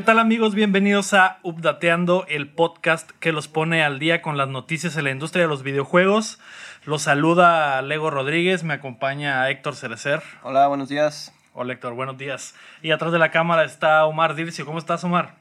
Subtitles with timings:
[0.00, 0.54] ¿Qué tal amigos?
[0.54, 5.10] Bienvenidos a Updateando, el podcast que los pone al día con las noticias en la
[5.10, 6.40] industria de los videojuegos.
[6.86, 10.22] Los saluda Lego Rodríguez, me acompaña Héctor Cerecer.
[10.42, 11.34] Hola, buenos días.
[11.52, 12.54] Hola Héctor, buenos días.
[12.80, 14.64] Y atrás de la cámara está Omar Dircio.
[14.64, 15.34] ¿Cómo estás Omar?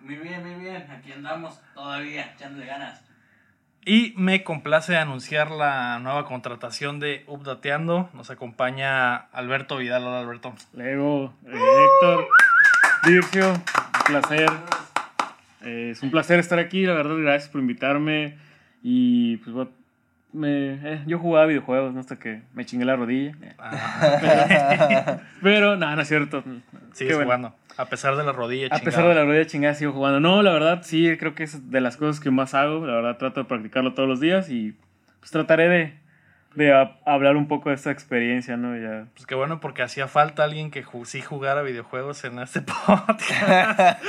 [0.00, 0.90] Muy bien, muy bien.
[0.90, 3.04] Aquí andamos todavía, echándole ganas.
[3.84, 8.08] Y me complace anunciar la nueva contratación de Updateando.
[8.14, 10.04] Nos acompaña Alberto Vidal.
[10.04, 10.54] Hola Alberto.
[10.72, 12.28] Lego, eh, Héctor,
[13.04, 13.62] Dircio,
[14.06, 14.50] placer.
[15.62, 18.36] Eh, es un placer estar aquí, la verdad, gracias por invitarme.
[18.82, 19.70] Y pues bueno,
[20.32, 22.00] me, eh, yo jugaba videojuegos ¿no?
[22.00, 23.34] hasta que me chingué la rodilla.
[23.58, 26.44] Ah, Pero nada, no es cierto.
[26.92, 27.26] sigues bueno.
[27.26, 27.54] jugando.
[27.78, 30.20] A pesar de la rodilla A pesar de la rodilla chingada sigo jugando.
[30.20, 32.86] No, la verdad sí, creo que es de las cosas que más hago.
[32.86, 34.74] La verdad trato de practicarlo todos los días y
[35.20, 35.94] pues trataré de,
[36.56, 38.76] de a- hablar un poco de esta experiencia, ¿no?
[38.76, 39.06] Ya.
[39.14, 44.02] Pues qué bueno, porque hacía falta alguien que ju- sí jugara videojuegos en este podcast.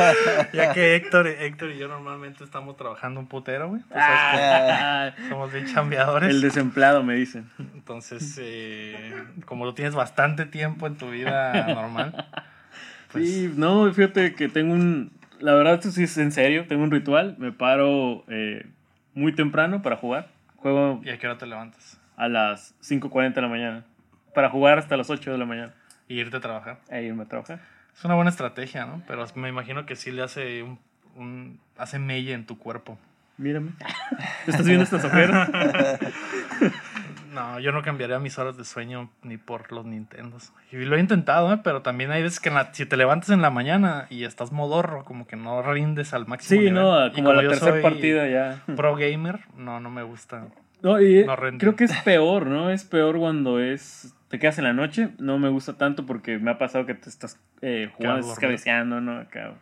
[0.53, 3.81] ya que Héctor, Héctor y yo normalmente estamos trabajando un putero, güey.
[3.90, 6.30] Pues, Ah, somos bien chambeadores.
[6.30, 7.50] el desempleado me dicen.
[7.75, 9.14] Entonces, eh,
[9.45, 12.25] como lo tienes bastante tiempo en tu vida normal,
[13.12, 15.12] pues Sí, no, fíjate que tengo un.
[15.40, 16.66] La verdad, esto sí es en serio.
[16.68, 17.36] Tengo un ritual.
[17.38, 18.66] Me paro eh,
[19.14, 20.30] muy temprano para jugar.
[20.56, 21.97] Juego ¿y a qué hora te levantas?
[22.18, 23.84] A las 5:40 de la mañana.
[24.36, 25.73] Para jugar hasta las 8 de la mañana.
[26.10, 26.80] Y irte a trabajar.
[26.90, 27.59] E irme a trabajar.
[27.98, 29.02] Es una buena estrategia, ¿no?
[29.08, 30.78] Pero me imagino que sí le hace un,
[31.16, 32.98] un- hace mella en tu cuerpo.
[33.38, 33.72] Mírame.
[34.48, 35.50] ¿Estás viendo estas ojeras?
[37.34, 40.54] No, yo no cambiaría mis horas de sueño ni por los Nintendos.
[40.72, 41.59] Y lo he intentado, ¿eh?
[41.64, 45.04] pero también hay veces que la- si te levantas en la mañana y estás modorro,
[45.04, 46.50] como que no rindes al máximo.
[46.62, 46.74] Sí, nivel.
[46.81, 48.64] no, como a la tercera partida ya.
[48.76, 50.47] Pro gamer, no, no me gusta.
[50.82, 52.70] No, y No creo que es peor, ¿no?
[52.70, 55.10] Es peor cuando es te quedas en la noche.
[55.20, 59.02] No me gusta tanto porque me ha pasado que te estás eh, jugando, estás cabeceando,
[59.02, 59.18] ¿no?
[59.20, 59.54] Acá.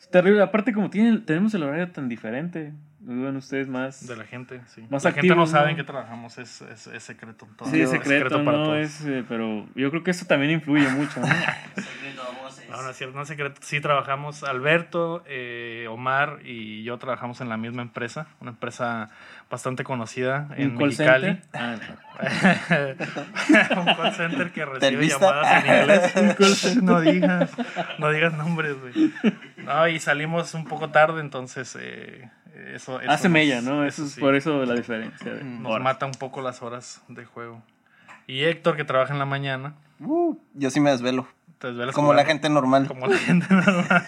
[0.00, 0.42] Es terrible.
[0.42, 2.72] Aparte, como tienen, tenemos el horario tan diferente.
[3.00, 4.06] Bueno, ustedes más.
[4.06, 4.84] De la gente, sí.
[4.90, 5.70] Más la gente no sabe ¿no?
[5.70, 7.46] en qué trabajamos, es, es, es secreto.
[7.56, 7.68] todo.
[7.70, 8.78] Sí, es es secreto, para no todos.
[8.78, 11.26] es, eh, pero yo creo que eso también influye mucho, ¿no?
[12.68, 13.60] No, no es cierto, no es secreto.
[13.62, 19.08] Sí trabajamos, Alberto, eh, Omar y yo trabajamos en la misma empresa, una empresa
[19.50, 21.26] bastante conocida en Un call Mexicali.
[21.26, 21.48] center.
[21.54, 21.76] Ah,
[23.74, 23.80] no.
[23.80, 26.12] un call center que recibe llamadas en inglés.
[26.16, 27.50] Un call center, no digas,
[27.98, 29.12] no digas nombres, güey.
[29.56, 32.30] No, y salimos un poco tarde, entonces eh,
[32.74, 33.84] eso, eso Hace nos- mella, ¿no?
[33.84, 35.32] Eso es sí, por eso la diferencia.
[35.32, 35.84] de Nos horas.
[35.84, 37.62] mata un poco las horas de juego.
[38.26, 41.26] Y Héctor, que trabaja en la mañana, Uh, yo sí me desvelo.
[41.58, 42.86] Te desvelas Como la gente normal.
[42.88, 44.04] Como la gente normal.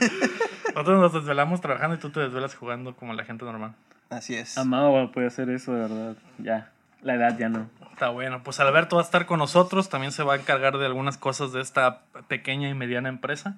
[0.75, 3.75] Nosotros nos desvelamos trabajando y tú te desvelas jugando como la gente normal.
[4.09, 4.57] Así es.
[4.59, 6.17] Amado puede hacer eso, de verdad.
[6.39, 6.71] Ya.
[7.03, 7.69] La edad ya no.
[7.93, 8.43] Está bueno.
[8.43, 9.89] Pues Alberto va a estar con nosotros.
[9.89, 13.57] También se va a encargar de algunas cosas de esta pequeña y mediana empresa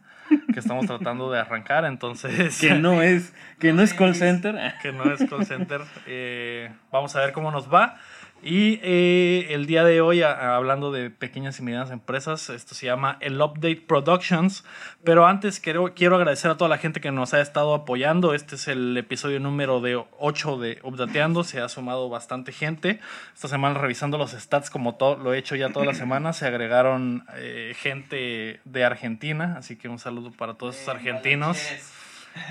[0.53, 1.85] que estamos tratando de arrancar.
[1.85, 4.57] Entonces, Que no es, que no es call center.
[4.83, 5.81] que no es call center.
[6.07, 7.99] Eh, vamos a ver cómo nos va.
[8.45, 12.75] Y eh, el día de hoy, a- a- hablando de pequeñas y medianas empresas, esto
[12.75, 14.65] se llama el Update Productions.
[15.05, 18.35] Pero antes quiero, quiero agradecer a toda la gente que nos ha estado apoyando.
[18.35, 21.45] Este es el episodio número de 8 de Updateando.
[21.45, 22.99] Se ha sumado bastante gente.
[23.33, 26.33] Esta semana revisando los stats como todo, lo he hecho ya toda la semana.
[26.33, 29.55] Se agregaron eh, gente de Argentina.
[29.57, 31.59] Así que un saludo para todos esos argentinos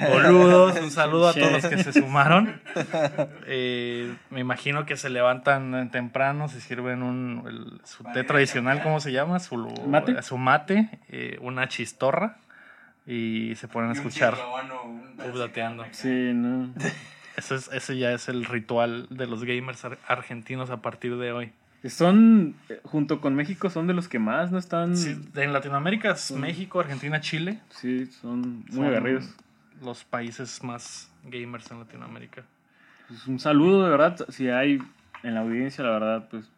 [0.09, 0.79] boludos.
[0.79, 2.61] Un saludo a todos los que se sumaron.
[3.53, 8.99] Eh, me imagino que se levantan temprano, se sirven un, el- su té tradicional, ¿cómo
[8.99, 9.39] se llama?
[9.39, 10.21] Su ¿Mate?
[10.21, 12.37] su mate, eh, una chistorra
[13.05, 14.35] y se ponen a escuchar
[15.29, 15.85] updateando.
[15.91, 16.73] Sí, no.
[17.37, 21.31] Eso, es, eso ya es el ritual de los gamers ar- argentinos a partir de
[21.31, 21.51] hoy.
[21.87, 24.97] Son, eh, junto con México, son de los que más no están.
[24.97, 27.59] Sí, Sí, en Latinoamérica es México, Argentina, Chile.
[28.22, 29.29] son muy Son agarridos.
[29.81, 32.43] Los países más gamers en Latinoamérica.
[33.07, 34.25] Pues un saludo, de verdad.
[34.29, 34.79] Si hay
[35.23, 36.49] en la audiencia, la verdad, pues.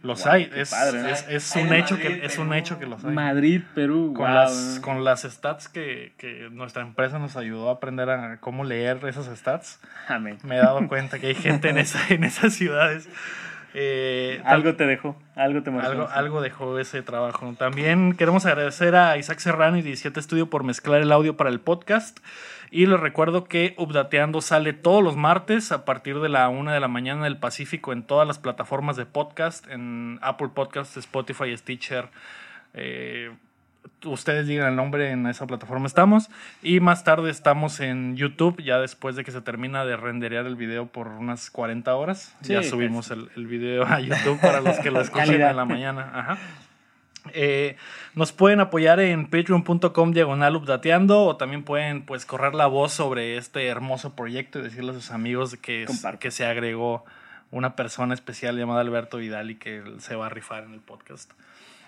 [0.00, 1.08] Los hay, es, padre, ¿no?
[1.08, 2.58] es, un hecho Madrid, que es un Perú.
[2.60, 3.12] hecho que los hay.
[3.12, 4.12] Madrid, Perú.
[4.14, 8.36] con guau, las con las stats que, que nuestra empresa nos ayudó a aprender a
[8.38, 10.38] cómo leer esas stats, Amén.
[10.44, 13.08] me he dado cuenta que hay gente en esa en esas ciudades.
[13.80, 15.88] Eh, Algo te dejó, algo te marcó.
[15.88, 17.54] algo, algo dejó ese trabajo.
[17.56, 21.60] También queremos agradecer a Isaac Serrano y 17 Studio por mezclar el audio para el
[21.60, 22.18] podcast.
[22.72, 26.80] Y les recuerdo que Updateando sale todos los martes a partir de la 1 de
[26.80, 32.08] la mañana del Pacífico en todas las plataformas de podcast, en Apple Podcasts, Spotify, Stitcher.
[32.74, 33.30] eh,
[34.04, 36.28] ustedes digan el nombre en esa plataforma estamos.
[36.62, 40.56] Y más tarde estamos en YouTube, ya después de que se termina de renderear el
[40.56, 42.34] video por unas 40 horas.
[42.42, 45.64] Sí, ya subimos el, el video a YouTube para los que lo escuchen en la
[45.64, 46.10] mañana.
[46.14, 46.38] Ajá.
[47.34, 47.76] Eh,
[48.14, 53.36] nos pueden apoyar en patreon.com diagonal updateando o también pueden pues correr la voz sobre
[53.36, 57.04] este hermoso proyecto y decirle a sus amigos que, es- que se agregó
[57.50, 61.30] una persona especial llamada Alberto Vidal y que se va a rifar en el podcast.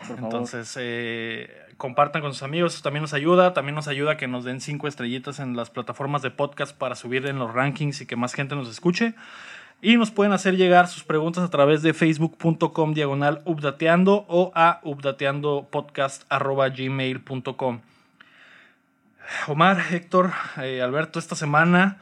[0.08, 3.52] Entonces, eh, compartan con sus amigos, eso también nos ayuda.
[3.52, 7.26] También nos ayuda que nos den cinco estrellitas en las plataformas de podcast para subir
[7.26, 9.14] en los rankings y que más gente nos escuche.
[9.82, 14.80] Y nos pueden hacer llegar sus preguntas a través de facebook.com diagonal updateando o a
[14.82, 17.80] updateandopodcast.gmail.com.
[19.46, 21.96] Omar, Héctor, eh, Alberto, esta semana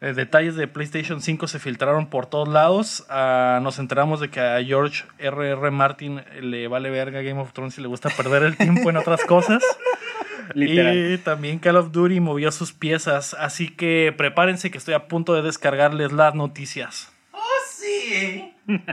[0.00, 3.04] eh, detalles de PlayStation 5 se filtraron por todos lados.
[3.08, 5.70] Ah, nos enteramos de que a George R.R.
[5.70, 9.24] Martin le vale verga Game of Thrones y le gusta perder el tiempo en otras
[9.24, 9.62] cosas.
[10.54, 10.96] Literal.
[11.12, 13.34] Y también Call of Duty movió sus piezas.
[13.34, 17.12] Así que prepárense que estoy a punto de descargarles las noticias.
[17.32, 18.54] ¡Oh, sí!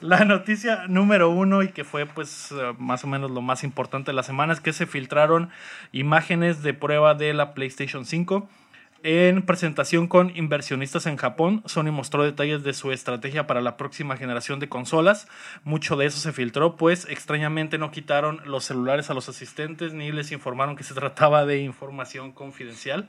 [0.00, 4.10] La noticia número uno y que fue pues eh, más o menos lo más importante
[4.10, 5.50] de la semana es que se filtraron
[5.92, 8.48] imágenes de prueba de la PlayStation 5.
[9.04, 14.16] En presentación con inversionistas en Japón, Sony mostró detalles de su estrategia para la próxima
[14.16, 15.26] generación de consolas.
[15.64, 20.12] Mucho de eso se filtró, pues extrañamente no quitaron los celulares a los asistentes ni
[20.12, 23.08] les informaron que se trataba de información confidencial.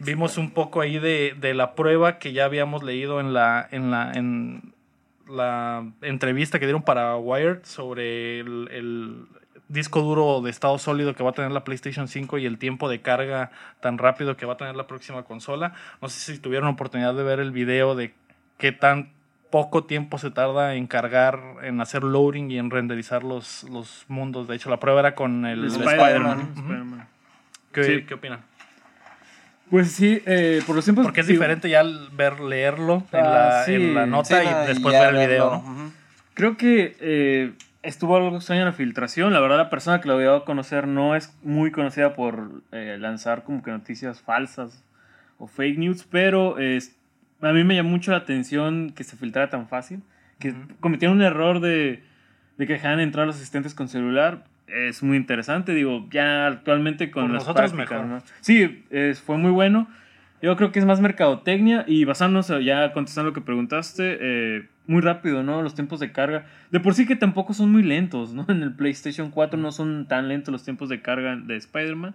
[0.00, 3.92] Vimos un poco ahí de, de la prueba que ya habíamos leído en la, en
[3.92, 4.74] la, en
[5.28, 9.26] la entrevista que dieron para Wired sobre el, el
[9.70, 12.88] disco duro de estado sólido que va a tener la PlayStation 5 y el tiempo
[12.88, 13.50] de carga
[13.80, 15.72] tan rápido que va a tener la próxima consola.
[16.02, 18.12] No sé si tuvieron oportunidad de ver el video de
[18.58, 19.10] qué tan
[19.50, 24.46] poco tiempo se tarda en cargar, en hacer loading y en renderizar los, los mundos.
[24.46, 27.06] De hecho, la prueba era con el, El Spider-Man.
[27.72, 28.02] ¿Qué, Sí.
[28.06, 28.40] qué opinan?
[29.70, 31.04] Pues sí, eh, por los tiempos.
[31.04, 33.74] Porque es digo, diferente ya al ver, leerlo en, Ah, la, sí.
[33.74, 35.50] en la nota Sí, y después ver el video.
[35.50, 35.72] verlo, ¿no?
[35.84, 35.92] ujú.
[36.34, 37.52] Creo que eh,
[37.82, 39.32] estuvo algo extraño en la filtración.
[39.32, 42.96] La verdad, la persona que lo dio a conocer no es muy conocida por eh,
[43.00, 44.84] lanzar como que noticias falsas
[45.38, 46.78] o fake news, pero eh,
[47.40, 50.02] a mí me llamó mucho la atención que se filtrara tan fácil.
[50.38, 50.58] Que Ujú.
[50.80, 52.02] cometieron un error de,
[52.58, 54.44] de que dejaran entrar a los asistentes con celular.
[54.66, 58.04] Es muy interesante, digo, ya actualmente con Por las nosotros mejor.
[58.06, 58.22] ¿no?
[58.40, 59.88] Sí, es- fue muy bueno.
[60.42, 65.00] Yo creo que es más mercadotecnia y basándonos ya contestando lo que preguntaste, eh, muy
[65.02, 65.62] rápido, ¿no?
[65.62, 66.46] Los tiempos de carga.
[66.70, 68.44] De por sí que tampoco son muy lentos, ¿no?
[68.48, 72.14] En el PlayStation 4 no son tan lentos los tiempos de carga de Spider-Man.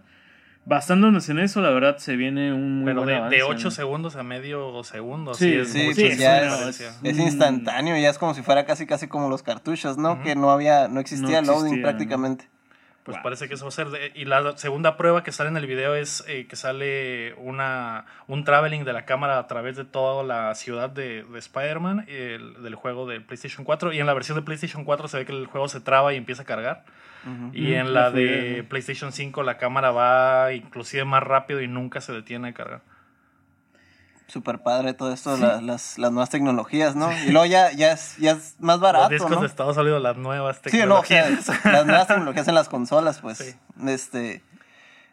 [0.68, 3.64] Basándonos en eso, la verdad se viene un muy Pero buen de, avance, de 8
[3.66, 3.72] ¿no?
[3.72, 5.36] segundos a medio segundo.
[5.36, 8.42] Sí, Sí, es Sí, mucho pues sí, ya sí, es, instantáneo, ya es como si
[8.42, 10.24] fuera casi casi como los cartuchos, ¿no?
[10.24, 12.50] Que no había, no existía No loading existía, prácticamente.
[13.06, 13.24] Pues Wow.
[13.24, 13.90] parece que eso va a ser.
[13.90, 18.06] de- y la segunda prueba que sale en el video es eh, que sale una,
[18.28, 22.64] un traveling de la cámara a través de toda la ciudad de, de Spider-Man, el-
[22.64, 23.94] del juego de PlayStation 4.
[23.94, 26.18] Y en la versión de PlayStation 4 se ve que el juego se traba y
[26.18, 26.84] empieza a cargar.
[27.54, 28.64] Y Ujú, en la de.
[28.68, 32.82] PlayStation 5 la cámara va inclusive más rápido y nunca se detiene a cargar.
[34.28, 37.12] Súper padre todo esto, la- las, las nuevas tecnologías, ¿no?
[37.26, 39.42] Y luego ya, ya, es, ya es más barato, Los discos ¿no?
[39.42, 41.66] de Estados Unidos, las nuevas Sí, no, o sea, tecnologías.
[41.66, 43.56] las nuevas tecnologías en las consolas, pues, Sí.
[43.88, 44.44] este,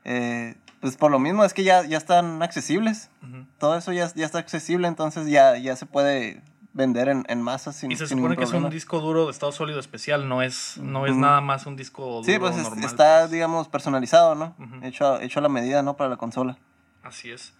[0.05, 3.11] eh, pues por lo mismo es que ya, ya están accesibles.
[3.59, 6.42] Todo eso ya, ya está accesible, entonces ya, ya se puede
[6.73, 9.31] vender en, en masa sin, Y se sin supone que es un disco duro de
[9.31, 12.83] estado sólido especial, no es, no es nada más un disco duro Sí, pues normal.
[12.85, 13.31] está, pues.
[13.31, 14.57] digamos, personalizado, ¿no?
[14.83, 15.97] Hecho, hecho a la medida, ¿no?
[15.97, 16.57] Para la consola.
[17.04, 17.52] Así es.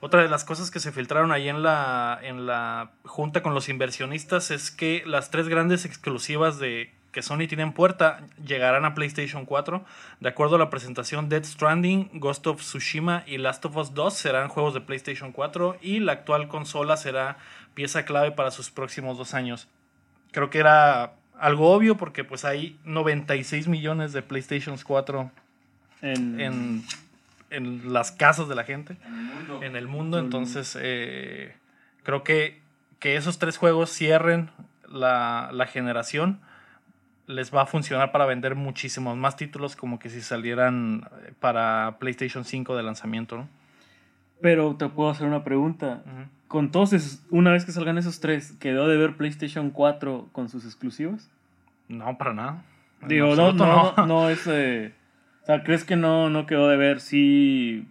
[0.00, 3.68] Otra de las cosas que se filtraron ahí en la, en la junta con los
[3.68, 8.94] inversionistas es que las tres grandes exclusivas de que Sony tiene en puerta llegarán a
[8.94, 9.82] PlayStation 4.
[10.20, 14.12] De acuerdo a la presentación, Dead Stranding, Ghost of Tsushima y Last of Us 2
[14.12, 17.38] serán juegos de PlayStation 4 y la actual consola será
[17.72, 19.68] pieza clave para sus próximos dos años.
[20.32, 25.30] Creo que era algo obvio porque pues hay 96 millones de PlayStation 4
[26.02, 26.84] En, en,
[27.54, 29.62] en las casas de la gente En el mundo.
[29.62, 30.16] en el mundo.
[30.16, 30.24] Mm.
[30.24, 31.54] Entonces, eh,
[32.02, 32.60] creo que,
[32.98, 34.50] que esos tres juegos cierren
[34.88, 36.40] la, la generación.
[37.26, 41.96] Les va a funcionar para vender muchísimos más títulos, como que si salieran eh, para
[41.98, 43.48] PlayStation 5 de lanzamiento, ¿no?
[44.40, 46.02] Pero te puedo hacer una pregunta.
[46.48, 50.50] Con todos esos, una vez que salgan esos tres, ¿quedó de ver PlayStation 4 con
[50.50, 51.30] sus exclusivos?
[51.88, 52.64] No, para nada.
[53.06, 54.46] Digo, no, absoluto no, no, es...
[54.46, 54.92] eh,
[55.44, 57.86] o sea, ¿crees que no, no quedó de ver si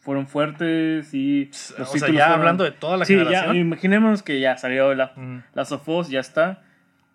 [0.00, 1.08] fueron fuertes?
[1.08, 3.54] Si o sea, ya fueron- hablando de toda la sí, generación.
[3.54, 5.42] ya, imaginémonos que ya salió la, Ujú.
[5.54, 6.62] la Sofos, ya está.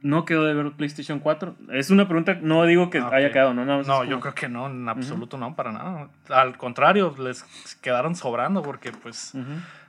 [0.01, 1.55] ¿No quedó de ver PlayStation 4?
[1.73, 4.33] Es una pregunta, no digo que Ah, haya quedado, no, nada más No, yo creo
[4.33, 6.07] que no, en absoluto no, para nada.
[6.29, 7.43] Al contrario, les
[7.81, 9.33] quedaron sobrando porque pues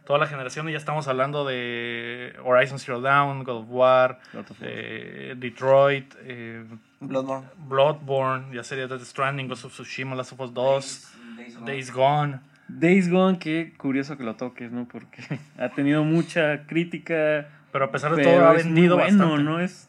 [0.04, 4.40] toda la generación y ya estamos hablando de Horizon Zero Dawn, God of War, God
[4.50, 4.68] of War.
[4.72, 6.64] eh, Detroit, eh,
[7.00, 7.46] Bloodborne.
[7.56, 11.66] Bloodborne, ya sería Death Stranding, Ghost of Tsushima, Last of Us 2, Days Gone.
[11.66, 12.40] Days Gone.
[12.68, 14.86] Days Gone, qué curioso que lo toques, ¿no?
[14.86, 15.22] Porque
[15.58, 17.48] ha tenido mucha crítica.
[17.72, 19.42] Pero a pesar de todo ha vendido bueno, bastante.
[19.44, 19.60] ¿no?
[19.60, 19.88] Es,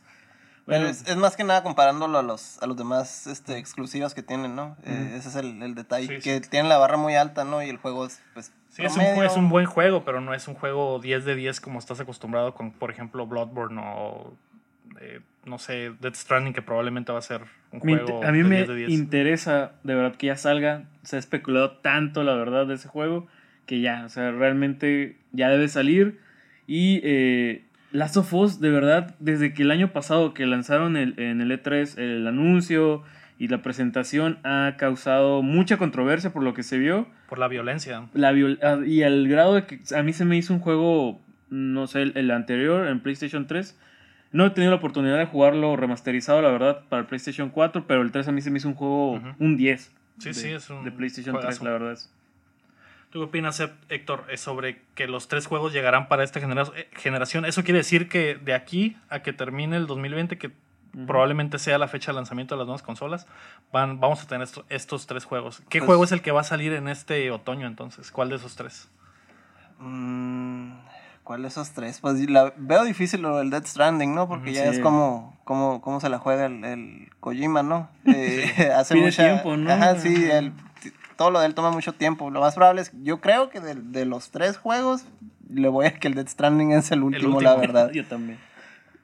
[0.65, 4.13] Pero bueno, es, es más que nada comparándolo a los, a los demás este, exclusivas
[4.13, 4.77] que tienen, ¿no?
[4.83, 6.07] Eh, ese es el, el detalle.
[6.07, 7.61] Sí, que tienen la barra muy alta, ¿no?
[7.61, 8.53] Y el juego es, pues.
[8.69, 11.59] Sí, es un, es un buen juego, pero no es un juego 10 de 10
[11.59, 14.33] como estás acostumbrado con, por ejemplo, Bloodborne o,
[15.01, 18.39] eh, no sé, Death Stranding, que probablemente va a ser un me juego a mí
[18.39, 18.89] de me 10 de 10.
[18.91, 20.83] interesa de verdad que ya salga.
[21.03, 23.27] Se ha especulado tanto, la verdad, de ese juego
[23.65, 26.19] que ya, o sea, realmente ya debe salir.
[26.67, 31.19] Y eh, Last of Us, de verdad, desde que el año pasado que lanzaron el-
[31.19, 33.03] en el E3 el anuncio
[33.39, 37.07] y la presentación, ha causado mucha controversia por lo que se vio.
[37.27, 38.07] Por la violencia.
[38.13, 41.19] La viol- ah, y al grado de que a mí se me hizo un juego,
[41.49, 43.77] no sé, el, el anterior en PlayStation 3.
[44.31, 48.01] No he tenido la oportunidad de jugarlo remasterizado, la verdad, para el PlayStation 4, pero
[48.01, 49.91] el 3 a mí se me hizo un juego, un 10.
[50.19, 51.59] Sí, de, sí, es un de PlayStation juegazo.
[51.59, 51.91] 3, la verdad.
[51.93, 52.09] Es.
[53.09, 56.63] ¿Tú qué opinas, Hé- Héctor, eh, sobre que los tres juegos llegarán para esta genera-
[56.77, 57.43] eh, generación?
[57.43, 61.05] Eso quiere decir que de aquí a que termine el 2020, que Ujú.
[61.07, 63.27] probablemente sea la fecha de lanzamiento de las nuevas consolas,
[63.73, 65.61] van, vamos a tener esto- estos tres juegos.
[65.67, 68.11] ¿Qué Pues- juego es el que va a salir en este otoño entonces?
[68.11, 68.89] ¿Cuál de esos tres?
[69.79, 70.71] Mm,
[71.23, 71.99] ¿Cuál de esos tres?
[72.01, 74.27] Pues la, veo difícil lo del Death Stranding, ¿no?
[74.27, 74.77] Porque Ujú, ya sí.
[74.77, 77.89] es como, como, como se la juega el, el Kojima, ¿no?
[78.05, 79.71] Eh, hace mucha, tiempo, ¿no?
[79.71, 80.53] Ajá, sí, el-
[81.15, 82.31] todo lo de él toma mucho tiempo.
[82.31, 85.05] Lo más probable es, yo creo que de, de los tres juegos,
[85.49, 87.61] le voy a que el Death Stranding es el último, la último.
[87.67, 87.91] verdad.
[87.91, 88.39] Yo también.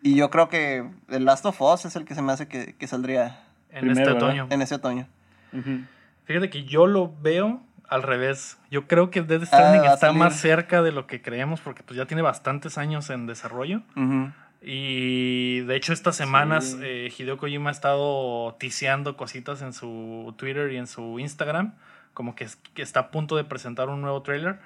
[0.02, 2.76] Y yo creo que el Last of Us es el que se me hace que,
[2.76, 4.30] que saldría En Primero, este ¿verdad?
[4.30, 4.48] otoño.
[4.50, 5.08] en ese otoño.
[5.54, 5.82] Ujú.
[6.26, 8.58] Fíjate que yo lo veo al revés.
[8.72, 11.62] Yo creo que Death Stranding Ah, va a está más cerca de lo que creemos
[11.62, 13.82] porque pues ya tiene bastantes años en desarrollo.
[13.96, 14.32] Ujú.
[14.62, 16.80] Y de hecho estas semanas Sí.
[16.84, 21.74] eh, Hideo Kojima ha estado tiseando cositas en su Twitter y en su Instagram,
[22.14, 24.58] como que está a punto de presentar un nuevo trailer.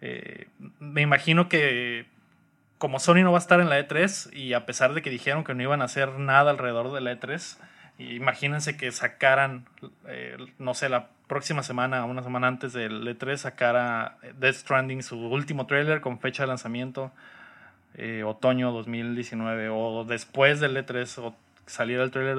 [0.00, 0.48] Eh,
[0.80, 2.06] me imagino que
[2.78, 5.44] como Sony no va a estar en la E3 y a pesar de que dijeron
[5.44, 7.58] que no iban a hacer nada alrededor de la E3,
[7.98, 9.66] imagínense que sacaran,
[10.06, 15.18] eh, no sé, la próxima semana, una semana antes del E3, sacara Death Stranding su
[15.18, 17.10] último trailer con fecha de lanzamiento
[17.94, 21.34] eh, otoño 2019 o después del E3 o
[21.66, 22.36] saliera el trailer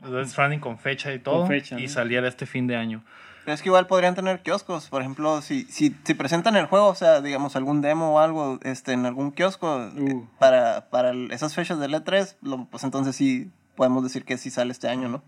[0.00, 1.88] de Death Stranding con fecha y todo fecha, y ¿no?
[1.88, 3.02] saliera este fin de año.
[3.44, 6.88] Pero es que igual podrían tener kioscos, por ejemplo, si, si, si presentan el juego,
[6.88, 10.26] o sea, digamos, algún demo o algo este, en algún kiosco eh, Uh.
[10.40, 14.50] para, para el- esas fechas del E3, lo- pues entonces sí podemos decir que sí
[14.50, 15.22] sale este año, ¿no?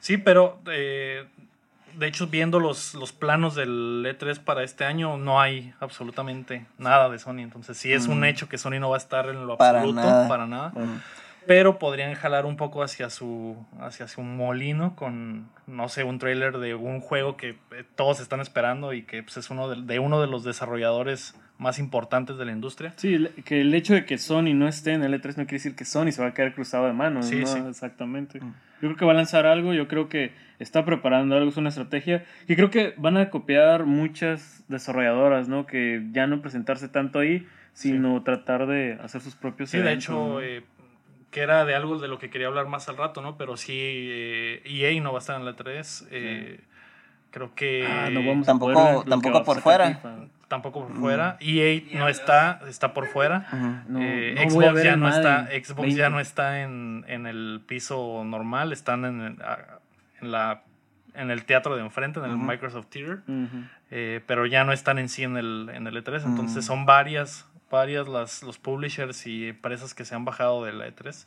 [0.00, 1.26] Sí, pero eh,
[1.96, 7.08] de hecho viendo los, los planos del E3 para este año no hay absolutamente nada
[7.10, 7.38] de Sony.
[7.40, 8.24] Entonces sí es un Mm.
[8.24, 10.28] hecho que Sony no va a estar en lo Para absoluto, nada.
[10.28, 10.70] para nada.
[10.74, 11.00] Bueno,
[11.46, 16.58] Pero podrían jalar un poco hacia su, hacia su molino con, no sé, un trailer
[16.58, 19.98] de un juego que eh, todos están esperando y que pues, es uno de, de
[19.98, 22.92] uno de los desarrolladores más importantes de la industria.
[22.96, 25.74] Sí, que el hecho de que Sony no esté en el E3 no quiere decir
[25.76, 27.26] que Sony se va a quedar cruzado de manos.
[27.26, 27.46] Sí, ¿no?
[27.46, 27.58] sí.
[27.68, 28.40] Exactamente.
[28.40, 28.54] Mm.
[28.82, 31.68] Yo creo que va a lanzar algo, yo creo que está preparando algo, es una
[31.68, 32.24] estrategia.
[32.48, 35.66] Y creo que van a copiar muchas desarrolladoras, ¿no?
[35.66, 40.04] Que ya no presentarse tanto ahí, sino tratar de hacer sus propios Sí, de eventos,
[40.04, 40.40] hecho, ¿no?
[40.40, 40.64] eh,
[41.30, 43.36] que era de algo de lo que quería hablar más al rato, ¿no?
[43.38, 46.08] Pero sí, eh, EA no va a estar en la 3.
[46.10, 46.60] eh,
[47.32, 49.86] Creo que Ah, no vamos Tampoco- tampoco por fuera.
[49.88, 50.14] FIFA.
[50.48, 51.38] tampoco por fuera.
[51.40, 53.46] EA no está, está por fuera.
[53.88, 55.94] No, Eh, no voy a Xbox ver ya no está, Xbox 20.
[55.96, 59.38] ya no está en, en el piso normal, están en,
[60.20, 60.62] en la
[61.14, 62.36] en el teatro de enfrente, en el.
[62.38, 63.20] Microsoft Theater,
[63.90, 67.46] eh, pero ya no están en sí en el, en el E3, entonces son varias,
[67.70, 71.26] varias las, los publishers y empresas que se han bajado de la E3.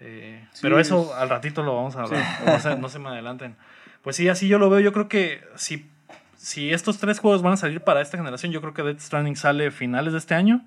[0.00, 2.42] eh, Sí, pero eso es- al ratito lo vamos a hablar, Sí.
[2.46, 3.56] no, se, no se me adelanten.
[4.02, 5.86] Pues sí, así yo lo veo, yo creo que si,
[6.36, 9.36] si estos tres juegos van a salir para esta generación, yo creo que Death Stranding
[9.36, 10.64] sale finales de este año.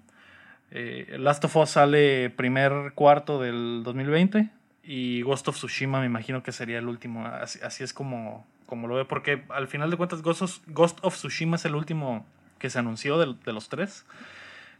[0.72, 4.50] Eh, Last of Us sale primer cuarto del 2020
[4.84, 7.26] y Ghost of Tsushima me imagino que sería el último.
[7.28, 11.00] Así, así es como, como lo veo, porque al final de cuentas Ghost of, Ghost
[11.02, 12.26] of Tsushima es el último
[12.58, 14.06] que se anunció del- de, los tres.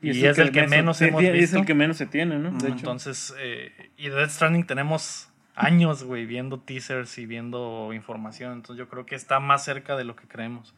[0.02, 1.56] Y, es el que menos se hemos tiene- visto.
[1.58, 2.52] Es el que menos se tiene, ¿no?
[2.52, 2.78] De hecho.
[2.78, 8.54] Entonces, eh, y de Death Stranding tenemos años, güey, viendo teasers y viendo información.
[8.54, 10.74] Entonces yo creo que está más cerca de lo que creemos.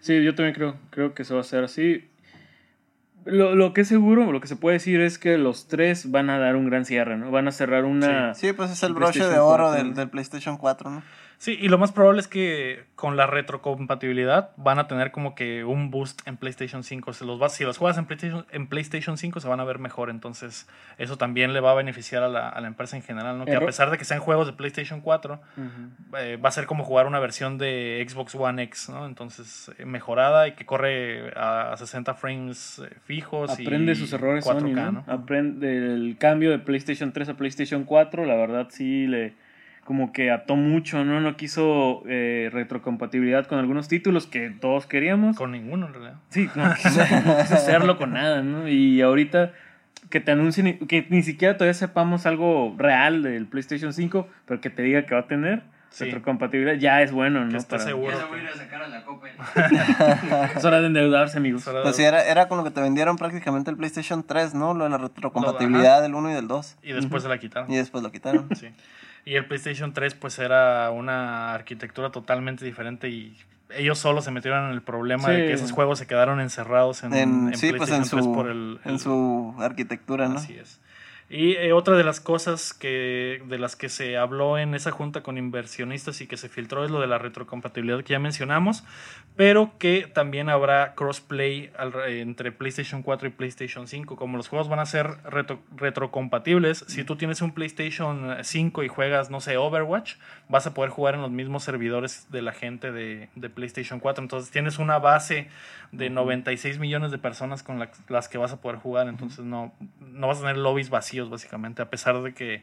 [0.00, 2.08] Sí, yo también creo, creo que eso va a ser así.
[3.24, 6.30] Lo, lo que es seguro, lo que se puede decir es que los tres van
[6.30, 7.30] a dar un gran cierre, ¿no?
[7.30, 8.32] Van a cerrar una...
[8.34, 11.02] Sí, pues es el broche de oro 4, del, del PlayStation 4, ¿no?
[11.38, 15.62] Sí, y lo más probable es que con la retrocompatibilidad van a tener como que
[15.62, 17.12] un boost en PlayStation 5.
[17.12, 19.78] Se los va, si los juegas en PlayStation, en PlayStation 5 se van a ver
[19.78, 20.68] mejor, entonces
[20.98, 23.44] eso también le va a beneficiar a la, a la empresa en general, ¿no?
[23.44, 25.40] Que a pesar de que sean juegos de PlayStation 4,
[26.18, 29.06] eh, va a ser como jugar una versión de Xbox One X, ¿no?
[29.06, 33.52] Entonces, eh, mejorada y que corre a 60 frames eh, fijos.
[33.52, 34.90] Aprende y sus errores 4K, Sony, ¿no?
[34.90, 35.04] ¿no?
[35.06, 39.46] Aprende el cambio de PlayStation 3 a PlayStation 4, la verdad sí le
[39.88, 41.18] como que ató mucho, ¿no?
[41.22, 45.34] No quiso eh, retrocompatibilidad con algunos títulos que todos queríamos.
[45.34, 46.14] Con ninguno, en realidad.
[46.28, 48.68] Sí, no quiso, no quiso hacerlo con nada, ¿no?
[48.68, 49.52] Y ahorita
[50.10, 54.68] que te anuncien, que ni siquiera todavía sepamos algo real del PlayStation 5, pero que
[54.68, 56.04] te diga que va a tener Sí.
[56.04, 57.58] retrocompatibilidad, ya es bueno, ¿no?
[57.58, 58.12] Que Para- seguro.
[58.12, 59.28] Ya se voy a ir a sacar a la copa.
[60.54, 61.66] Es hora de endeudarse, amigos.
[61.82, 64.74] Pues sí, era, era con lo que te vendieron prácticamente el PlayStation 3, ¿no?
[64.74, 66.76] Lo de la retrocompatibilidad del 1 y del 2.
[66.82, 67.72] Y después se la quitaron.
[67.72, 68.54] Y después lo quitaron.
[68.54, 68.68] Sí.
[69.28, 73.36] Y el PlayStation 3 pues era una arquitectura totalmente diferente y
[73.76, 77.12] ellos solos se metieron en el problema de que esos juegos se quedaron encerrados en,
[77.12, 80.36] En, en sí, pues en PlayStation 3 su, por el, en el- su arquitectura, ¿no?
[80.38, 80.80] Así es.
[81.30, 85.22] Y eh, otra de las cosas que de las que se habló en esa junta
[85.22, 88.82] con inversionistas y que se filtró es lo de la retrocompatibilidad que ya mencionamos,
[89.36, 94.16] pero que también habrá crossplay al- entre PlayStation 4 y PlayStation 5.
[94.16, 98.88] Como los juegos van a ser retro- retrocompatibles, si tú tienes un PlayStation 5 y
[98.88, 100.14] juegas, no sé, Overwatch,
[100.48, 104.22] vas a poder jugar en los mismos servidores de la gente de, de PlayStation 4.
[104.22, 105.48] Entonces tienes una base
[105.92, 109.08] de 96 millones de personas con la- las que vas a poder jugar.
[109.08, 112.62] Entonces no, no vas a tener lobbies vacíos, básicamente, a pesar de que,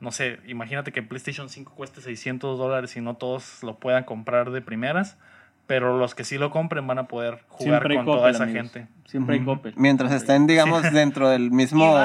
[0.00, 4.50] no sé, imagínate que PlayStation 5 cueste 600 dólares y no todos lo puedan comprar
[4.50, 5.18] de primeras.
[5.66, 8.30] Pero los que sí lo compren van a poder jugar Siempre hay con Coppel, toda
[8.30, 8.62] esa amigos.
[8.72, 8.88] gente.
[9.06, 9.54] Siempre hay Ujú.
[9.56, 9.74] Coppel.
[9.76, 11.96] Mientras estén, digamos, dentro del mismo,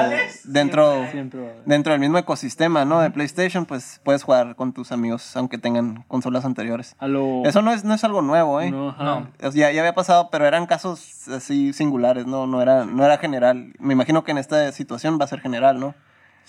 [0.44, 1.52] dentro, Siempre.
[1.64, 3.00] Dentro del mismo ecosistema, ¿no?
[3.00, 6.96] De PlayStation, pues puedes jugar con tus amigos, aunque tengan consolas anteriores.
[6.98, 7.42] A lo...
[7.44, 8.70] Eso no es, no es algo nuevo, ¿eh?
[8.70, 9.04] No, ajá.
[9.04, 9.28] No.
[9.52, 12.46] Ya, ya había pasado, pero eran casos así singulares, ¿no?
[12.48, 13.72] No era, no era general.
[13.78, 15.94] Me imagino que en esta situación va a ser general, ¿no?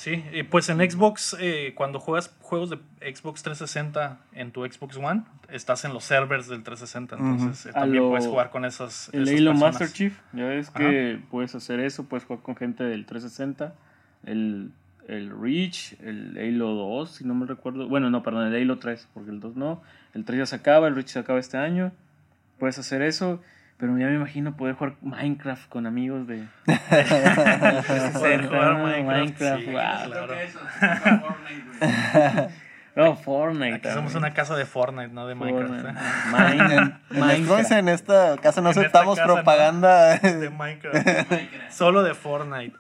[0.04, 2.78] Sí, y pues en Xbox, eh, cuando juegas juegos de
[3.16, 7.82] Xbox 360 en tu Xbox One, estás en los servers del 360, entonces eh, A
[7.82, 9.10] también lo- puedes jugar con esas.
[9.14, 9.74] El esas Halo personas.
[9.80, 13.76] Master Chief, ya ves que puedes hacer eso, puedes jugar con gente del 360,
[14.26, 14.72] el,
[15.08, 17.88] el Reach, el Halo 2, si no me recuerdo.
[17.88, 19.82] Bueno, no, perdón, el Halo 3, porque el 2 no.
[20.14, 21.94] El 3 ya se acaba, el Reach se acaba este año.
[22.60, 23.42] Puedes hacer eso,
[23.84, 26.46] pero ya me imagino poder jugar Minecraft con amigos de...
[28.14, 29.04] Poder jugar ¿no?
[29.04, 29.74] Minecraft, sí, wow.
[30.06, 30.34] claro.
[30.36, 30.60] Eso.
[31.20, 32.50] Fortnite.
[32.96, 33.76] No, Fortnite.
[33.76, 35.68] Aquí somos una casa de Fortnite, no de Minecraft.
[35.74, 35.90] Fortnite.
[35.90, 36.02] ¿eh?
[36.32, 37.72] Mine- En, en, Minecraft.
[37.74, 39.34] en esta casa no En aceptamos casa, ¿no?
[39.34, 40.18] propaganda.
[40.20, 41.06] De Minecraft.
[41.30, 41.72] Minecraft.
[41.74, 42.78] Solo de Fortnite.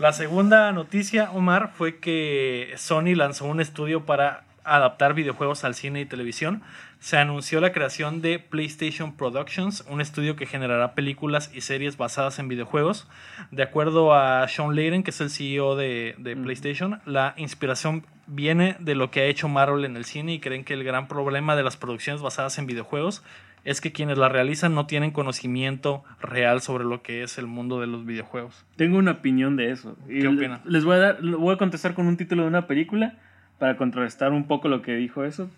[0.00, 6.00] La segunda noticia, Omar, fue que Sony lanzó un estudio para adaptar videojuegos al cine
[6.00, 6.62] y televisión.
[7.06, 12.40] Se anunció la creación de PlayStation Productions, un estudio que generará películas y series basadas
[12.40, 13.08] en videojuegos.
[13.52, 18.74] De acuerdo a Sean Layden, que es el CEO de, de PlayStation, la inspiración viene
[18.80, 21.54] de lo que ha hecho Marvel en el cine y creen que el gran problema
[21.54, 23.22] de las producciones basadas en videojuegos
[23.62, 27.78] es que quienes las realizan no tienen conocimiento real sobre lo que es el mundo
[27.80, 28.64] de los videojuegos.
[28.74, 29.96] Tengo una opinión de eso.
[30.08, 30.60] Y ¿Qué le- opina?
[30.64, 33.14] Les voy a dar, voy a contestar con un título de una película
[33.60, 35.48] para contrarrestar un poco lo que dijo eso.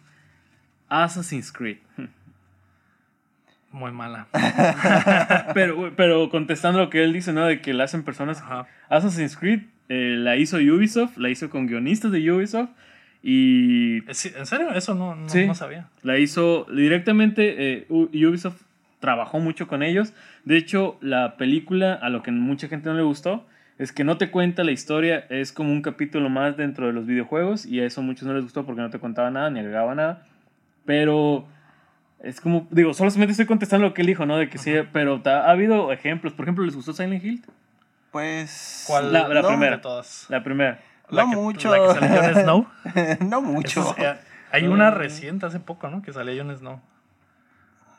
[0.88, 1.78] Assassin's Creed.
[3.70, 4.28] Muy mala.
[5.54, 7.44] pero, pero contestando lo que él dice, ¿no?
[7.44, 8.40] De que la hacen personas.
[8.40, 8.66] Ajá.
[8.88, 12.70] Assassin's Creed eh, la hizo Ubisoft, la hizo con guionistas de Ubisoft
[13.22, 14.02] y Eh,
[14.38, 14.70] ¿En serio?
[14.74, 15.46] Eso no, no, Sí.
[15.46, 15.88] no sabía.
[16.02, 18.62] La hizo directamente, eh, Ubisoft
[19.00, 20.14] trabajó mucho con ellos.
[20.44, 23.46] De hecho, la película, a lo que mucha gente no le gustó,
[23.78, 27.06] es que no te cuenta la historia, es como un capítulo más dentro de los
[27.06, 29.60] videojuegos y a eso a muchos no les gustó porque no te contaba nada ni
[29.60, 30.26] agregaba nada.
[30.88, 31.44] Pero
[32.22, 34.38] es como, digo, solamente estoy contestando lo que él dijo, ¿no?
[34.38, 36.32] De que sí, pero ta- ha habido ejemplos.
[36.32, 37.44] Por ejemplo, ¿les gustó Silent Hill?
[38.10, 38.84] Pues.
[38.86, 39.76] ¿Cuál La- la no, primera.
[39.76, 40.24] de todas?
[40.30, 40.80] La primera.
[41.10, 41.70] La No que, mucho.
[41.70, 42.66] La que salió Jon Snow.
[43.28, 43.94] no mucho.
[43.98, 44.14] Es- eh,
[44.50, 46.00] hay una reciente hace poco, ¿no?
[46.00, 46.80] Que salió Jon Snow.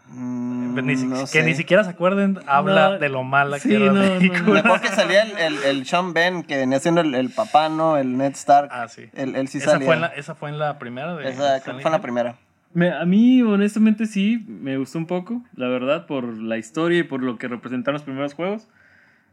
[0.08, 1.43] Mm, Ni no que sé.
[1.43, 2.97] ni siquiera se acuerden, habla No.
[2.97, 4.17] de lo mala Sí, que era no, la no, no.
[4.17, 4.54] película.
[4.54, 7.69] Me acuerdo que salía el, el, el Sean Ben, que venía siendo el, el papá,
[7.69, 7.95] ¿no?
[7.97, 8.69] El Ned Stark.
[8.71, 9.08] Ah, sí.
[9.13, 9.86] Él, él sí esa, salía.
[9.86, 12.02] fue en la, esa fue en la primera de Esa creo que fue en la
[12.02, 12.36] primera.
[12.73, 17.03] Me- a mí, honestamente, sí, me gustó un poco, la verdad, por la historia y
[17.03, 18.67] por lo que representaron los primeros juegos.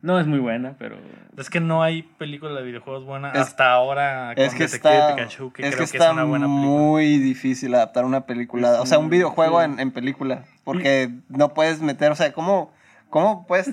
[0.02, 0.96] No es muy buena, pero...
[1.36, 4.94] Es que no hay película de videojuegos buena Es- hasta ahora con Es que Detective
[4.98, 6.70] está, Pikachu, que es creo que que, está es una buena película.
[6.70, 9.64] muy difícil adaptar una película, o sea, un videojuego sí.
[9.64, 12.72] en, en película, porque no puedes meter, o sea, ¿cómo,
[13.10, 13.70] cómo puedes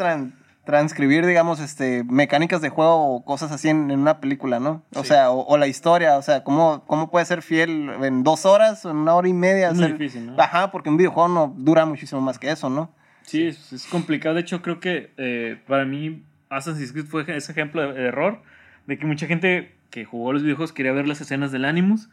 [0.66, 4.84] transcribir, digamos, este, mecánicas de juego o cosas así en, en una película, ¿no?
[4.96, 8.46] O sea, o, o la historia, o sea, ¿cómo, ¿cómo puede ser fiel en dos
[8.46, 9.70] horas o en una hora y media?
[9.70, 10.42] Es muy difícil, ¿no?
[10.42, 12.94] Ajá, porque un videojuego no dura muchísimo más que eso, ¿no?
[13.24, 14.36] Sí, es, es complicado.
[14.36, 18.42] De hecho, creo que eh, para mí Assassin's Creed fue ese ejemplo de, de error,
[18.88, 22.10] de que mucha gente que jugó los videojuegos quería ver las escenas del Animus,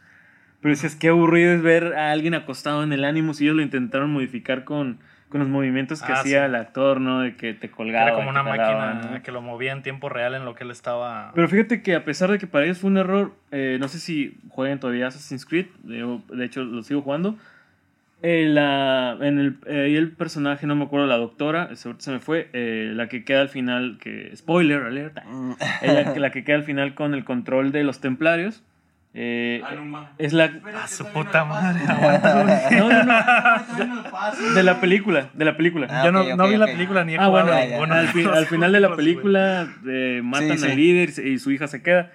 [0.61, 3.63] pero decías, qué aburrido es ver a alguien acostado en el Animus y ellos lo
[3.63, 4.99] intentaron modificar con,
[5.31, 6.45] con los movimientos que Ah, hacía sí.
[6.45, 7.21] el actor, ¿no?
[7.21, 8.05] De que te colgaba.
[8.09, 9.23] Era como una jalaba, máquina ¿no?
[9.23, 11.31] que lo movía en tiempo real en lo que él estaba.
[11.33, 13.97] Pero fíjate que a pesar de que para ellos fue un error, eh, no sé
[13.99, 17.37] si jueguen todavía Assassin's Creed, de, de hecho lo sigo jugando.
[18.23, 22.19] Eh, la, en el, eh, y el personaje, no me acuerdo, la doctora, se me
[22.19, 26.57] fue, eh, la que queda al final, que spoiler, alerta, Mm, ella, la que queda
[26.57, 28.63] al final con el control de los templarios,
[29.13, 30.11] eh, Anuma.
[30.17, 30.45] es la...
[30.81, 31.81] A su puta madre.
[31.87, 32.33] aguanta.
[32.35, 32.43] No,
[32.89, 34.53] no, no, no.
[34.55, 35.87] de la película, de la película.
[35.89, 38.07] Ah, Yo no, ok, no ok, vi la película ni he Ah, bueno, ninguno al,
[38.07, 40.75] fin- al final de la película eh, matan Sí, al sí.
[40.77, 42.11] líder y, su hija se queda.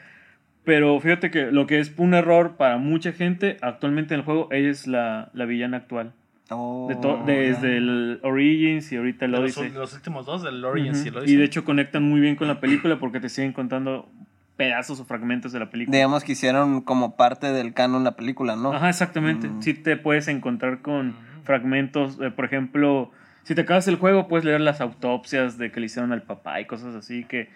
[0.64, 4.48] Pero fíjate que lo que es un error para mucha gente, actualmente en el juego,
[4.50, 6.12] ella es la, la villana actual.
[6.50, 6.88] oh,
[7.26, 9.72] De desde el Origins y ahorita el De los, Odyssey.
[9.74, 11.16] los últimos dos, del Origins y el.
[11.18, 11.34] Odyssey.
[11.34, 14.08] Y de hecho conectan muy bien con la película porque te siguen contando
[14.56, 15.96] pedazos o fragmentos de la película.
[15.96, 18.72] Digamos que hicieron como parte del canon la película, ¿no?
[18.72, 19.48] Ajá, exactamente.
[19.48, 19.62] Mm.
[19.62, 21.14] Sí te puedes encontrar con
[21.44, 23.10] fragmentos, eh, por ejemplo,
[23.44, 26.60] si te acabas el juego puedes leer las autopsias de que le hicieron al papá
[26.60, 27.50] y cosas así que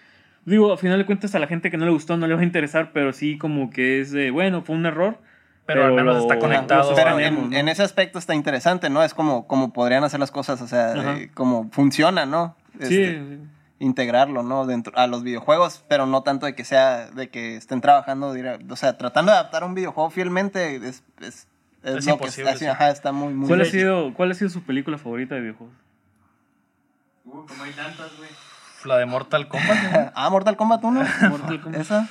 [0.45, 2.41] digo, a final de cuentas a la gente que no le gustó no le va
[2.41, 5.19] a interesar, pero sí como que es de, bueno, fue un error.
[5.65, 6.91] pero, al menos está conectado.
[6.91, 7.57] lo Pero en, ¿no?
[7.57, 9.03] en ese aspecto está interesante, ¿no?
[9.03, 12.55] Es como, como podrían hacer las cosas, o sea, eh, como funciona, ¿no?
[12.79, 13.39] Sí, Este,
[13.81, 14.65] integrarlo, ¿no?
[14.65, 18.33] Dentro a los videojuegos, pero no tanto de que sea, de que estén trabajando,
[18.69, 21.47] o sea, tratando de adaptar un videojuego fielmente es, es,
[21.83, 22.65] es Es lo imposible, que está, sí.
[22.67, 25.75] ajá, está muy, muy ¿Cuál ha, sido, ¿Cuál ha sido su película favorita de videojuegos?
[27.25, 28.29] Uy, como hay tantas, güey.
[28.85, 30.11] La de Mortal Kombat.
[30.15, 31.03] Ah, Mortal Kombat 1.
[31.29, 31.81] Mortal Kombat.
[31.81, 32.09] Esa.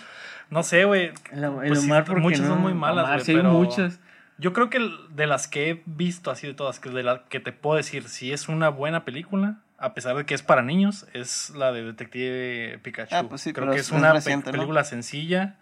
[0.50, 1.12] No sé, güey.
[1.32, 2.48] El, el Pues sí, Omar, porque muchas no?
[2.48, 4.00] son muy malas, güey, sí hay pero- muchas.
[4.38, 4.78] Yo creo que
[5.10, 8.08] de las que he visto, así de todas, que de las que te puedo decir
[8.08, 11.82] si es una buena película, a pesar de que es para niños, es la de
[11.82, 13.14] Detective Pikachu.
[13.14, 14.52] Ah, pues sí, creo que es- una pe- reciente, ¿no?
[14.58, 15.56] película sencilla,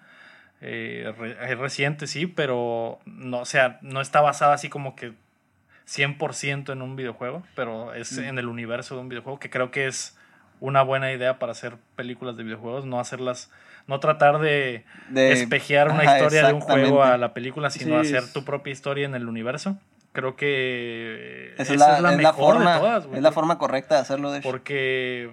[0.61, 5.13] eh, re- es reciente, sí, pero no, o sea, no está basada así como que
[5.87, 8.23] 100% en un videojuego, pero es Mm.
[8.25, 10.19] en el universo de un videojuego, que creo que es
[10.61, 13.51] una buena idea para hacer películas de videojuegos, no hacerlas,
[13.87, 17.95] no tratar de De, espejear una ajá, historia de un juego a la película, sino
[17.95, 19.79] Sí, hacer tu propia historia en el universo.
[20.13, 23.17] Creo que Esa es la, es la mejor forma, de todas, güey.
[23.19, 24.49] es la forma correcta de hacerlo, de hecho.
[24.49, 25.33] Porque,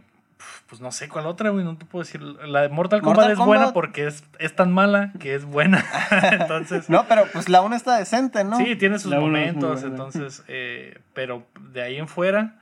[0.68, 2.22] pues no sé cuál otra, güey, no te puedo decir.
[2.22, 3.74] La de Mortal Kombat Mortal es buena Kombat.
[3.74, 5.84] porque es, es tan mala que es buena.
[6.34, 8.58] entonces, No, pero pues la 1 está decente, ¿no?
[8.58, 12.56] sí, tiene sus La momentos, entonces, eh, pero de ahí en fuera,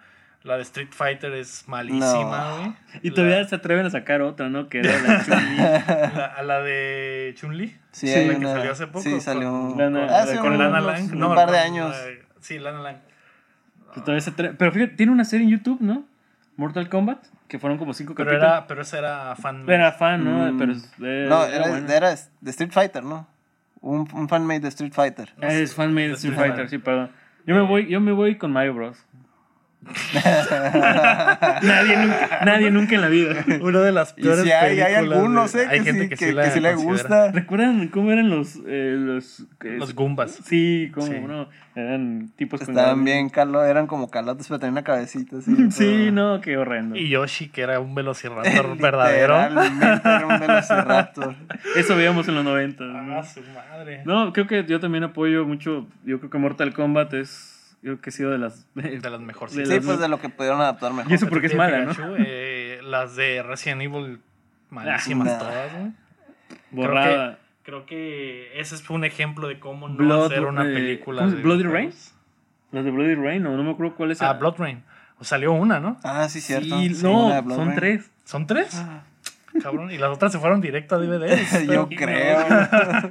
[0.44, 2.06] la de Street Fighter es malísima,
[2.50, 2.58] No.
[2.58, 2.74] güey.
[3.02, 4.68] Y La- todavía se atreven a sacar otra, ¿no?
[4.70, 5.58] Que era la Chun-Li.
[6.18, 7.68] la, a la de Chun-Li.
[7.92, 9.02] Sí, Sí, la que una- salió hace poco.
[9.02, 9.50] Sí, salió.
[9.50, 11.12] Con, Lana- Ah, sí, con unos- Lana Lang.
[11.14, 11.96] Un No, par de años.
[12.08, 12.98] eh, sí, Lana Lang.
[13.96, 16.04] Todavía se atre- Pero fíjate, tiene una serie en YouTube, ¿no?
[16.58, 18.52] Mortal Kombat, que fueron como cinco Pero, capítulos.
[18.54, 19.68] era, pero esa era fan.
[19.70, 20.52] Era fan, ¿no?
[20.52, 20.58] Mm.
[20.58, 21.92] Pero eh, No, era era, bueno.
[21.92, 22.10] era
[22.42, 23.28] de Street Fighter, ¿no?
[23.82, 25.34] Un, un fanmade de Street Fighter.
[25.38, 26.70] no Ah, es fan made de Street Street Fighter, Fighter.
[26.70, 27.12] sí, perdón.
[27.46, 28.98] Yo me voy, yo me voy con Mario Bros.
[31.64, 33.46] nadie, nunca, nadie nunca en la vida.
[33.62, 35.54] Una de las Y peores si hay, hay algunos.
[35.56, 35.68] ¿eh?
[35.70, 37.32] Hay que, gente sí, que, que, sí la que sí le gusta.
[37.32, 40.40] ¿Recuerdan cómo eran los eh, los, Los Goombas.
[40.44, 41.20] Sí, como Sí.
[41.20, 45.52] no, eran tipos con Estaban bien, Carlos, eran como calotes, pero tenían una cabecita así.
[45.72, 46.12] Sí, todo.
[46.12, 46.96] no, qué horrendo.
[46.96, 49.36] Y Yoshi, que era un velociraptor verdadero.
[49.40, 51.36] Era un velociraptor.
[51.76, 52.84] Eso veíamos en los 90.
[52.84, 53.24] Ah, ¿no?
[53.24, 54.04] su madre.
[54.06, 55.88] No, creo que yo también apoyo mucho.
[56.06, 57.53] Yo creo que Mortal Kombat es.
[57.84, 58.66] Yo creo que ha sido de las.
[58.76, 59.54] De las mejores.
[59.56, 61.12] De Sí, las- pues de lo que pudieron adaptar mejor.
[61.12, 61.94] Y eso porque es mala, ¿no?
[62.18, 64.22] Eh, las de Resident Evil,
[64.72, 65.38] malísimas Nah.
[65.38, 65.92] todas, güey.
[66.72, 67.40] Borrada.
[67.64, 71.28] Creo que ese es un ejemplo de cómo no Blood, hacer una eh, película.
[71.28, 72.14] de ¿Bloody videojuegos.
[72.72, 74.22] Las de Bloody Rain, o no me acuerdo cuál es.
[74.22, 74.84] Ah, el- Blood Rain.
[75.20, 75.98] O salió una, ¿no?
[76.04, 76.78] Ah, sí, cierto.
[76.80, 77.76] Sí, Sí, no, son Rain.
[77.76, 78.12] tres.
[78.26, 78.76] ¿Son tres?
[78.76, 79.04] Ah.
[79.62, 79.92] Cabrón.
[79.92, 81.38] Y las otras se fueron directo a DVD.
[81.72, 82.38] Yo creo.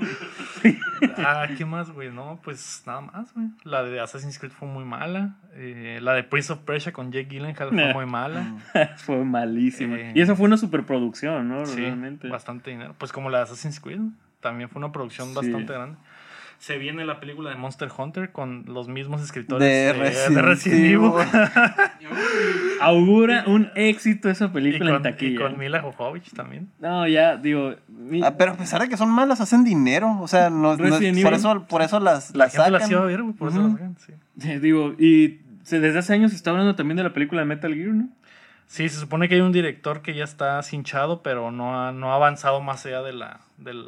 [1.19, 2.11] Ah, ¿qué más, güey?
[2.11, 3.49] No, pues nada más, güey.
[3.65, 5.37] La de Assassin's Creed fue muy mala.
[5.55, 7.93] Eh, la de Prince of Persia con Jake Gyllenhaal fue Nah.
[7.93, 8.55] muy mala.
[8.97, 9.97] fue malísima.
[9.97, 10.13] Eh.
[10.15, 11.67] Y eso fue una superproducción, ¿no?
[11.67, 12.29] Sí, Realmente.
[12.29, 12.95] bastante dinero.
[12.99, 14.01] Pues como la de Assassin's Creed,
[14.41, 15.35] también fue una producción Sí.
[15.35, 15.99] bastante grande.
[16.63, 20.43] Se viene la película de Monster Hunter con los mismos escritores De de, Resident, de
[20.43, 21.11] Resident Evil.
[22.81, 25.33] Augura un éxito esa película con, en taquilla.
[25.33, 26.69] y con Mila Jovovich también.
[26.79, 27.75] No, ya, digo.
[27.89, 30.19] mi- Ah, pero a pesar de que son malas, hacen dinero.
[30.21, 32.89] O sea, no, no- por, eso, por eso las, La las gente la sacan.
[32.89, 33.67] sí va a ver, güey, por eso Ujú.
[33.69, 33.97] la sacan,
[34.39, 34.59] sí.
[34.61, 37.75] digo, y se- desde hace años se está hablando también de la película de Metal
[37.75, 38.09] Gear, ¿no?
[38.67, 42.13] Sí, se supone que hay un director que ya está cinchado, pero no ha, no
[42.13, 43.85] ha avanzado más allá de la, del,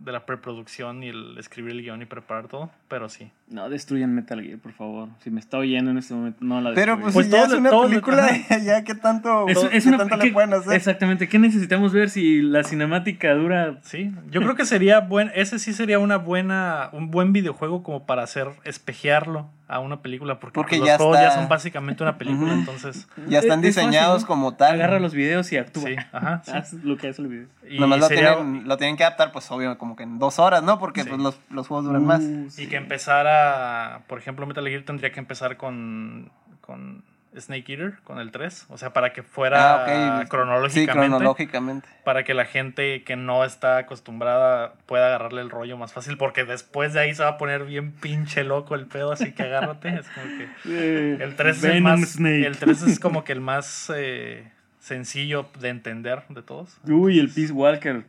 [0.00, 3.30] de la preproducción y el escribir el guion y preparar todo, pero sí.
[3.48, 5.08] No destruyan Metal Gear, por favor.
[5.22, 7.00] Si me está oyendo en este momento, no la Pero destruyan.
[7.02, 8.58] pues, Pues si ya todo- es una película, ajá.
[8.64, 10.72] ya qué tanto, Es- es qué una- tanto ¿qué- le pueden hacer.
[10.72, 11.28] Exactamente.
[11.28, 13.78] ¿Qué necesitamos ver si la cinemática dura?
[13.82, 18.06] Sí, yo creo que sería buen, ese sí sería una buena, un buen videojuego como
[18.06, 22.02] para hacer, espejearlo a una película, porque, Porque pues, ya los juegos ya son básicamente
[22.02, 24.26] una película, entonces, Ya están Es- es fácil, diseñados ¿no?
[24.28, 24.74] como tal.
[24.74, 25.84] Agarra los videos y actúa.
[25.84, 26.50] sí, ajá, sí.
[26.52, 27.46] Haz lo que hace el video.
[27.68, 30.62] Y Nomás lo tienen, lo tienen que adaptar, pues obvio, como que en dos horas,
[30.64, 30.78] ¿no?
[30.80, 31.08] Porque Sí.
[31.08, 32.20] pues, los, los juegos duran más.
[32.20, 32.66] Uh, Y sí.
[32.68, 36.30] que empezara, por ejemplo, Metal Gear tendría que empezar con,
[36.60, 37.04] con
[37.38, 38.66] Snake Eater, con el 3.
[38.70, 40.80] O sea, para que fuera Ah, cronológicamente.
[40.80, 41.88] Sí, cronológicamente.
[42.04, 46.16] Para que la gente que no está acostumbrada pueda agarrarle el rollo más fácil.
[46.16, 49.44] Porque después de ahí se va a poner bien pinche loco el pedo, así que
[49.44, 49.88] agárrate.
[50.00, 50.26] Es como
[50.64, 52.00] que el 3 es el más.
[52.00, 52.46] Snake.
[52.46, 56.78] El 3 es como que el más eh, sencillo de entender de todos.
[56.88, 58.04] Uy, el Peace Walker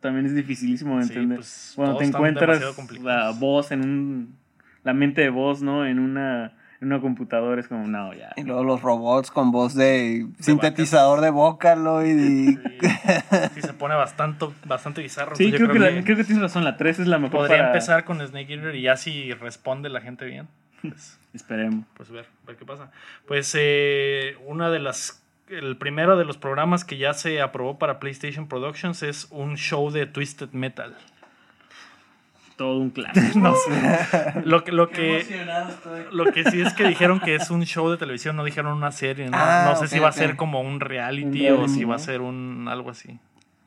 [0.00, 1.38] también es dificilísimo de Sí, entender.
[1.38, 2.60] pues, Cuando te encuentras
[3.00, 4.36] la voz en un.
[4.82, 5.84] La mente de voz, ¿no?
[5.86, 8.30] En una, una computadora es como, no, ya.
[8.36, 12.46] Y luego los robots con voz de sintetizador de Vocaloid y...
[12.54, 12.58] Sí,
[13.54, 15.36] sí se pone bastante, bastante bizarro.
[15.36, 16.64] Sí, creo que, la- creo que tienes razón.
[16.64, 17.38] La 3 es la mejor.
[17.40, 20.48] Podría para- empezar con Snake Eater y ya si responde la gente bien,
[20.82, 21.84] pues, Esperemos.
[21.96, 22.90] pues ver, ver qué pasa.
[23.26, 27.98] Pues eh, una de las, el primero de los programas que ya se aprobó para
[28.00, 30.94] PlayStation Productions es un show de Twisted Metal.
[32.56, 33.38] Todo un clásico.
[33.38, 34.40] No sé.
[34.44, 35.26] Lo que, lo que,
[36.12, 38.92] lo que sí es que dijeron que es un show de televisión, no dijeron una
[38.92, 39.28] serie.
[39.28, 41.98] No, Ah, no sé si va a ser como un reality o si va a
[41.98, 43.18] ser un algo así.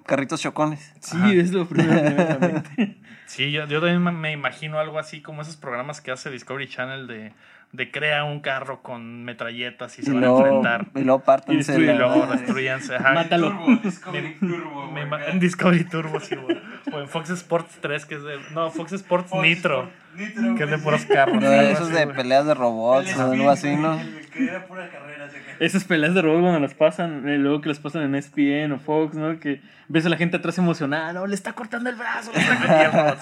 [0.05, 0.91] Carritos chocones.
[1.01, 1.33] Sí, Ajá.
[1.33, 2.63] es lo primero.
[3.27, 7.05] Sí, yo, yo también me imagino algo así como esos programas que hace Discovery Channel
[7.05, 7.31] de,
[7.71, 10.87] de crea un carro con metralletas y se Y van a luego, enfrentar.
[10.95, 12.97] y luego pártense Y Y luego destruyanse.
[12.99, 13.49] Mátalo.
[13.51, 14.91] Turbo, Discovery Turbo.
[14.91, 16.57] Me en Discovery Turbo, sí, güey.
[16.91, 18.39] O en Fox Sports 3, que es de.
[18.53, 21.43] No, Fox Sports Fox Nitro, Sport Nitro, que es de puros carros.
[21.43, 23.99] Algo esos de peleas de robots o algo así, ¿no?
[24.45, 25.25] Que era pura carrera.
[25.25, 28.15] así que- Esas peleas de robots cuando las pasan, eh, luego que las pasan en
[28.15, 29.39] ESPN o Fox, ¿no?
[29.39, 32.31] Que ves a la gente atrás emocionada, no, le está cortando el brazo.
[32.33, 33.17] le está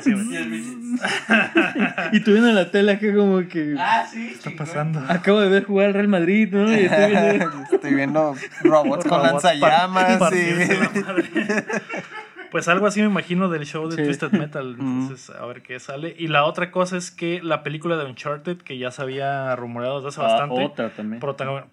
[2.12, 4.28] Y tú viendo en la tele que como que Ah, sí.
[4.28, 5.02] ¿Qué está pasando?
[5.08, 6.70] acabo de ver jugar al Real Madrid, ¿no?
[6.70, 7.64] Y estoy viendo...
[7.72, 10.38] Estoy viendo robots con Robots lanzallamas par- y...
[12.50, 14.02] Pues algo así me imagino del show de Sí.
[14.04, 14.70] Twisted Metal.
[14.78, 16.14] Entonces, a ver qué sale.
[16.18, 19.96] Y la otra cosa es que la película de Uncharted, que ya se había rumoreado
[20.00, 21.20] desde hace Ah, bastante, otra también.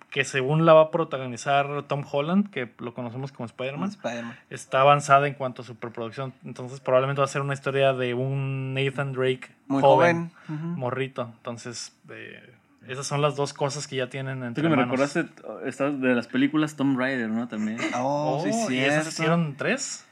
[0.10, 4.38] que según la va a protagonizar Tom Holland, que lo conocemos como Spider-Man, Spider-Man.
[4.50, 6.34] está avanzada en cuanto a su preproducción.
[6.46, 11.32] Entonces, probablemente va a ser una historia de un Nathan Drake Muy joven, morrito.
[11.38, 12.54] Entonces, eh,
[12.88, 14.92] esas son las dos cosas que ya tienen Tú entre que me manos.
[14.92, 17.48] recordaste oh, estas de las películas Tomb Raider, ¿no?
[17.48, 17.78] También.
[17.96, 18.76] Oh, sí, Oh, sí.
[18.76, 20.06] ¿Y esas hicieron tres?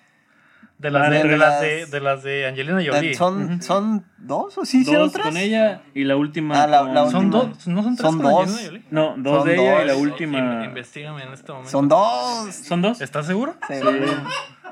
[0.78, 3.14] De las de, de de las de, las- de las de Angelina Jolie.
[3.16, 5.26] ¿Son, ¿Son dos o sí hicieron Dos tres?
[5.26, 7.44] con ella y la última Ah, la- con- la Son última.
[7.46, 8.42] dos, ¿no son tres Son con dos.
[8.50, 8.84] Angelina Jolie?
[8.92, 10.38] No, dos Son de ella y la última...
[10.40, 11.72] In- Investígame en este momento.
[11.72, 12.54] Son dos.
[12.56, 13.00] ¿Son dos?
[13.02, 13.56] ¿Estás seguro?
[13.68, 13.76] Sí.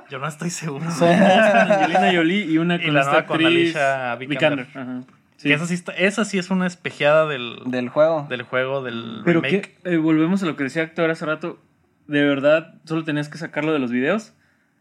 [0.09, 0.83] Yo no estoy seguro.
[0.91, 4.67] Son dos con Angelina Jolie y una Y con la esta nueva con Alicia Vikander.
[4.75, 5.01] Ajá.
[5.37, 5.47] Sí.
[5.49, 8.27] Que esa, sí está- esa sí es una espejeada del, Del juego.
[8.29, 9.77] del juego, del Pero remake.
[9.83, 11.59] que eh, volvemos a lo que decía Héctor hace rato.
[12.07, 14.33] De verdad, solo tenías que sacarlo de los videos.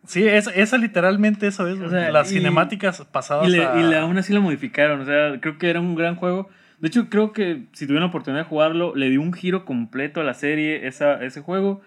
[0.07, 1.81] Sí, esa, esa literalmente eso es.
[1.81, 5.01] O sea, las y- cinemáticas pasadas Y, le, a- y le- aún así lo modificaron.
[5.01, 6.49] O sea, creo que era un gran juego.
[6.81, 10.21] De hecho, creo que si tuvieron la oportunidad de jugarlo, le dio un giro completo
[10.21, 11.81] a la serie, esa, ese juego.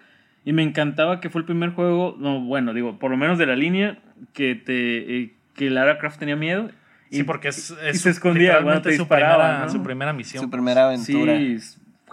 [0.46, 3.46] Y me encantaba que fue el primer juego, no, bueno, digo, por lo menos de
[3.46, 3.98] la línea,
[4.32, 6.70] que te eh, que Lara Croft tenía miedo.
[7.10, 9.68] Sí, porque es, y es se escondía cuando te su, disparaba, primera, ¿no?
[9.72, 10.42] su primera misión.
[10.44, 11.36] Su primera aventura.
[11.36, 11.58] Sí,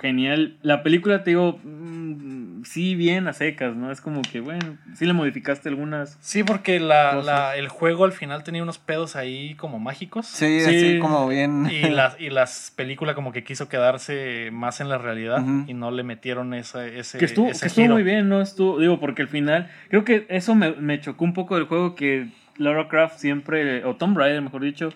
[0.03, 0.57] genial.
[0.61, 3.91] La película, te digo, mm, sí, bien a secas, ¿no?
[3.91, 6.17] Es como que, bueno, sí le modificaste algunas.
[6.21, 10.27] Sí, porque la, la- el juego al final tenía unos pedos ahí como mágicos.
[10.27, 10.65] Sí, Sí.
[10.69, 11.67] así como bien.
[11.71, 15.89] Y la, y las películas como que quiso quedarse más en la realidad y no
[15.91, 17.95] le metieron esa, ese, Que estuvo, ese que estuvo giro.
[17.95, 18.41] muy bien, ¿no?
[18.41, 21.95] Estuvo, digo, porque al final, creo que eso me, me chocó un poco del juego
[21.95, 24.93] que Lara Croft siempre, o Tomb Raider, mejor dicho,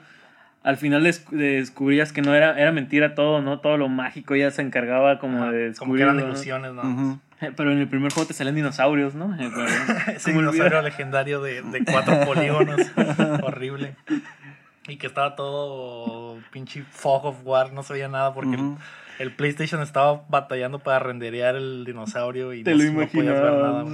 [0.67, 3.59] al final des- descubrías que no era, era mentira todo, ¿no?
[3.59, 7.19] Todo lo mágico ya se encargaba como de como que eran ilusiones, ¿no?
[7.39, 9.33] Eh, Pero en el primer juego te salen dinosaurios, ¿no?
[9.39, 9.49] Eh,
[10.15, 12.81] Ese dinosaurio legendario de, de cuatro polígonos.
[13.43, 13.95] horrible.
[14.89, 18.57] Y que estaba todo pinche fog of war, no se veía nada porque
[19.19, 23.53] el- PlayStation estaba batallando para renderear el dinosaurio y Te no, lo no podías ver
[23.53, 23.85] nada.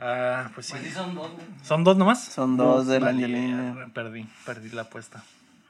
[0.00, 0.72] Ah, pues sí.
[0.72, 1.46] Pues sí, son dos, güey.
[1.62, 2.24] ¿Son dos nomás?
[2.24, 3.88] Son dos de la Angelina.
[3.92, 5.22] Perdí, perdí la apuesta.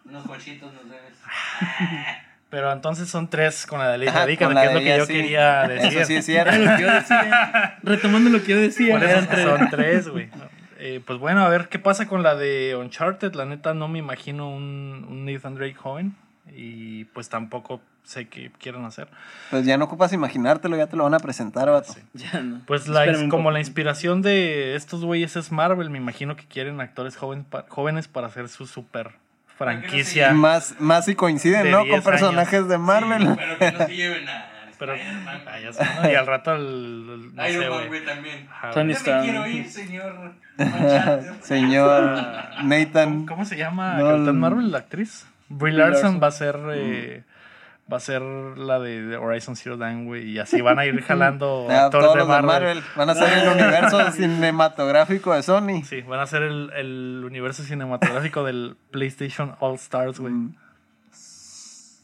[0.04, 1.14] Unos cochitos nos debes.
[2.50, 4.96] Pero entonces son tres con la de Vikander, con la que es lo que ella,
[4.98, 5.12] yo sí.
[5.12, 5.98] quería decir.
[5.98, 6.56] Eso sí es cierto.
[6.56, 7.78] lo que yo decía.
[7.82, 8.94] Retomando lo que yo decía.
[8.94, 9.44] Por eso eran tres.
[9.44, 10.30] son tres, güey.
[10.78, 13.34] Eh, pues bueno, a ver qué pasa con la de Uncharted.
[13.34, 16.14] La neta, no me imagino un, un Nathan Drake joven.
[16.56, 19.08] Y pues tampoco sé qué quieren hacer.
[19.50, 21.94] Pues ya no ocupas imaginártelo, ya te lo van a presentar, vato.
[22.14, 22.60] Ya no.
[22.66, 23.50] Pues la, como poco.
[23.50, 28.08] la inspiración de estos güeyes es Marvel, me imagino que quieren actores joven pa- jóvenes
[28.08, 29.12] para hacer su super
[29.56, 30.32] franquicia.
[30.32, 31.84] Más, más si coinciden, De ¿no?
[31.84, 33.22] 10 Con personajes de Marvel.
[33.28, 36.08] Sí, pero que no se lleven a Pero, ah, ya sé, ¿no?
[36.08, 38.04] Y al rato el, el- no sé, Iron Man, güey.
[38.04, 38.48] también.
[38.72, 39.24] Tony Stark.
[39.24, 40.34] quiero ir, señor.
[41.42, 43.26] Señor ¿Cómo, Nathan.
[43.26, 44.32] cómo se llama No, Capitán no.
[44.34, 45.26] Marvel, la actriz?
[45.48, 46.22] Brie Larson Larson.
[46.22, 47.24] va a ser eh,
[47.90, 51.00] va a ser la de, de Horizon Zero Dawn, güey, y así van a ir
[51.06, 52.82] jalando actores todos de Marvel.
[52.96, 55.82] Van a ser el universo cinematográfico de Sony.
[55.84, 60.32] Sí, van a ser el, el universo cinematográfico del PlayStation All Stars, güey.
[60.34, 60.54] Mm.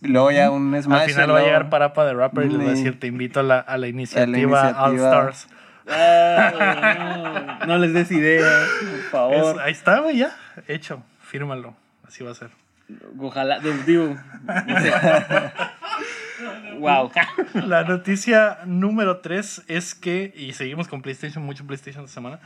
[0.03, 1.03] Y luego ya un Smash.
[1.03, 2.83] Al final va a llegar Parapa de Rapper y les va a Sí.
[2.85, 5.31] decir, te invito a la, a la iniciativa, All iniciativa.
[5.31, 5.49] Stars.
[5.87, 9.61] Ah, no, no les des ideas, por Es- favor.
[9.61, 10.35] ahí está, güey, ya,
[10.67, 11.75] hecho, fírmalo,
[12.07, 12.51] así va a ser.
[13.19, 14.17] Ojalá, digo.
[14.67, 14.93] no sé.
[16.79, 17.11] wow.
[17.55, 22.41] La noticia número 3 es que, y seguimos con PlayStation, mucho PlayStation esta semana,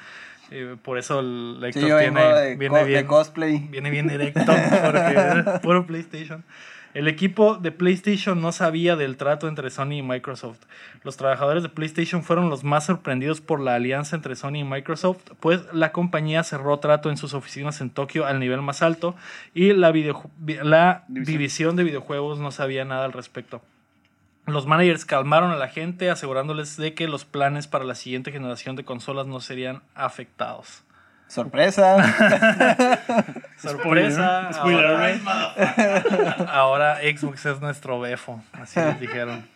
[0.50, 3.58] eh, por eso el Sí, Héctor yo vengo tiene, de, viene, co- de bien, cosplay.
[3.70, 4.40] viene bien erecto,
[4.84, 6.44] porque puro PlayStation.
[6.98, 10.58] El equipo de PlayStation no sabía del trato entre Sony y Microsoft.
[11.04, 15.20] Los trabajadores de PlayStation fueron los más sorprendidos por la alianza entre Sony y Microsoft,
[15.38, 19.14] pues la compañía cerró trato en sus oficinas en Tokio al nivel más alto
[19.54, 21.04] y la, División.
[21.08, 23.62] división de videojuegos no sabía nada al respecto.
[24.46, 28.74] Los managers calmaron a la gente asegurándoles de que los planes para la siguiente generación
[28.74, 30.82] de consolas no serían afectados.
[31.28, 31.96] Sorpresa.
[33.58, 34.50] Sorpresa.
[34.52, 36.46] Spoiler ahora-.
[36.48, 39.46] Ahora Xbox es nuestro befo, así les dijeron.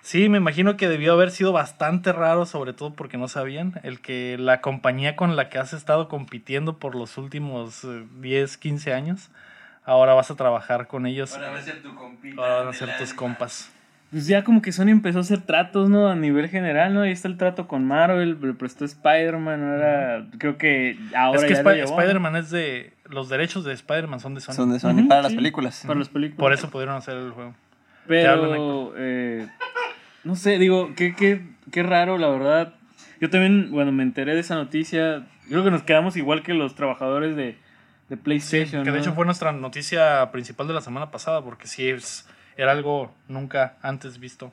[0.00, 4.00] Sí, me imagino que debió haber sido bastante raro, sobre todo porque no sabían, el
[4.00, 8.92] que la compañía con la que has estado compitiendo por los últimos eh, 10, 15
[8.94, 9.30] años,
[9.84, 12.40] ahora vas a trabajar con ellos, Ahora va a ser tu compita.
[12.42, 13.16] ahora van a ser tus alma.
[13.16, 13.70] compas.
[14.12, 16.08] Pues ya como que Sony empezó a hacer tratos, ¿no?
[16.08, 17.00] A nivel general, ¿no?
[17.00, 21.62] Ahí está el trato con Marvel, le prestó Spider-Man, ahora creo que ahora es que
[21.62, 21.70] ¿no?
[21.72, 22.92] Spider-Man es de...
[23.08, 24.52] Los derechos de Spider-Man son de Sony.
[24.52, 25.36] Son de Sony Ujú, para las sí.
[25.36, 25.82] películas.
[25.86, 26.38] Para las películas.
[26.38, 27.54] Por eso pudieron hacer el juego.
[28.06, 29.46] Pero, eh,
[30.24, 32.74] no sé, digo, qué, qué, qué raro, la verdad.
[33.20, 35.26] Yo también, bueno, me enteré de esa noticia.
[35.48, 37.56] Creo que nos quedamos igual que los trabajadores de,
[38.08, 38.84] de Sí, PlayStation.
[38.84, 39.02] que de ¿no?
[39.02, 43.76] hecho fue nuestra noticia principal de la semana pasada, porque sí es, era algo nunca
[43.82, 44.52] antes visto.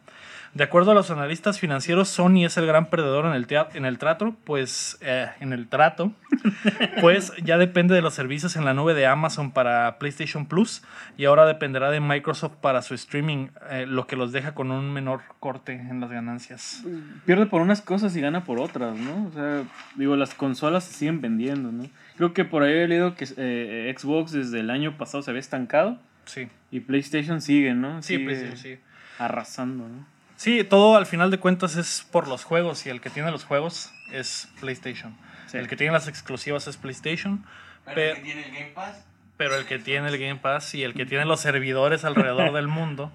[0.54, 4.00] De acuerdo a los analistas financieros, Sony es el gran perdedor en el, en el
[4.00, 6.12] trato, pues eh, en el trato,
[7.02, 10.82] pues ya depende de los servicios en la nube de Amazon para PlayStation Plus
[11.18, 14.92] y ahora dependerá de Microsoft para su streaming, eh, lo que los deja con un
[14.92, 16.84] menor corte en las ganancias.
[17.28, 19.28] Pierde por unas cosas y gana por otras, ¿no?
[19.28, 19.64] O sea,
[19.96, 21.84] digo, las consolas siguen vendiendo, ¿no?
[22.18, 25.42] Creo que por ahí he leído que eh, Xbox desde el año pasado se había
[25.42, 28.02] estancado Sí, y PlayStation sigue, ¿no?
[28.04, 28.80] sí, Sigue sí, sí.
[29.18, 30.06] arrasando, ¿no?
[30.36, 33.44] Sí, todo al final de cuentas es por los juegos y el que tiene los
[33.44, 35.18] juegos es PlayStation.
[35.48, 35.58] Sí.
[35.58, 37.44] El que tiene las exclusivas es PlayStation,
[37.86, 39.06] Pero Pe- el que tiene el Game Pass.
[39.38, 42.68] pero el que tiene el Game Pass y el que tiene los servidores alrededor del
[42.68, 43.12] mundo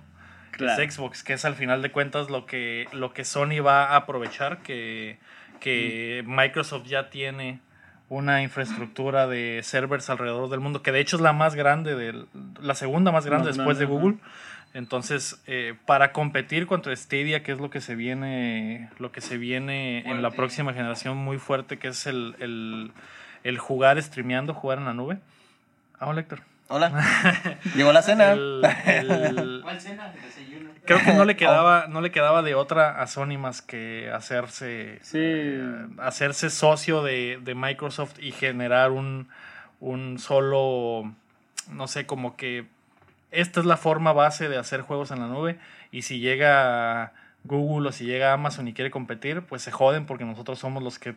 [0.50, 0.82] Claro.
[0.82, 3.96] es Xbox, que es al final de cuentas lo que, lo que Sony va a
[3.96, 5.18] aprovechar, que,
[5.60, 7.60] que Microsoft ya tiene
[8.08, 12.26] una infraestructura de servers alrededor del mundo, que de hecho es la más grande, del,
[12.60, 14.16] la segunda más grande después de Google.
[14.74, 19.38] Entonces, eh, para competir contra Stadia, que es lo que se viene, lo que se
[19.38, 22.92] viene en la próxima generación muy fuerte, que es el, el,
[23.44, 25.18] el jugar streameando, jugar en la nube.
[25.98, 26.40] Ah, hola, Héctor.
[26.68, 27.58] Hola.
[27.74, 28.32] Llegó la cena.
[28.32, 30.12] El- el- ¿Cuál cena?
[30.12, 30.70] Desayuno.
[30.86, 34.98] creo que no le quedaba, no le quedaba de otra a Sony más que hacerse,
[35.02, 35.18] Sí.
[35.20, 39.28] eh, hacerse socio de, de Microsoft y generar un,
[39.80, 41.12] un solo,
[41.70, 42.66] no sé, como que
[43.30, 45.58] esta es la forma base de hacer juegos en la nube
[45.90, 47.12] y si llega
[47.44, 50.98] Google o si llega Amazon y quiere competir, pues se joden porque nosotros somos los
[50.98, 51.14] que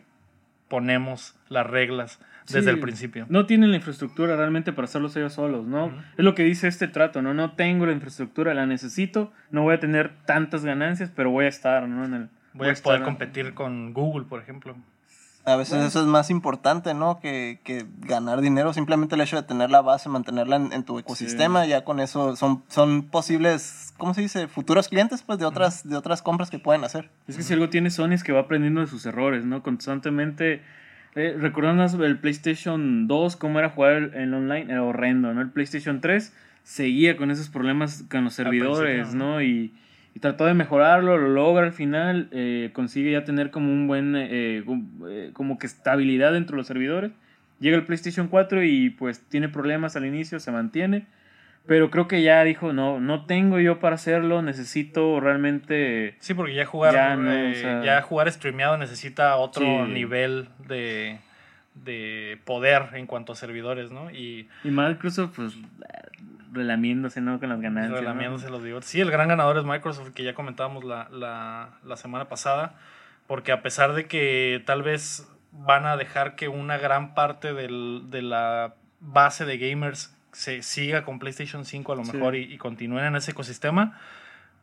[0.68, 3.26] ponemos las reglas desde Sí, el principio.
[3.28, 5.92] No tienen la infraestructura realmente para hacerlos ellos solos, ¿no?
[6.16, 7.34] Es lo que dice este trato, ¿no?
[7.34, 11.48] No tengo la infraestructura, la necesito, no voy a tener tantas ganancias, pero voy a
[11.48, 12.04] estar, ¿no?
[12.04, 14.76] En el, Voy a poder estar- competir con Google, por ejemplo.
[15.48, 17.20] A veces eso es más importante, ¿no?
[17.20, 18.72] Que, que ganar dinero.
[18.72, 22.36] Simplemente el hecho de tener la base, mantenerla en, en tu ecosistema, ya con eso
[22.36, 24.46] son, son posibles, ¿cómo se dice?
[24.46, 27.08] Futuros clientes, pues, de otras, de otras compras que pueden hacer.
[27.26, 29.62] Es que si algo tiene Sony es que va aprendiendo de sus errores, ¿no?
[29.62, 30.62] Constantemente.
[31.14, 34.70] Eh, ¿Recuerdan el PlayStation 2 cómo era jugar en online?
[34.70, 35.40] Era horrendo, ¿no?
[35.40, 36.32] El PlayStation 3
[36.62, 39.40] seguía con esos problemas con los servidores, ¿no?
[39.40, 39.72] Y,
[40.14, 44.14] y trató de mejorarlo, lo logra al final, eh, consigue ya tener como un buen,
[44.16, 47.12] eh, como- eh, como que estabilidad dentro de los servidores.
[47.60, 51.06] Llega el PlayStation 4 y pues tiene problemas al inicio, se mantiene.
[51.66, 56.14] Pero creo que ya dijo, no, no tengo yo para hacerlo, necesito realmente...
[56.18, 59.92] Sí, porque ya jugar, Ya no, eh, o sea- ya jugar streameado necesita otro Sí.
[59.92, 61.18] nivel de,
[61.84, 64.10] de poder en cuanto a servidores, ¿no?
[64.10, 65.58] Y Y Microsoft, pues,
[66.52, 67.38] relamiéndose, ¿no?
[67.40, 67.92] Con las ganancias.
[67.92, 67.98] ¿no?
[68.00, 68.80] relamiéndose los digo.
[68.82, 72.74] Sí, el gran ganador es Microsoft, que ya comentábamos la, la, la semana pasada,
[73.26, 78.04] porque a pesar de que tal vez van a dejar que una gran parte del-
[78.10, 82.12] de la base de gamers se siga con PlayStation 5 a lo Sí.
[82.12, 83.98] mejor y, y continúen en ese ecosistema,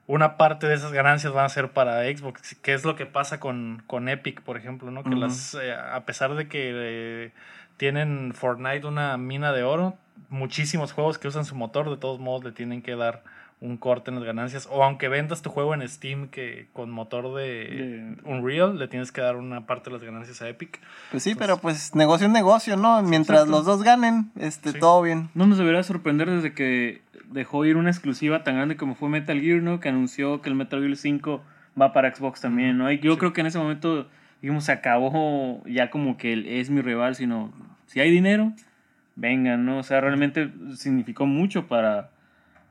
[0.07, 3.39] una parte de esas ganancias van a ser para Xbox, que es lo que pasa
[3.39, 5.03] con, con Epic, por ejemplo, ¿no?
[5.03, 7.31] Que las, eh, a pesar de que eh,
[7.77, 9.95] tienen Fortnite una mina de oro,
[10.29, 13.23] muchísimos juegos que usan su motor, de todos modos le tienen que dar
[13.61, 14.67] un corte en las ganancias.
[14.71, 19.11] O aunque vendas tu juego en Steam que con motor de De- Unreal, le tienes
[19.11, 20.79] que dar una parte de las ganancias a Epic.
[21.11, 23.01] Pues sí, pero pues negocio es negocio, ¿no?
[23.01, 24.79] Mientras los dos ganen, este, Sí.
[24.79, 25.29] todo bien.
[25.35, 29.39] No nos debería sorprender desde que dejó ir una exclusiva tan grande como fue Metal
[29.39, 29.79] Gear, ¿no?
[29.79, 31.41] Que anunció que el Metal Gear 5
[31.79, 32.91] va para Xbox también, ¿no?
[32.91, 33.19] Y yo Sí.
[33.19, 34.07] creo que en ese momento,
[34.45, 37.51] digamos, se acabó ya como que es mi rival, sino
[37.87, 38.53] si hay dinero,
[39.15, 39.79] vengan, ¿no?
[39.79, 42.11] O sea, realmente significó mucho para,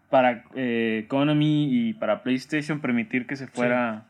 [0.09, 4.05] para eh, Konami y para PlayStation permitir que se fuera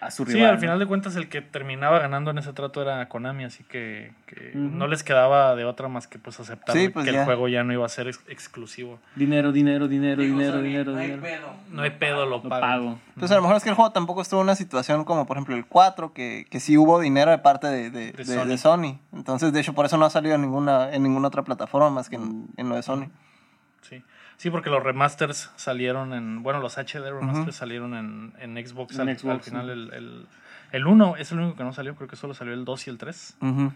[0.00, 0.40] a su rival.
[0.40, 3.64] Sí, al final de cuentas el que terminaba ganando en ese trato era Konami, así
[3.64, 4.12] que,
[4.54, 7.20] no les quedaba de otra más que pues aceptar Sí, pues que ya.
[7.20, 8.98] el juego ya no iba a ser ex- exclusivo.
[9.16, 11.22] Dinero, dinero, dinero, Dijo dinero, dinero, no hay dinero.
[11.22, 11.52] pedo.
[11.70, 12.60] No hay pedo, lo Lo pago.
[12.60, 12.98] pago.
[13.18, 15.36] Pues a lo mejor es que el juego tampoco estuvo en una situación como por
[15.36, 18.46] ejemplo el 4, que, que sí hubo dinero de parte de, de, De de- Sony.
[18.46, 18.98] de Sony.
[19.12, 22.08] Entonces, de hecho, por eso no ha salido en ninguna, en ninguna otra plataforma más
[22.08, 23.08] que en, en lo de Sony.
[24.42, 24.50] Sí.
[24.50, 29.18] porque los remasters salieron en, bueno, los HD remasters salieron en, en Xbox, En al,
[29.18, 29.72] Xbox, al final sí.
[29.72, 30.26] el, el,
[30.72, 32.90] el 1 es el único que no salió, creo que solo salió el 2 y
[32.90, 33.36] el 3.
[33.40, 33.62] Ujú.
[33.66, 33.70] Eh,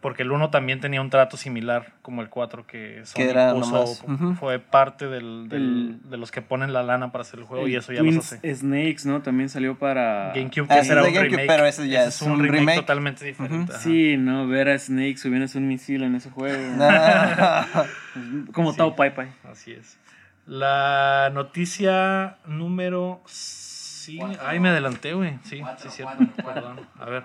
[0.00, 3.52] Porque el 1 también tenía un trato similar como el 4 que Sony Que era
[3.52, 4.34] puso, nomás, ujú.
[4.34, 5.62] fue parte del, del-
[6.02, 8.08] El- de los que ponen la lana para hacer el juego y eso ya los
[8.10, 8.54] Twins hace.
[8.54, 9.22] Snakes, ¿no?
[9.22, 10.32] También salió para...
[10.34, 11.46] GameCube, Ah, que ese era un remake.
[11.46, 12.80] pero ese ya Ese es un remake.
[12.80, 13.72] totalmente diferente.
[13.78, 16.56] Sí, no, ver a Snake subiéndose un misil en ese juego.
[18.52, 18.78] Como Sí.
[18.78, 19.28] Tao Pai Pai.
[19.50, 19.98] Así es.
[20.46, 23.22] La noticia número.
[23.26, 24.16] Sí.
[24.18, 24.40] Cuatro.
[24.44, 25.38] Ay, me adelanté, güey.
[25.44, 26.16] Sí, Cuatro, sí, cierto.
[26.16, 26.62] cuatro, cuatro.
[26.62, 26.86] Perdón.
[26.98, 27.24] A ver.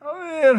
[0.00, 0.56] A ver.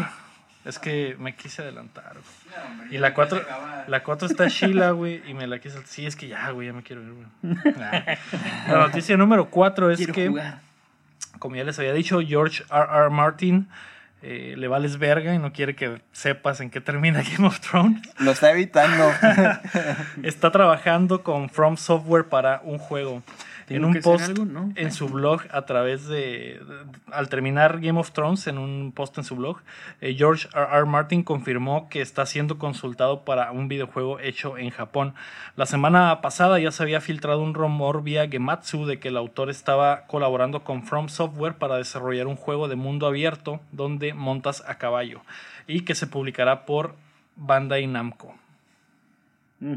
[0.66, 2.14] Es que me quise adelantar.
[2.14, 2.24] güey.
[2.64, 3.86] No, hombre, Y la se 4 acaba.
[3.88, 5.80] la cuatro está Sheila, güey, y me la quise.
[5.86, 7.28] Sí, es que ya, güey, ya me quiero ir, güey.
[7.78, 7.92] Nah.
[8.68, 10.60] La noticia número 4 es Quiero que, jugar.
[11.40, 12.88] como ya les había dicho, George R.
[12.92, 13.10] R.
[13.10, 13.70] Martin
[14.22, 18.02] eh, le vales verga y no quiere que sepas en qué termina Game of Thrones.
[18.20, 19.10] lo está evitando.
[20.24, 23.24] Está trabajando con From Software para un juego.
[23.70, 24.46] En ¿Tengo un post algo?
[24.46, 24.72] No.
[24.76, 29.18] en su blog a través de, de- Al terminar Game of Thrones, en un post
[29.20, 29.60] en su blog,
[30.02, 30.68] eh, George R.
[30.72, 30.86] R.
[30.86, 35.14] Martin confirmó que está siendo consultado para un videojuego hecho en Japón.
[35.56, 39.50] La semana pasada ya se había filtrado un rumor vía Gematsu de que el autor
[39.50, 44.80] estaba colaborando con From Software para desarrollar un juego de mundo abierto donde montas a
[44.80, 45.22] caballo
[45.68, 46.96] y que se publicará por
[47.36, 48.36] Bandai Namco.
[49.60, 49.74] Mm.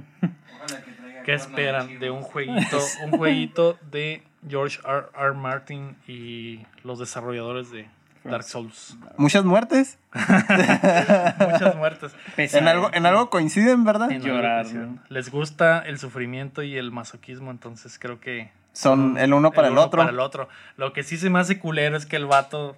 [1.24, 5.06] ¿Qué esperan de un jueguito, un jueguito de George R.
[5.18, 5.34] R.
[5.34, 7.88] Martin y los desarrolladores de
[8.24, 8.96] Dark Souls?
[9.16, 9.98] Muchas muertes.
[10.12, 12.14] Muchas muertes.
[12.36, 14.10] En algo, en algo coinciden, ¿verdad?
[14.10, 14.66] En Llorar.
[15.08, 19.72] Les gusta el sufrimiento y el masoquismo, entonces creo que Son el uno para el,
[19.72, 19.98] uno otro.
[19.98, 20.48] para el otro.
[20.76, 22.76] Lo que sí se me hace culero es que el vato,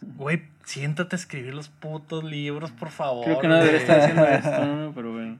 [0.00, 3.24] güey, siéntate a escribir los putos libros, por favor.
[3.24, 4.92] Creo que no debería estar haciendo esto.
[4.94, 5.38] Pero bueno.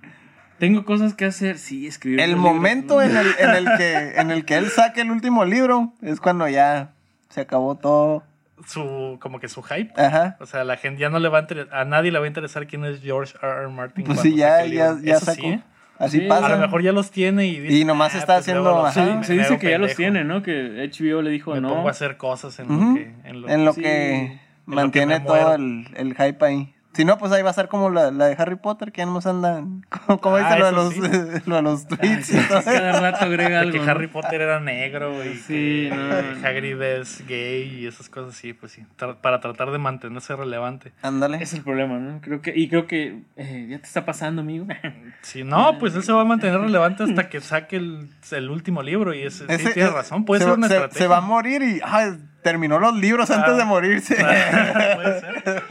[0.59, 1.59] Tengo cosas que hacer.
[1.59, 2.21] Sí, escribir.
[2.21, 5.45] El momento libros, en el, en, el que, en el que él saque el último
[5.45, 6.93] libro es cuando ya
[7.29, 8.23] se acabó todo.
[8.67, 9.93] Su, como que su hype.
[10.01, 10.37] Ajá.
[10.41, 12.29] O sea, la gente ya no le va a inter- a nadie le va a
[12.29, 13.53] interesar quién es George R.
[13.65, 13.69] R.
[13.69, 14.05] Martin.
[14.05, 15.41] Pues cuando sí, ya, ya, ya Eso sacó.
[15.43, 15.63] sí, ¿eh?
[15.99, 16.47] Así Sí, pasa.
[16.47, 18.87] A lo mejor ya los tiene y dice, Y nomás "Ah, está pues haciendo, los-
[18.97, 19.17] ajá.
[19.17, 20.43] me- Se me dice que ya los tiene, ¿no?
[20.43, 21.69] Que HBO le dijo Me no.
[21.69, 23.15] pongo a hacer cosas en lo que...
[23.25, 23.83] En lo, en lo sí.
[23.83, 26.74] que En lo mantiene que todo el, el hype ahí.
[26.95, 29.07] Si no, pues ahí va a estar como la, la de Harry Potter, que ya
[29.07, 29.85] nos andan.
[30.07, 32.63] Como, como Ah, dice lo de, los, lo de los Ay, tweets sí, y todo.
[32.65, 33.83] cada rato agrega algo.
[33.85, 33.91] que.
[33.91, 35.95] Harry Potter era negro y Sí, que
[36.41, 36.47] no.
[36.49, 38.85] Hagrid es gay y esas cosas sí, pues sí.
[38.99, 40.93] Tra- para tratar de mantenerse relevante.
[41.03, 41.39] Ándale.
[41.43, 42.21] Es el problema, ¿no?
[42.21, 44.67] Creo que, y creo que eh, ya te está pasando, amigo.
[45.23, 48.83] Sí, no, pues él se va a mantener relevante hasta que saque el, el último
[48.83, 51.03] libro y ese, sí, Ese- tienes razón, puede se, ser una se- estrategia.
[51.03, 53.37] se va a morir y ay, terminó los libros Ah.
[53.41, 54.15] antes de morirse.
[54.95, 55.63] Puede ser.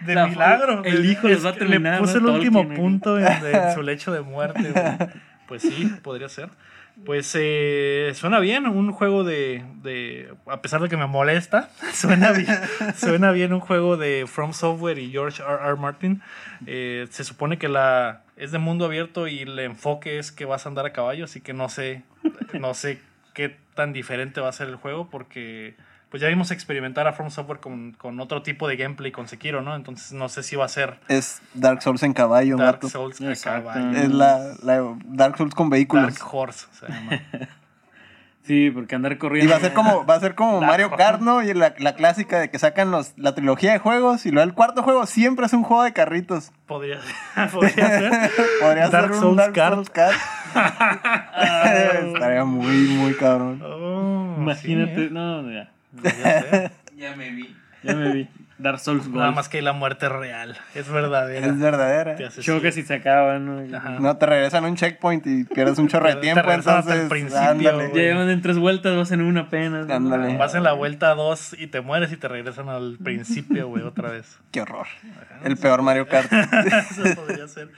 [0.00, 0.82] De La- milagro.
[0.84, 3.72] el hijo Es los va a terminar, Le puso el último Tolkien, punto en, en
[3.74, 5.10] su lecho de muerte, güey.
[5.46, 6.48] Pues sí, podría ser.
[7.04, 12.30] Pues eh, suena bien, un juego de, de, a pesar de que me molesta, suena
[12.32, 12.56] bien,
[12.96, 15.54] suena bien un juego de From Software y George R.
[15.66, 15.74] R.
[15.76, 16.22] Martin.
[16.66, 20.66] Eh, se supone que la es de mundo abierto y el enfoque es que vas
[20.66, 22.02] a andar a caballo, así que no sé,
[22.60, 23.00] no sé
[23.32, 25.74] qué tan diferente va a ser el juego porque
[26.14, 29.62] pues ya vimos experimentar a From Software con, con otro tipo de gameplay con Sekiro,
[29.62, 29.74] ¿no?
[29.74, 32.88] Entonces no sé si va a ser Es Dark Souls en caballo, Dark.
[32.88, 33.68] Souls Exacto.
[33.70, 33.98] caballo.
[33.98, 36.16] Es la, la Dark Souls con vehículos.
[36.16, 37.20] Dark Horse se llama.
[38.46, 39.50] Sí, porque andar Y corriendo.
[39.50, 40.90] va a ser como, va a ser como Mario.
[40.90, 41.42] Kart, ¿no?
[41.42, 44.54] Y la, la clásica de que sacan los, la trilogía de juegos y luego el
[44.54, 46.52] cuarto juego siempre es un juego de carritos.
[46.66, 47.00] Podría,
[47.52, 48.30] podría ser.
[48.60, 49.74] Podría Dark ser un Souls Dark Kart.
[49.74, 50.14] Souls Kart.
[52.14, 53.60] Estaría muy, muy cabrón.
[53.64, 55.08] Oh, Imagínate, sí, ¿eh?
[55.10, 55.70] no, ya.
[56.96, 57.56] Ya me vi.
[57.82, 58.28] Ya me vi.
[58.56, 61.44] Dark Souls Nada más que la muerte es real, es verdadera.
[61.44, 62.14] Es verdadera.
[62.14, 63.70] Te Chocas y se acaban,
[64.00, 64.16] ¿no?
[64.16, 67.32] Te regresan un checkpoint y pierdes un chorro de Te tiempo, regresan hasta el entonces.
[67.34, 67.92] principio.
[67.92, 69.90] Llevan en tres vueltas, vas en una apenas.
[69.90, 70.36] Ándale.
[70.36, 74.10] Vas en la vuelta 2 y te mueres y te regresan al principio, güey, otra
[74.10, 74.38] vez.
[74.52, 74.86] Qué horror.
[75.42, 76.32] El peor Mario Kart.
[76.90, 77.70] Eso podría ser.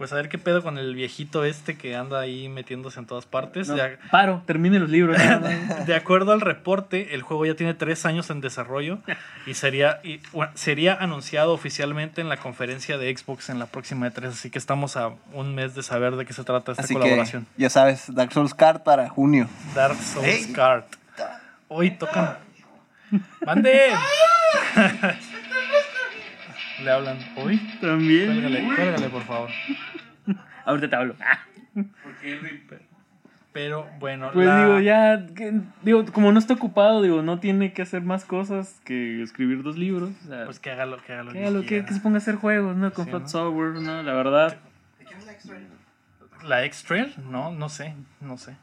[0.00, 3.26] Pues a ver qué pedo con el viejito este que anda ahí metiéndose en todas
[3.26, 3.68] partes.
[3.68, 3.76] No,
[4.10, 5.18] paro, termine los libros.
[5.86, 9.00] de acuerdo al reporte, el juego ya tiene tres años en desarrollo
[9.44, 14.10] y sería, y, bueno, sería anunciado oficialmente en la conferencia de Xbox en la próxima
[14.10, 14.28] E3.
[14.28, 17.00] Así que estamos a un mes de saber de qué se trata esta Así que,
[17.00, 17.46] colaboración.
[17.58, 19.50] ya sabes, Dark Souls Kart para junio.
[19.74, 20.46] Dark Souls.
[20.54, 20.86] Kart.
[21.68, 22.38] Hoy tocan.
[23.44, 23.90] ¡Mande!
[26.82, 27.18] Le hablan.
[27.36, 27.58] ¿Hoy?
[27.80, 28.26] También.
[28.26, 29.50] Cuélgale, cuélgale, por favor.
[30.64, 31.14] Ahorita te hablo.
[31.74, 32.62] Porque Henry.
[33.52, 37.72] Pero bueno, Pues la- digo, ya, que- digo, como no está ocupado, digo, no tiene
[37.72, 40.10] que hacer más cosas que escribir dos libros.
[40.24, 41.84] O sea, Pues que haga lo que haga lo que, haga lo que, quiera.
[41.86, 42.92] que se ponga a hacer juegos, ¿no?
[42.92, 43.28] Con Sí, Flat ¿no?
[43.28, 44.02] Software, ¿no?
[44.04, 44.56] La verdad.
[46.44, 47.14] ¿La X-Trail?
[47.28, 48.54] No, no sé, no sé.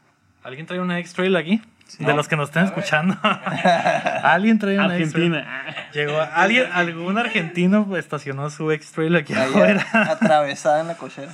[0.42, 1.60] ¿Alguien trae una X-Trail aquí?
[1.98, 3.16] De los que nos están escuchando.
[4.22, 5.34] ¿Alguien trae una X-Trail?
[5.34, 5.88] Argentina.
[5.92, 9.86] Llegó alguien, algún argentino estacionó su X-Trail aquí Ahí afuera.
[9.92, 11.32] atravesada en la cochera.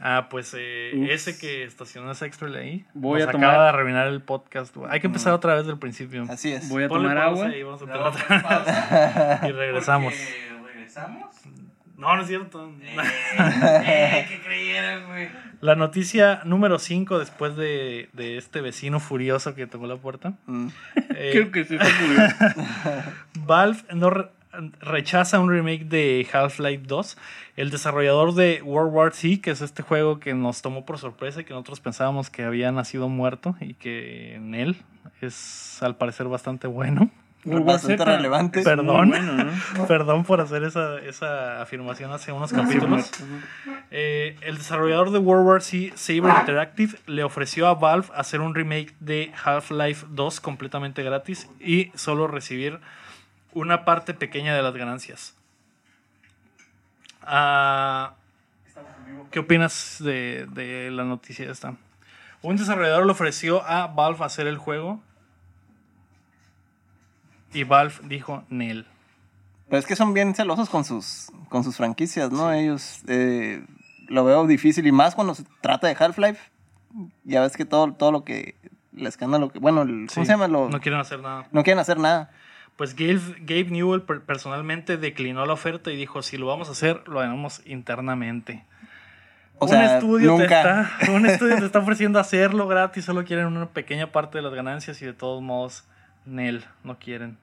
[0.00, 2.84] Ah, pues eh, ese que estacionó ese X-Trail ahí.
[2.92, 4.74] Voy nos a tomar- acaba de arruinar el podcast.
[4.76, 4.90] güey.
[4.92, 6.26] Hay que empezar otra vez del principio.
[6.28, 6.68] Así es.
[6.68, 7.56] Voy a Ponle tomar pausa agua.
[7.56, 9.40] y vamos a poner pausa.
[9.48, 10.12] y regresamos.
[10.14, 11.33] Porque regresamos.
[11.96, 12.72] No, no es cierto.
[12.82, 12.96] Eh,
[13.86, 15.28] eh, ¿Qué creyeron, güey?
[15.60, 20.34] La noticia número 5 después de, de este vecino furioso que tocó la puerta.
[20.46, 20.68] Mm.
[21.16, 22.34] Eh, Creo que sí está curioso.
[23.46, 24.30] Valve no re-
[24.80, 27.16] rechaza un remake de Half-Life 2.
[27.56, 31.40] El desarrollador de World War Z, que es este juego que nos tomó por sorpresa
[31.40, 34.76] y que nosotros pensábamos que había nacido muerto y que en él
[35.20, 37.10] es al parecer bastante bueno.
[37.44, 38.62] War Bastante relevante.
[38.62, 39.08] Perdón.
[39.08, 39.86] Muy bueno, ¿no?
[39.86, 43.10] Perdón por hacer esa, esa afirmación hace unos capítulos.
[43.90, 48.54] Eh, el desarrollador de World War Z, Saber Interactive, le ofreció a Valve hacer un
[48.54, 52.80] remake de Half-Life 2 completamente gratis y solo recibir
[53.52, 55.34] una parte pequeña de las ganancias.
[57.22, 58.14] Ah,
[59.30, 61.74] ¿Qué opinas de, de la noticia esta?
[62.42, 65.00] Un desarrollador le ofreció a Valve hacer el juego
[67.54, 68.86] y Valve dijo Nel.
[69.68, 72.52] Pero es que son bien celosos con sus, con sus franquicias, ¿no?
[72.52, 73.64] Ellos eh,
[74.08, 76.38] lo veo difícil y más cuando se trata de Half-Life.
[77.24, 78.54] Ya ves que todo, todo lo que.
[78.96, 79.58] El escándalo que.
[79.58, 80.46] Bueno, el- ¿cómo Sí, se llama?
[80.48, 81.46] Lo- No quieren hacer nada.
[81.50, 82.30] no quieren hacer nada.
[82.76, 86.72] Pues Gabe, Gabe Newell per- personalmente declinó la oferta y dijo, si lo vamos a
[86.72, 88.64] hacer, lo haremos internamente.
[89.58, 90.58] O un, estudio te nunca.
[90.58, 94.52] está, un estudio te está ofreciendo hacerlo gratis, solo quieren una pequeña parte de las
[94.52, 95.84] ganancias y de todos modos,
[96.26, 97.38] Nel, no quieren.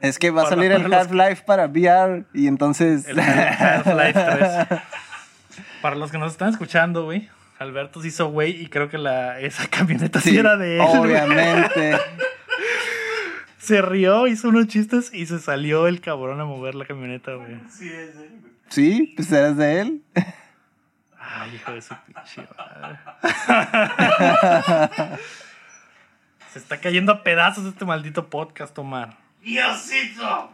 [0.00, 3.06] Es que va a salir el Half-Life para VR y entonces.
[3.06, 4.80] El Half-Life 3.
[5.82, 7.28] Para los que nos están escuchando, güey,
[7.58, 10.82] Alberto se hizo güey y creo que la, esa camioneta sí, Sí, era de él.
[10.82, 11.98] Obviamente.
[13.58, 17.60] Se rió, hizo unos chistes y se salió el cabrón a mover la camioneta, güey.
[17.70, 18.52] Sí, es él, güey.
[18.68, 20.02] Sí, pues eres de él.
[21.16, 22.98] Ay, hijo de su pinche madre.
[26.52, 29.16] Se está cayendo a pedazos este maldito podcast, Omar.
[29.42, 30.50] ¡Diosito!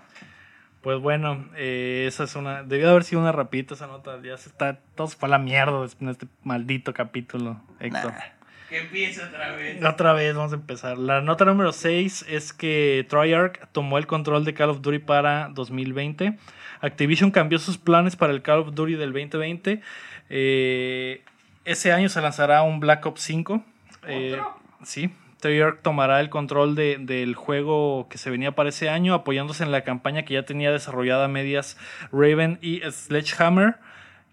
[0.80, 2.62] Pues bueno, eh, esa es una.
[2.62, 4.16] Debió haber sido una rapidita esa nota.
[4.22, 4.78] Ya se está.
[4.94, 8.12] Todo se fue a la mierda en este maldito capítulo, Héctor.
[8.12, 8.20] Nah.
[8.68, 9.84] Que empiece otra vez.
[9.84, 10.98] Otra vez vamos a empezar.
[10.98, 15.48] La nota número 6 es que Treyarch tomó el control de Call of Duty para
[15.48, 16.38] 2020.
[16.80, 19.82] Activision cambió sus planes para el Call of Duty del 2020.
[20.30, 21.24] Eh,
[21.64, 23.64] ese año se lanzará un Black Ops 5.
[24.06, 24.40] Eh,
[24.84, 25.10] sí,
[25.40, 29.72] Treyarch tomará el control de- del juego que se venía para ese año, apoyándose en
[29.72, 31.76] la campaña que ya tenía desarrollada a medias
[32.12, 33.76] Raven y Sledgehammer,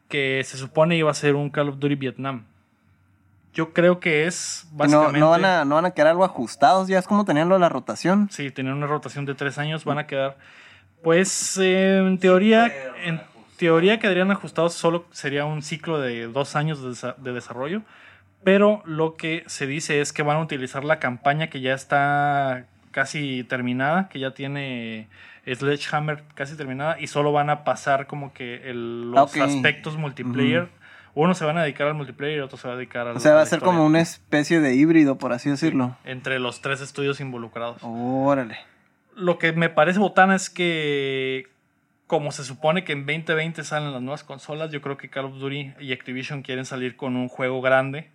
[0.10, 2.46] que se supone iba a ser un Call of Duty Vietnam.
[3.54, 5.20] Yo creo que es No, básicamente...
[5.20, 7.62] no, van a, no van a quedar algo ajustados, ya es como tenían lo de
[7.62, 8.28] la rotación.
[8.30, 10.38] Sí, tenían una rotación de tres años, van a quedar...
[11.04, 12.72] Pues eh, en teoría,
[13.04, 13.22] en
[13.58, 17.84] teoría quedarían ajustados, solo sería un ciclo de dos años de, desa- de desarrollo.
[18.46, 22.66] Pero lo que se dice es que van a utilizar la campaña que ya está
[22.92, 25.10] casi terminada, que ya tiene
[25.46, 29.42] Sledgehammer casi terminada, y solo van a pasar como que el- los Ok.
[29.42, 30.70] aspectos multiplayer.
[31.16, 33.20] Uno se van a dedicar al multiplayer y otro se va a dedicar al O
[33.20, 35.98] sea, va a ser como una especie de híbrido, por así decirlo.
[36.06, 37.78] Entre los tres estudios involucrados.
[37.84, 38.58] Órale.
[39.16, 41.48] Lo que me parece botana es que,
[42.06, 45.36] como se supone que en 2020 salen las nuevas consolas, yo creo que Call of
[45.40, 48.10] Duty y Activision quieren salir con un juego grande,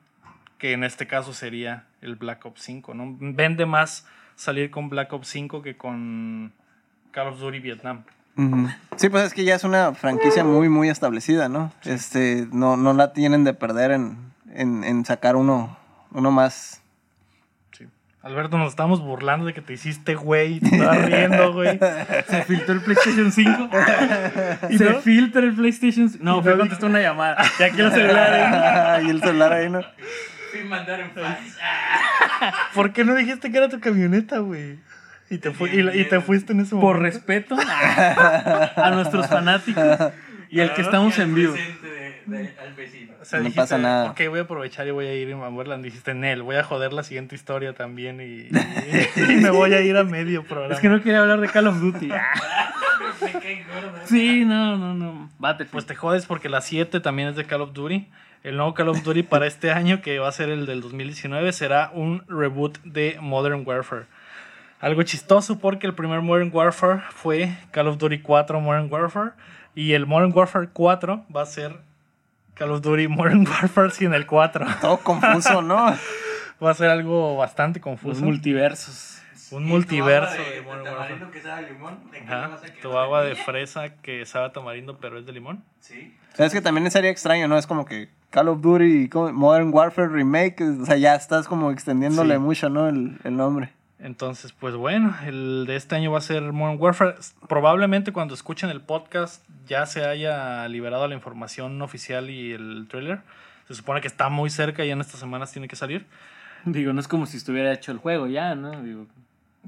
[0.61, 3.17] que en este caso sería el Black Ops 5, ¿no?
[3.19, 4.07] Vende más
[4.37, 6.53] salir con Black Ops 5 que con
[7.11, 8.05] Call of Duty Vietnam.
[8.97, 11.73] Sí, pues es que ya es una franquicia muy, muy establecida, ¿no?
[11.85, 14.17] Este, no, no la tienen de perder en,
[14.55, 15.77] en, en sacar uno,
[16.13, 16.81] uno más.
[17.77, 17.87] Sí.
[18.23, 21.79] Alberto, nos estamos burlando de que te hiciste güey, y te estabas riendo, güey.
[22.29, 23.69] Se filtró el PlayStation 5.
[24.79, 26.25] Se filtra el PlayStation 5.
[26.25, 27.45] No, fue contestar una llamada.
[27.59, 29.05] Y aquí los celulares.
[29.07, 29.81] y el celular ahí, ¿no?
[30.53, 31.59] Sin mandar en fax.
[32.75, 34.79] ¿Por qué no dijiste que era tu camioneta, güey?
[35.29, 37.03] Y te, fu- y, y te fuiste en ese Por momento.
[37.03, 37.57] respeto
[38.77, 39.85] a nuestros fanáticos
[40.49, 41.53] y el que estamos en vivo.
[41.55, 43.13] De- de- al vecino.
[43.21, 44.11] O sea, No dijiste, pasa nada.
[44.11, 45.85] Ok, voy a aprovechar y voy a ir a Wonderland.
[45.85, 48.49] Dijiste, Nel, voy a joder la siguiente historia también y,
[49.31, 50.75] y me voy a ir a medio programa.
[50.75, 52.09] Es que no quería hablar de Call of Duty.
[53.21, 53.99] Me cae gordo.
[54.07, 55.31] Sí, no, no, no.
[55.39, 55.73] Battlefield.
[55.73, 58.09] Pues te jodes porque la 7 también es de Call of Duty.
[58.43, 61.53] El nuevo Call of Duty para este año, que va a ser el del 2019,
[61.53, 64.07] será un reboot de Modern Warfare.
[64.81, 69.33] Algo chistoso porque el primer Modern Warfare fue Call of Duty 4 Modern Warfare
[69.75, 71.77] y el Modern Warfare 4 va a ser
[72.55, 74.67] Call of Duty Modern Warfare sin el 4.
[74.81, 75.95] Todo confuso, ¿no?
[76.63, 78.23] Va a ser algo bastante Los confuso.
[78.23, 79.23] multiversos.
[79.51, 81.09] un Y tu multiverso agua de de, Modern de Warfare.
[81.09, 82.11] tamarindo que sabe a limón.
[82.11, 82.81] ¿De qué le Ajá, vas a quedar?
[82.83, 85.65] tu agua de fresa que sabe a tamarindo pero es de limón.
[85.81, 86.15] Sí.
[86.35, 87.57] Sabes que también sería extraño, ¿no?
[87.57, 92.35] Es como que Call of Duty, Modern Warfare Remake, o sea, ya estás como extendiéndole
[92.35, 92.41] Sí.
[92.41, 92.89] mucho, ¿no?
[92.89, 93.71] El, el nombre.
[93.99, 97.17] Entonces, pues bueno, el de este año va a ser Modern Warfare.
[97.49, 103.21] Probablemente cuando escuchen el podcast ya se haya liberado la información oficial y el trailer.
[103.69, 106.07] Se supone que está muy cerca y en estas semanas tiene que salir.
[106.65, 108.81] Digo, no es como si estuviera hecho el juego ya, ¿no?
[108.83, 109.07] Digo,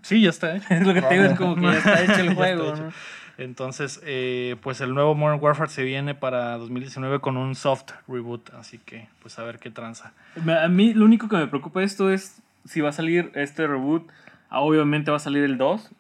[0.03, 0.67] Sí, ya está hecho.
[0.71, 2.75] es lo que te digo, es como que ya está hecho el Ya juego, está
[2.75, 2.85] hecho.
[2.87, 2.93] ¿no?
[3.39, 8.53] Entonces, eh, pues el nuevo Modern Warfare se viene para 2019 con un soft reboot.
[8.55, 10.13] Así que, pues a ver qué tranza.
[10.63, 13.67] A mí lo único que me preocupa de esto es si va a salir este
[13.67, 14.11] reboot.
[14.51, 15.91] Ah, Obviamente va a salir el 2.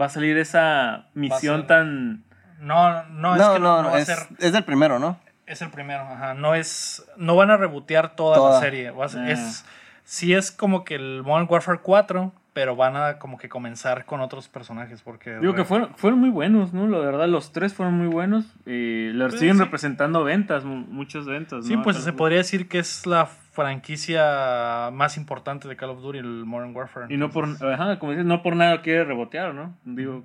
[0.00, 2.24] Va a salir esa misión ser- tan...
[2.60, 4.18] No, no, es No, que no, no, no, va a es, ser.
[4.38, 5.18] es del primero, ¿no?
[5.46, 6.34] Es el primero, ajá.
[6.34, 7.04] No es.
[7.16, 8.54] No van a rebotear toda, Toda.
[8.54, 8.90] la serie.
[8.90, 9.30] Va a ser- Ah.
[9.30, 9.64] Es.
[10.04, 14.20] Sí es como que el Modern Warfare 4, pero van a como que comenzar con
[14.20, 15.02] otros personajes.
[15.02, 15.36] Porque.
[15.38, 16.86] Digo que fueron, fueron muy buenos, ¿no?
[16.88, 18.44] La verdad, los tres fueron muy buenos.
[18.66, 19.62] Y le Pues, siguen sí.
[19.64, 21.66] representando ventas, mu- muchas ventas.
[21.66, 21.82] Sí, ¿no?
[21.82, 26.44] pues se podría decir que es la franquicia más importante de Call of Duty, el
[26.44, 27.06] Modern Warfare.
[27.12, 29.74] Y no por, Entonces, ajá, como dices, no por nada quiere rebotear, ¿no?
[29.84, 30.24] Digo,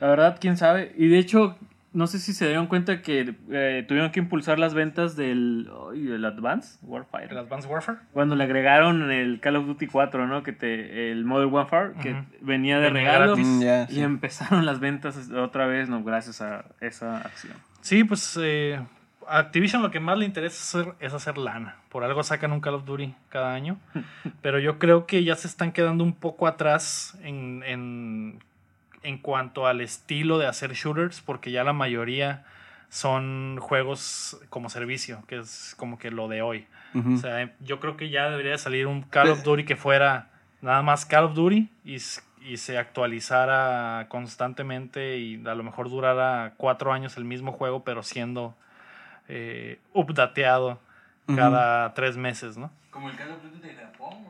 [0.00, 0.92] la verdad, quién sabe.
[0.96, 1.56] Y de hecho,
[1.98, 6.04] no sé si se dieron cuenta que eh, tuvieron que impulsar las ventas del, ay,
[6.04, 7.26] del Advance Warfare.
[7.28, 7.98] El Advanced Warfare.
[8.12, 10.44] Cuando le agregaron el Call of Duty 4, ¿no?
[10.44, 13.36] Que te, el Modern Warfare, que venía de regalo.
[13.36, 14.00] Mm, Y sí.
[14.00, 16.04] empezaron las ventas otra vez, ¿no?
[16.04, 17.54] Gracias a esa acción.
[17.80, 18.78] Sí, pues eh,
[19.26, 21.76] a Activision lo que más le interesa hacer, es hacer lana.
[21.88, 23.76] Por algo sacan un Call of Duty cada año.
[24.40, 28.38] Pero yo creo que ya se están quedando un poco atrás en, en,
[29.08, 32.44] en cuanto al estilo de hacer shooters, porque ya la mayoría
[32.90, 36.66] son juegos como servicio, que es como que lo de hoy.
[36.94, 40.30] O sea, yo creo que ya debería de salir un Call of Duty que fuera
[40.62, 41.98] nada más Call of Duty y,
[42.56, 48.56] se actualizara constantemente y a lo mejor durara cuatro años el mismo juego, pero siendo
[49.28, 50.80] eh, updateado
[51.34, 52.70] cada tres meses, ¿no?
[52.90, 54.24] Como el Call of Duty de Japón,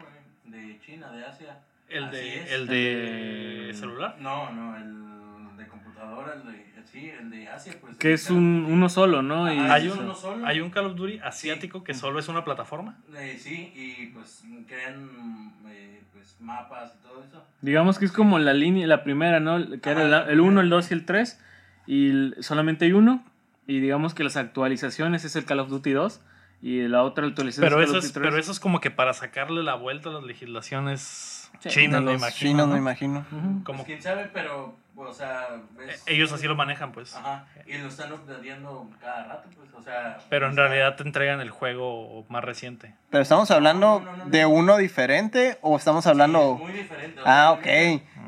[0.45, 1.59] de China, de Asia.
[1.89, 2.53] El de, es.
[2.53, 4.17] el de El- celular.
[4.21, 7.97] No, no, el de computadora, el de, sí, el de Asia, pues.
[7.97, 9.53] Que es un, uno solo, ¿no?
[9.53, 10.47] Y Ajá, Hay es un, uno solo.
[10.47, 12.99] hay un Call of Duty asiático que solo es una plataforma.
[13.17, 17.45] Eh, sí, y pues crean eh, pues, mapas y todo eso.
[17.63, 19.59] Digamos que es como la línea, la primera, ¿no?
[19.81, 21.41] Que era Ajá, el- el 1, el 2 y el 3.
[21.87, 23.25] Y el- solamente hay uno.
[23.67, 26.21] Y digamos que las actualizaciones es el Call of Duty 2.
[26.61, 28.25] Y la otra actualización Pero es Call of Duty 3.
[28.29, 32.31] pero eso es como que para sacarle la vuelta a las legislaciones Sí, me imagino.
[32.31, 32.75] chinos, ¿no?
[32.75, 33.27] me imagino.
[33.65, 35.47] Como Pues quién sabe, pero o sea,
[35.77, 37.15] ves- Ellos así lo manejan, pues.
[37.17, 40.19] Ajá, y lo están updateando cada rato, pues, o sea.
[40.29, 42.95] Pero en realidad te entregan el juego más reciente.
[43.11, 44.31] Pero estamos hablando No, no, no, no.
[44.31, 46.57] de uno diferente o estamos hablando...
[46.59, 47.21] sí, es muy diferente.
[47.21, 47.67] o Ah, ok.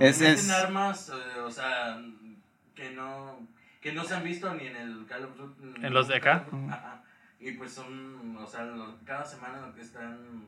[0.01, 0.51] Es, es...
[0.51, 1.99] armas, eh, o sea,
[2.75, 3.39] que no,
[3.81, 5.87] que no se han visto ni en el Call of Duty.
[5.87, 6.45] ¿En los de acá?
[6.69, 7.03] Ajá.
[7.41, 10.47] Y pues son, o sea, lo- cada semana lo que están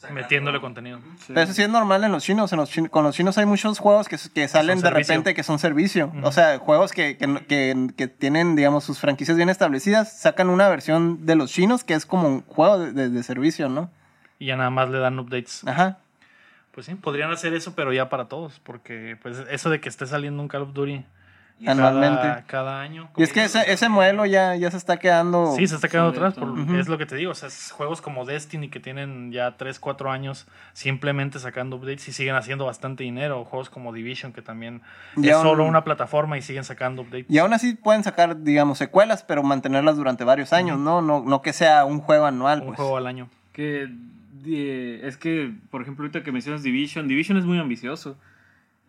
[0.00, 0.20] sacando.
[0.20, 0.98] Metiéndole contenido.
[1.18, 1.26] Sí.
[1.28, 2.52] Pero eso sí es normal en los chinos.
[2.52, 5.12] En los chin- con los chinos hay muchos juegos que, que salen de servicio.
[5.14, 6.12] repente que son servicio.
[6.22, 10.18] O sea, juegos que, que, que- que tienen, digamos, sus franquicias bien establecidas.
[10.18, 13.68] Sacan una versión de los chinos que es como un juego de, de- de servicio,
[13.68, 13.90] ¿no?
[14.38, 15.62] Y ya nada más le dan updates.
[15.68, 15.98] Ajá.
[16.72, 18.58] Pues sí, podrían hacer eso, pero ya para todos.
[18.60, 21.04] Porque pues eso de que esté saliendo un Call of Duty
[21.66, 22.22] Anualmente.
[22.22, 23.08] cada, cada año.
[23.16, 25.52] Y es que ese, ese modelo ya, ya se está quedando...
[25.56, 26.34] Sí, se está quedando atrás.
[26.34, 26.58] por-.
[26.76, 27.32] Es lo que te digo.
[27.32, 32.08] O sea, es juegos como Destiny que tienen ya 3, 4 años simplemente sacando updates
[32.08, 33.40] y siguen haciendo bastante dinero.
[33.40, 34.80] O juegos como Division que también
[35.16, 37.26] Y es aún- solo una plataforma y siguen sacando updates.
[37.28, 41.02] Y aún así pueden sacar, digamos, secuelas, pero mantenerlas durante varios años, ¿no?
[41.02, 42.60] No, no que sea un juego anual.
[42.60, 42.76] un pues.
[42.76, 43.28] juego al año.
[43.52, 43.88] Que
[44.46, 48.16] eh, es que, por ejemplo, ahorita que mencionas Division, Division es muy ambicioso.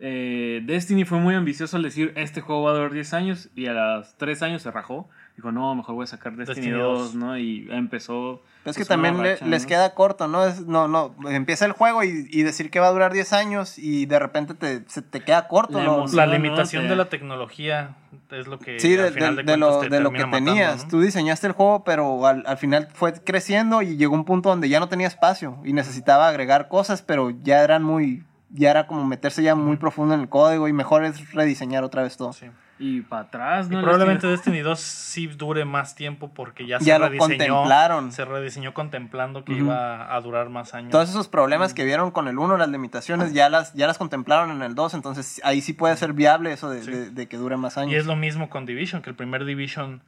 [0.04, 3.66] Eh, Destiny fue muy ambicioso al decir este juego va a durar 10 años y
[3.66, 5.08] a los 3 años se rajó.
[5.36, 7.38] Dijo, no, mejor voy a sacar Destiny, Destiny 2, 2, ¿no?
[7.38, 8.42] Y empezó.
[8.64, 9.68] Pero es que pues, también le- les ¿no?
[9.68, 10.44] queda corto, ¿no?
[10.44, 13.78] Es, no, no, empieza el juego y, y decir que va a durar 10 años
[13.78, 15.94] y de repente te, se te queda corto, La ¿no?
[15.98, 16.16] emoción.
[16.16, 17.94] La no, limitación de la tecnología
[18.32, 20.10] es lo que Sí, de, al final de- de, de lo, cuentas te de lo
[20.12, 20.82] que matando, tenías.
[20.84, 20.90] ¿no?
[20.90, 24.68] Tú diseñaste el juego, pero al, al final fue creciendo y llegó un punto donde
[24.68, 28.22] ya no tenía espacio y necesitaba agregar cosas, pero ya eran muy,
[28.52, 32.02] ya era como meterse ya muy profundo en el código y mejor es rediseñar otra
[32.02, 32.32] vez todo.
[32.32, 32.46] Sí.
[32.78, 33.80] Y para atrás, Y ¿no?
[33.82, 37.18] probablemente Destiny 2 sí dure más tiempo porque ya se lo rediseñó.
[37.54, 38.10] contemplaron.
[38.12, 40.90] Se rediseñó contemplando que iba a durar más años.
[40.90, 44.50] Todos esos problemas que vieron con el 1, las limitaciones, ya las, ya las contemplaron
[44.50, 46.90] en el 2, entonces ahí sí puede ser viable eso de, Sí.
[46.90, 47.92] de- de que dure más años.
[47.92, 50.02] y es lo mismo con Division, que el primer Division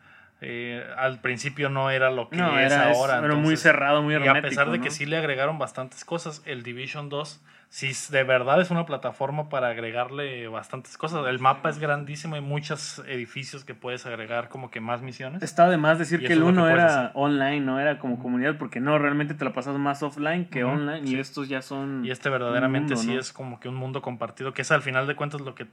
[0.46, 3.18] eh, al principio no era lo que No, es era, ahora.
[3.24, 4.38] era muy cerrado, muy Y hermético.
[4.46, 7.40] a pesar de que sí le agregaron bastantes cosas, el Division 2
[7.70, 11.26] sí de verdad es una plataforma para agregarle bastantes cosas.
[11.26, 15.42] El mapa es grandísimo, hay muchos edificios que puedes agregar como que más misiones.
[15.42, 17.10] Está de más decir Y que el es lo que 1 puedes era hacer.
[17.14, 21.04] online, no era como comunidad, porque no, realmente te la pasas más offline que online
[21.06, 21.16] sí.
[21.16, 22.04] y estos ya son...
[22.04, 23.18] Y este verdaderamente mundo, sí ¿no?
[23.20, 25.66] es como que un mundo compartido, que es al final de cuentas lo que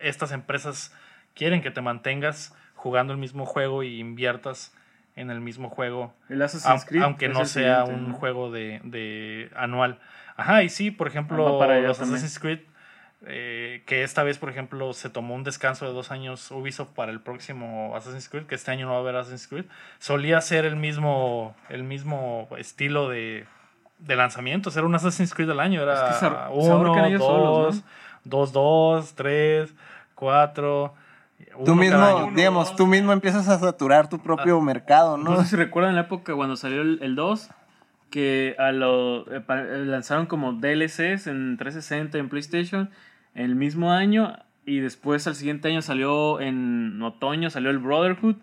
[0.00, 0.94] estas empresas
[1.34, 4.72] quieren, que te mantengas jugando el mismo juego y inviertas
[5.16, 9.50] en el mismo juego, El Assassin's Creed aunque no sea siguiente, un juego de, de
[9.56, 9.98] anual.
[10.36, 12.00] Ajá, y sí, por ejemplo, para los.
[12.00, 12.60] Assassin's Creed,
[13.26, 17.10] eh, que esta vez, por ejemplo, se tomó un descanso de dos años Ubisoft para
[17.10, 19.64] el próximo Assassin's Creed, que este año no va a haber Assassin's Creed,
[19.98, 23.44] solía ser el mismo, el mismo estilo de,
[23.98, 27.04] de lanzamientos, era un Assassin's Creed al año, era Es que se ahor- se ahorcan
[31.54, 31.64] uno.
[31.64, 32.32] Tú mismo, año.
[32.34, 35.42] digamos, tú mismo empiezas a saturar tu propio mercado, No ¿no?
[35.42, 37.50] sé si recuerdan la época cuando salió el, el 2,
[38.10, 42.90] que a lo, eh, eh, lanzaron como DLCs en 360 en PlayStation
[43.34, 48.36] el mismo año y después al siguiente año salió en otoño, salió el Brotherhood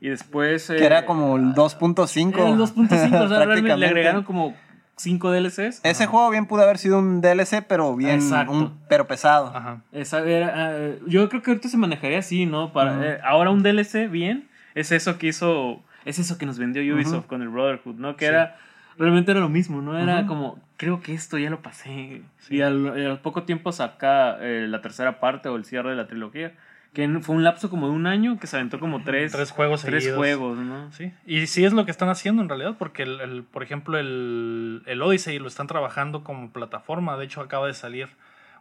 [0.00, 0.68] y después...
[0.68, 2.34] Que era como el 2.5.
[2.34, 4.54] Era el 2.5, o sea, realmente le agregaron como
[4.96, 5.80] 5 DLCs.
[5.84, 8.52] Ese juego bien pudo haber sido un DLC, pero bien, Exacto.
[8.52, 9.46] un- pero pesado.
[9.54, 9.80] Ajá.
[9.92, 12.72] Esa era, eh, yo creo que ahorita se manejaría así, ¿no?
[12.72, 13.02] Para, Ujú.
[13.02, 17.26] eh, ahora un DLC bien es eso que hizo, es eso que nos vendió Ubisoft
[17.26, 18.16] con el Brotherhood, ¿no?
[18.16, 18.30] Que Sí.
[18.30, 18.56] era,
[18.98, 19.98] realmente era lo mismo, ¿no?
[19.98, 22.22] Era como, creo que esto ya lo pasé.
[22.50, 25.96] Y al, y al poco tiempo saca eh, la tercera parte o el cierre de
[25.96, 26.52] la trilogía,
[26.92, 29.82] que fue un lapso como de un año que se aventó como tres, Tres juegos
[29.82, 30.16] tres seguidos.
[30.18, 30.92] juegos, ¿no?
[30.92, 33.98] Sí, y sí es lo que están haciendo en realidad, porque, el, el- por ejemplo,
[33.98, 37.16] el, el Odyssey lo están trabajando como plataforma.
[37.16, 38.08] De hecho, acaba de salir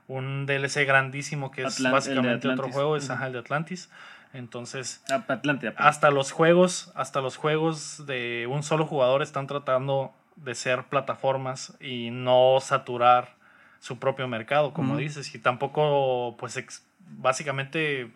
[0.07, 3.89] un DLC grandísimo que es básicamente otro juego, es ajá, el de Atlantis.
[4.33, 5.25] Entonces, Ah,
[5.75, 11.75] hasta los juegos, hasta los juegos de un solo jugador están tratando de ser plataformas
[11.81, 13.35] y no saturar
[13.79, 16.55] su propio mercado, como dices, y tampoco, pues,
[16.99, 18.11] básicamente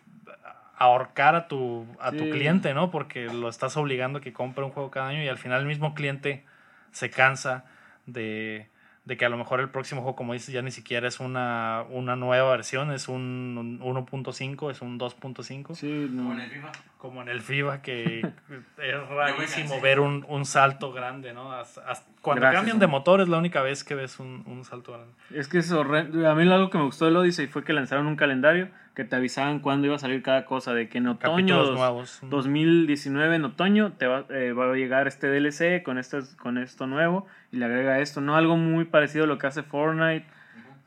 [0.78, 2.90] ahorcar a tu, a tu cliente, ¿no?
[2.90, 5.66] Porque lo estás obligando a que compre un juego cada año y al final el
[5.66, 6.44] mismo cliente
[6.92, 7.64] se cansa
[8.04, 8.68] de,
[9.04, 11.84] de que a lo mejor el próximo juego, como dices, ya ni siquiera es una,
[11.90, 16.24] una nueva versión, es un 1.5, es un 2.5 Sí, no.
[16.24, 16.72] Como en el FIFA.
[16.98, 18.20] como en el FIBA, que
[18.78, 21.52] es rarísimo ver un, un salto grande, ¿no?
[21.52, 24.64] Hasta- hasta- cuando Gracias, cambian de motor es la única vez que ves un, un
[24.64, 25.12] salto grande.
[25.32, 26.28] Es que es horrendo.
[26.28, 29.14] A mí algo que me gustó del Odyssey fue que lanzaron un calendario que te
[29.14, 32.18] avisaban cuándo iba a salir cada cosa, de que en otoño dos- nuevos.
[32.22, 36.86] 2019 en otoño te va, eh, va a llegar este DLC con esto, con esto
[36.86, 38.36] nuevo y le agrega esto, ¿no?
[38.36, 40.24] Algo muy parecido a lo que hace Fortnite,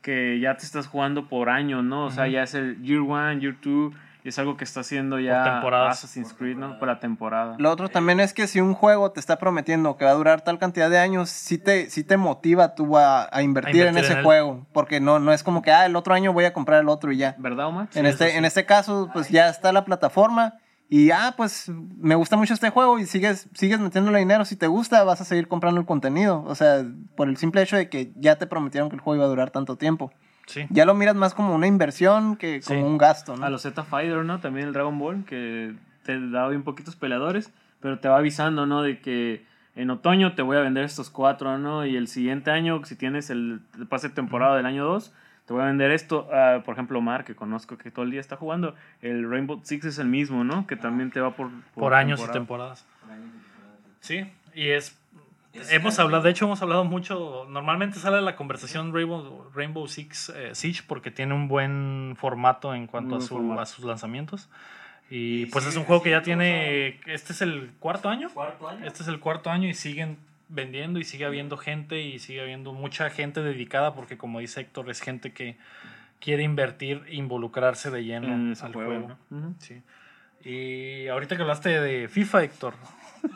[0.02, 2.06] que ya te estás jugando por año, ¿no?
[2.06, 3.92] O sea, ya es el Year One, Year Two,
[4.22, 5.60] y es algo que está haciendo ya.
[5.88, 6.78] Assassin's Creed, ¿no?
[6.78, 7.56] Por la temporada.
[7.58, 10.42] Lo otro también es que si un juego te está prometiendo que va a durar
[10.42, 13.86] tal cantidad de años, sí te, sí te motiva tú a, a invertir, A invertir
[13.86, 14.66] en ese en juego.
[14.72, 17.12] Porque no, no es como que, ah, el otro año voy a comprar el otro
[17.12, 17.36] y ya.
[17.38, 17.88] ¿Verdad, Omar?
[17.94, 18.36] en, Sí, este, sí.
[18.36, 20.54] en este caso, pues ya está la plataforma.
[20.92, 24.44] Y ah, pues me gusta mucho este juego y sigues, sigues metiéndole dinero.
[24.44, 26.42] Si te gusta, vas a seguir comprando el contenido.
[26.46, 26.84] O sea,
[27.16, 29.50] por el simple hecho de que ya te prometieron que el juego iba a durar
[29.50, 30.12] tanto tiempo.
[30.50, 30.66] Sí.
[30.70, 32.84] Ya lo miras más como una inversión que como Sí.
[32.84, 33.46] un gasto, ¿no?
[33.46, 34.40] A los Z Fighter, ¿no?
[34.40, 38.82] También el Dragon Ball, que te da bien poquitos peleadores, pero te va avisando, ¿no?
[38.82, 39.44] De que
[39.76, 41.86] en otoño te voy a vender estos cuatro, ¿no?
[41.86, 45.14] Y el siguiente año, si tienes el, pase de temporada del año 2,
[45.46, 46.28] te voy a vender esto.
[46.32, 49.84] Ah, por ejemplo, Omar, que conozco que todo el día está jugando, el Rainbow Six
[49.84, 50.66] es el mismo, ¿no?
[50.66, 51.50] Que también te va por...
[51.74, 52.74] Por años y temporada.
[52.74, 52.86] temporadas.
[54.00, 54.98] Sí, y es
[55.70, 60.50] Hemos hablado, de hecho hemos hablado mucho, normalmente sale la conversación Rainbow, Rainbow Six eh,
[60.54, 63.60] Siege porque tiene un buen formato en cuanto a, su- formato.
[63.60, 64.48] a sus lanzamientos.
[65.10, 68.30] Y Y pues es sigue un juego que ya tiene, este es el cuarto año,
[68.30, 68.86] ¿Cuarto año?
[68.86, 72.72] este es el cuarto año y siguen vendiendo y sigue habiendo gente y sigue habiendo
[72.72, 75.56] mucha gente dedicada porque como dice Héctor es gente que
[76.20, 79.16] quiere invertir, involucrarse de lleno En al juego, juego.
[79.30, 79.36] ¿no?
[79.38, 79.54] Ujú.
[79.58, 79.82] Sí.
[80.44, 82.74] Y ahorita que hablaste de FIFA, Héctor,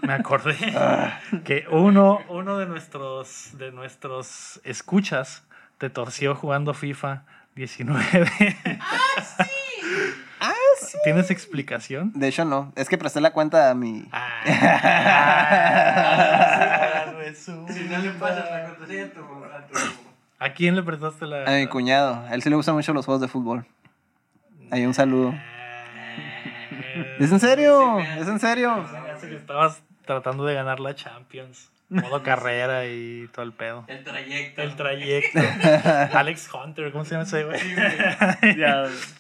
[0.02, 0.56] me acordé
[1.44, 5.42] que uno, uno de nuestros de nuestros escuchas
[5.78, 7.22] te torció jugando FIFA
[7.54, 8.04] 19.
[10.40, 10.98] Ah, sí.
[11.04, 12.12] ¿Tienes explicación?
[12.14, 12.70] De hecho, no.
[12.76, 14.06] Es que presté la cuenta a mi.
[14.12, 14.42] Ah,
[17.34, 17.50] Si
[17.84, 19.78] no le pasas la contraseña a tu, a tu-
[20.38, 21.44] ¿A quién le prestaste la.?
[21.46, 22.22] A mi cuñado.
[22.28, 23.64] A él sí le gustan mucho los juegos de fútbol.
[24.70, 25.34] Ahí un saludo.
[27.18, 27.98] ¿Es en serio?
[28.00, 28.84] ¿Es en serio?
[29.28, 31.70] Que estabas tratando de ganar la Champions.
[31.90, 33.84] Modo carrera y todo el pedo.
[33.88, 34.62] El trayecto.
[34.62, 35.38] El trayecto.
[36.18, 37.60] Alex Hunter, ¿cómo se llama ese güey?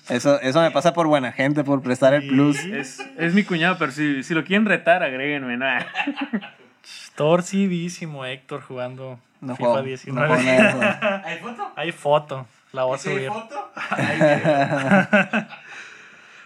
[0.08, 2.58] Eso, eso me pasa por buena gente, por prestar el plus.
[2.64, 5.66] es, es mi cuñado, pero si, si lo quieren retar, agréguenme, ¿no?
[7.14, 10.28] Torcidísimo Héctor jugando No FIFA juego, 19.
[10.28, 11.26] no juego nada de eso.
[11.26, 11.72] ¿Hay foto?
[11.76, 13.28] Hay foto, la voy a ¿Sí hay subir.
[13.28, 13.70] foto?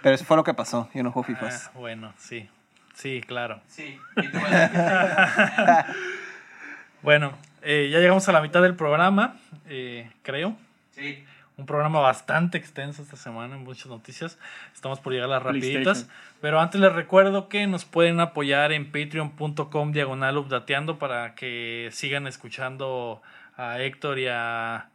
[0.03, 0.89] Pero eso fue lo que pasó.
[0.95, 1.49] Yo no juego FIFA.
[1.49, 2.49] Ah, bueno, sí.
[2.99, 3.61] Sí, claro.
[3.69, 3.97] Sí.
[4.17, 4.39] Y tú
[7.03, 7.33] Bueno,
[7.63, 9.37] eh, ya llegamos a la mitad del programa,
[9.69, 10.57] eh, creo.
[10.91, 11.25] Sí.
[11.57, 14.37] Un programa bastante extenso esta semana, muchas noticias.
[14.75, 16.09] Estamos por llegar a las rapiditas.
[16.41, 22.27] Pero antes les recuerdo que nos pueden apoyar en patreon.com diagonal updateando para que sigan
[22.27, 23.23] escuchando
[23.57, 24.89] a Héctor y a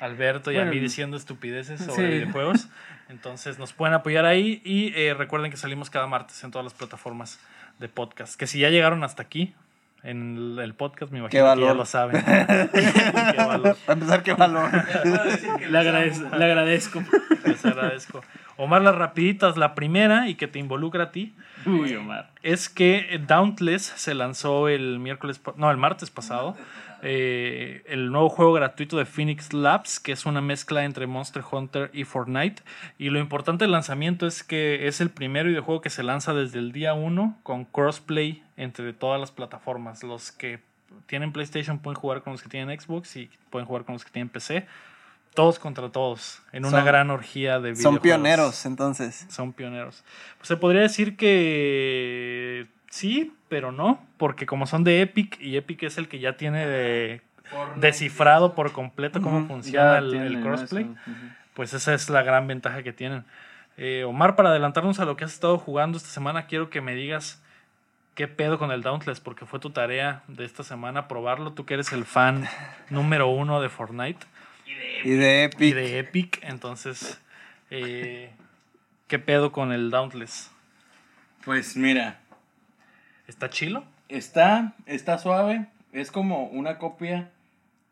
[0.00, 2.14] Alberto y a mí diciendo estupideces sobre sí.
[2.18, 2.68] videojuegos.
[3.08, 6.74] Entonces nos pueden apoyar ahí y eh, recuerden que salimos cada martes en todas las
[6.74, 7.38] plataformas
[7.78, 8.38] de podcast.
[8.38, 9.54] Que si ya llegaron hasta aquí
[10.02, 12.22] en el, el podcast, me imagino Qué que ya lo saben.
[12.72, 13.76] Qué valor.
[13.86, 14.70] Para empezar, qué valor.
[15.70, 17.02] Le, agradez- agradezco.
[17.44, 18.22] Les agradezco.
[18.56, 19.56] Omar, las rapiditas.
[19.56, 21.34] La primera y que te involucra a ti
[21.64, 22.30] Uy, Omar.
[22.42, 26.56] es que Dauntless se lanzó el miércoles, no, el martes pasado.
[27.02, 31.90] Eh, el nuevo juego gratuito de Phoenix Labs, que es una mezcla entre Monster Hunter
[31.92, 32.62] y Fortnite.
[32.98, 36.58] Y lo importante del lanzamiento es que es el primer videojuego que se lanza desde
[36.58, 40.02] el día 1 con crossplay entre todas las plataformas.
[40.02, 40.60] Los que
[41.06, 44.10] tienen PlayStation pueden jugar con los que tienen Xbox y pueden jugar con los que
[44.10, 44.66] tienen PC.
[45.34, 47.82] Todos contra todos, en una gran orgía de videojuegos.
[47.82, 49.26] Son pioneros, entonces.
[49.28, 50.02] Son pioneros.
[50.38, 52.35] Pues se podría decir que
[52.96, 56.66] sí, pero no, porque como son de Epic y Epic es el que ya tiene
[56.66, 57.20] de-
[57.76, 60.90] descifrado por completo cómo funciona el, crossplay,
[61.54, 63.24] pues esa es la gran ventaja que tienen.
[63.76, 66.94] Eh, Omar, para adelantarnos a lo que has estado jugando esta semana, quiero que me
[66.94, 67.42] digas
[68.14, 71.74] qué pedo con el Dauntless, porque fue tu tarea de esta semana probarlo, tú que
[71.74, 72.48] eres el fan
[72.90, 74.26] número uno de Fortnite
[75.04, 75.74] Y de y Epic.
[75.74, 77.20] de Epic, entonces,
[77.70, 78.30] eh,
[79.06, 80.50] ¿qué pedo con el Dauntless?
[81.44, 82.18] Pues mira,
[83.26, 83.84] ¿Está chilo?
[84.08, 85.66] está, está suave.
[85.92, 87.30] Es como una copia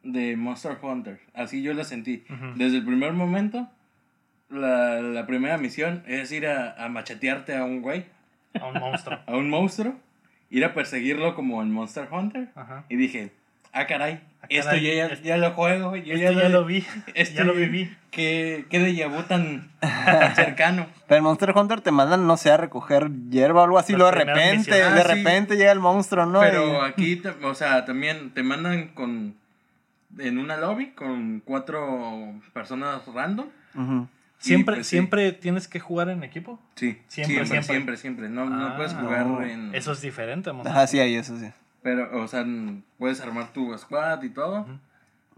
[0.02, 1.20] de Monster Hunter.
[1.34, 2.24] Así yo la sentí.
[2.56, 3.68] Desde el primer momento,
[4.50, 8.04] la, la primera misión es ir a, a machetearte a un güey,
[8.60, 9.18] A un monstruo.
[9.26, 9.94] a un monstruo,
[10.50, 12.48] ir a perseguirlo como en Monster Hunter.
[12.88, 13.32] Y dije,
[13.74, 16.64] ah, caray, Ah, esto caray, yo ya, esto- ya lo juego, yo Esto ya lo
[16.64, 16.84] vi.
[17.14, 17.94] esto ya lo viví.
[18.10, 20.86] Qué, qué vu tan, tan cercano.
[21.08, 23.92] Pero en Monster Hunter te mandan, no sé, a recoger hierba o algo así.
[23.94, 25.08] Luego de repente, de Ah, sí.
[25.14, 26.40] repente llega el monstruo, ¿no?
[26.40, 29.34] Pero Y- aquí, te- o sea, también te mandan con
[30.18, 33.46] en una lobby con cuatro personas random.
[33.74, 34.08] Ujú.
[34.38, 34.90] ¿Siempre, pues, sí.
[34.96, 36.60] siempre tienes que jugar en equipo?
[36.76, 37.62] Sí, Siempre, siempre, siempre.
[37.62, 38.28] siempre, siempre.
[38.28, 39.42] No, no Ah, puedes jugar no.
[39.42, 39.74] en...
[39.74, 40.68] Eso es diferente, amor.
[40.68, 41.46] Ajá, sí, ahí, eso sí.
[41.84, 42.44] Pero, o sea,
[42.98, 44.66] puedes armar tu squad y todo.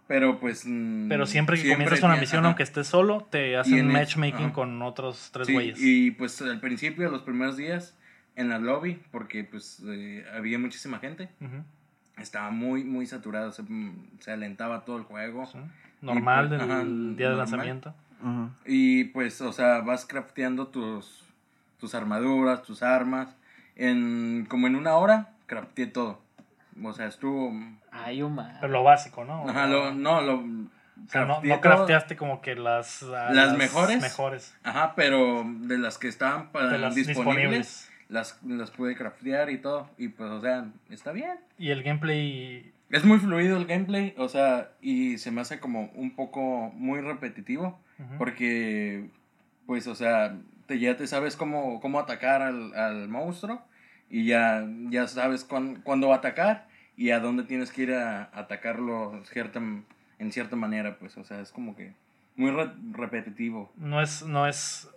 [0.07, 0.65] Pero pues.
[1.09, 2.47] Pero siempre que comienzas una tiene- misión, ajá.
[2.49, 4.53] aunque estés solo, te hacen matchmaking ajá.
[4.55, 5.79] con otros tres Sí, güeyes.
[5.83, 7.95] y pues al principio, los primeros días,
[8.37, 11.29] en la lobby, porque pues eh, había muchísima gente,
[12.19, 15.45] estaba muy, muy saturado, se, mm, se alentaba todo el juego.
[15.47, 15.59] sí.
[16.03, 16.85] Normal pues, del ajá,
[17.17, 17.95] día de lanzamiento.
[18.65, 21.25] Y pues, o sea, vas crafteando tus,
[21.81, 23.35] tus armaduras, tus armas.
[23.75, 26.21] En, como en una hora, crafteé todo.
[26.83, 27.53] O sea, estuvo...
[27.91, 28.59] Ay, Omar.
[28.61, 29.49] Pero lo básico, ¿no?
[29.49, 30.37] Ajá, lo, no, lo...
[30.37, 34.01] O sea, no, crafteé no crafteaste como que las, ah, ¿Las mejores?
[34.01, 34.57] mejores.
[34.63, 37.93] Ajá, pero de las que estaban para De las disponibles, disponibles.
[38.09, 39.91] Las, las pude craftear y todo.
[39.99, 41.39] Y pues, o sea, está bien.
[41.59, 42.73] Y el gameplay.
[42.91, 47.01] Es muy fluido el gameplay, o sea, y se me hace como un poco muy
[47.01, 47.79] repetitivo.
[48.31, 49.11] Porque,
[49.67, 53.63] pues, o sea, te, ya te sabes cómo, cómo atacar al, al monstruo
[54.11, 56.66] y ya, ya sabes cuán- cuándo va a atacar
[56.97, 61.41] y a dónde tienes que ir a atacarlo cierta, en cierta manera, pues, o sea,
[61.41, 61.93] es como que
[62.37, 63.73] muy re- repetitivo.
[63.77, 64.89] No es, no es.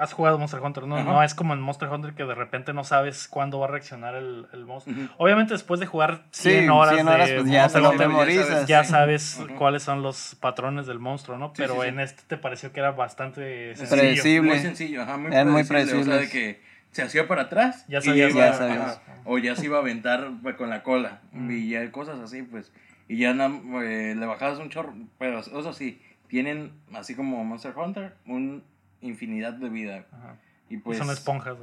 [0.00, 0.96] Has jugado Monster Hunter, ¿no?
[0.96, 1.04] Ajá.
[1.04, 4.14] No es como en Monster Hunter que de repente no sabes cuándo va a reaccionar
[4.14, 4.96] el, el monstruo.
[5.18, 7.90] Obviamente después de jugar Sí, 100 horas, 100 horas, de pues ya Monster te lo
[7.92, 8.66] Hunter, memorizas.
[8.66, 8.90] ya sí.
[8.90, 11.48] sabes cuáles son los patrones del monstruo, ¿no?
[11.48, 11.88] Sí, Pero sí, sí.
[11.88, 14.00] en este te pareció que era bastante Sí, sencillo.
[14.02, 14.48] Predecible.
[14.50, 15.30] Muy sencillo, ajá, muy
[15.64, 16.30] predecible, O sea, de predecibles.
[16.30, 16.62] que
[16.92, 18.80] se hacía para atrás Ya y sabías, ya sabías.
[18.80, 21.50] ajá, o ya se iba a aventar pues, con la cola Mm.
[21.50, 22.70] y ya cosas así, pues.
[23.08, 27.74] Y ya na- eh, le bajabas un chorro, pero eso sí, tienen, así como Monster
[27.76, 28.62] Hunter, un
[29.00, 30.04] infinidad de vida.
[30.12, 30.36] Ajá.
[30.70, 30.98] Y Y pues...
[30.98, 31.56] son esponjas.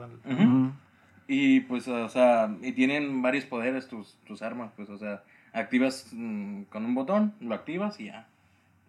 [1.28, 5.22] Y pues, o sea, y tienen varios poderes tus, tus armas, pues, o sea,
[5.54, 8.26] activas mm, con un botón, lo activas y ya.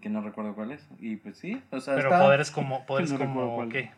[0.01, 0.80] Que no recuerdo cuál es.
[0.99, 3.68] Y pues sí, o sea, Pero está- poderes como, poderes No como.
[3.68, 3.91] ¿qué?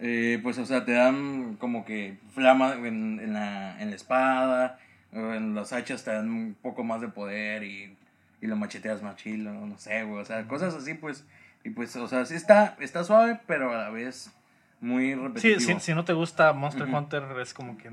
[0.00, 4.78] Eh, pues, o sea, te dan como que flama en, en la, en la espada,
[5.12, 7.96] en las hachas te dan un poco más de poder y,
[8.40, 11.26] y lo macheteas más chilo, no sé, güey, o sea, cosas así, pues,
[11.64, 14.30] y pues, o sea, sí está, está suave, pero a la vez
[14.80, 15.60] muy Sí, repetitivo.
[15.60, 16.86] si, si no te gusta Monster.
[16.86, 17.90] Hunter, es como que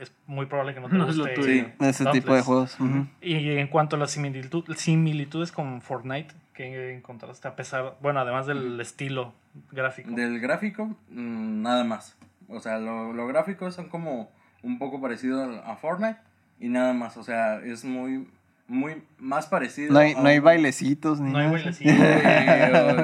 [0.00, 1.40] es muy probable que no te No es lo guste.
[1.40, 1.64] tuyo.
[1.64, 1.72] Sí.
[1.80, 2.76] Ese tipo de juegos.
[3.20, 8.46] Y en cuanto a las similitud- similitudes con Fortnite, que encontraste a pesar, bueno, además
[8.46, 9.32] del estilo
[9.70, 10.10] gráfico.
[10.10, 12.16] Del gráfico, mm, nada más.
[12.48, 14.30] O sea, lo, lo gráfico son como
[14.62, 16.18] un poco parecido a Fortnite
[16.60, 17.16] y nada más.
[17.16, 18.28] O sea, es muy,
[18.68, 19.92] muy más parecido.
[19.94, 21.56] No hay, a no hay bailecitos ni no hay nada.
[21.56, 21.90] bailecito.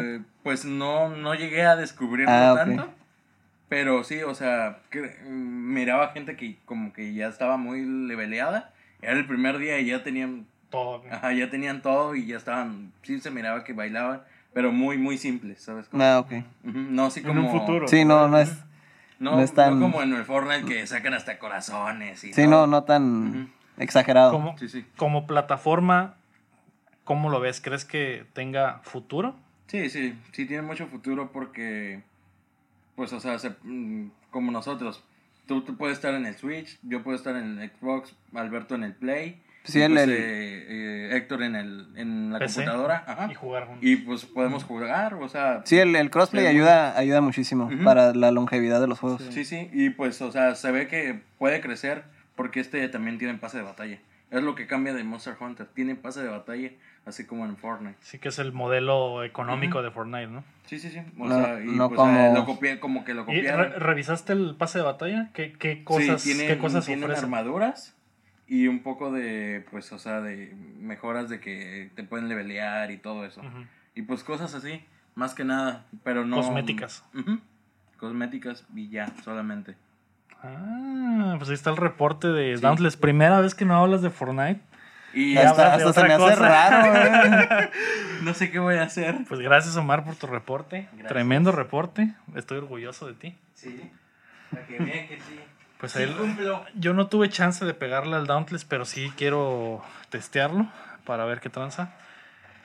[0.01, 2.89] Eh, pues no, no llegué a descubrirlo Ah, tanto.
[3.69, 8.73] Pero sí, o sea, que, mm, miraba gente que como que ya estaba muy leveleada.
[9.03, 11.03] Era el primer día y ya tenían, Todo.
[11.11, 14.23] ajá, ya tenían todo y ya estaban, sí se miraba que bailaban,
[14.55, 15.87] pero muy, muy simples, ¿sabes?
[15.89, 16.33] Como- Ah, ok.
[16.65, 17.41] No así En como...
[17.53, 17.89] un futuro.
[17.89, 18.53] Sí, no, no es.
[19.19, 22.43] No, No es tan- no como en el Fortnite que sacan hasta corazones y Sí,
[22.43, 22.51] todo.
[22.51, 24.31] no, no tan exagerado.
[24.31, 24.87] Como, Sí, sí.
[24.97, 26.15] como plataforma,
[27.05, 27.61] ¿cómo lo ves?
[27.61, 29.35] ¿Crees que tenga futuro?
[29.67, 32.03] Sí, sí, sí tiene mucho futuro porque,
[32.99, 35.05] pues, o sea, se- mm, como nosotros,
[35.47, 38.83] tú, tú puedes estar en el Switch, yo puedo estar en el Xbox, Alberto en
[38.83, 42.65] el Play, Sí, pues, el- eh, eh, Héctor en, el, en la PC.
[42.65, 43.85] computadora, ajá, Y jugar juntos.
[43.85, 46.49] y pues podemos jugar, o sea, Sí, el, el crossplay Sí.
[46.51, 49.23] ayuda, ayuda muchísimo para la longevidad de los juegos.
[49.31, 52.03] sí, sí, y pues, o sea, se ve que puede crecer
[52.35, 53.99] porque este también tiene pase de batalla.
[54.31, 56.71] Es lo que cambia de Monster Hunter, tiene pase de batalla,
[57.07, 57.97] así como en Fortnite.
[58.01, 60.45] Sí que es el modelo económico de Fortnite, ¿no?
[60.67, 61.01] Sí, sí, sí.
[61.19, 63.73] O No- sea, y no pues, como- eh, lo copié, como que lo ¿Y copiaron.
[63.73, 65.31] re- revisaste el pase de batalla?
[65.33, 67.97] ¿Qué, qué cosas, sí, tienen, ¿qué cosas tienen armaduras
[68.47, 72.99] y un poco de, pues, o sea, de mejoras de que te pueden levelear y
[72.99, 73.41] todo eso.
[73.95, 76.37] Y pues cosas así, más que nada, pero no...
[76.37, 77.03] Cosméticas.
[77.97, 79.75] Cosméticas y ya, solamente.
[80.43, 82.63] Ah, pues ahí está el reporte de Sí.
[82.63, 82.97] Dauntless.
[82.97, 84.61] Primera vez que no hablas de Fortnite.
[85.15, 86.95] Y hasta hasta se me hace raro,
[87.61, 87.71] eh.
[88.23, 89.17] no sé qué voy a hacer.
[89.29, 90.83] Pues gracias Omar por tu reporte.
[90.93, 91.09] Gracias.
[91.09, 92.13] Tremendo reporte.
[92.37, 93.39] Estoy orgulloso de ti.
[93.55, 93.91] Sí,
[94.51, 95.41] para que vean que sí.
[95.81, 96.65] Pues Sí, ahí- cumplo.
[96.75, 100.67] yo no tuve chance de pegarle al Dauntless, pero sí quiero testearlo
[101.05, 101.95] para ver qué tranza.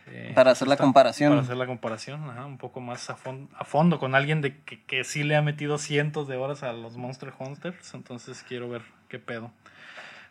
[0.07, 1.31] Eh, Para hacer la está- comparación.
[1.31, 4.59] Para hacer la comparación, ajá, un poco más a, fon- a fondo con alguien de
[4.63, 7.93] que, que sí le ha metido cientos de horas a los Monster Hunters.
[7.93, 9.51] Entonces quiero ver qué pedo.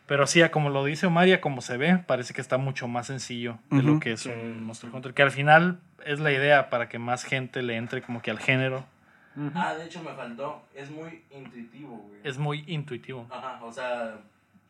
[0.05, 2.87] Pero sí, como lo dice Omar y a como se ve, parece que está mucho
[2.89, 3.99] más sencillo de lo Ujú.
[4.01, 5.13] que es un Monster Hunter.
[5.13, 8.39] Que al final es la idea para que más gente le entre como que al
[8.39, 8.85] género.
[9.37, 9.51] Ujú.
[9.55, 10.61] Ah, de hecho me faltó.
[10.75, 12.19] Es muy intuitivo, güey.
[12.23, 13.25] Es muy intuitivo.
[13.31, 14.17] Ajá, o sea,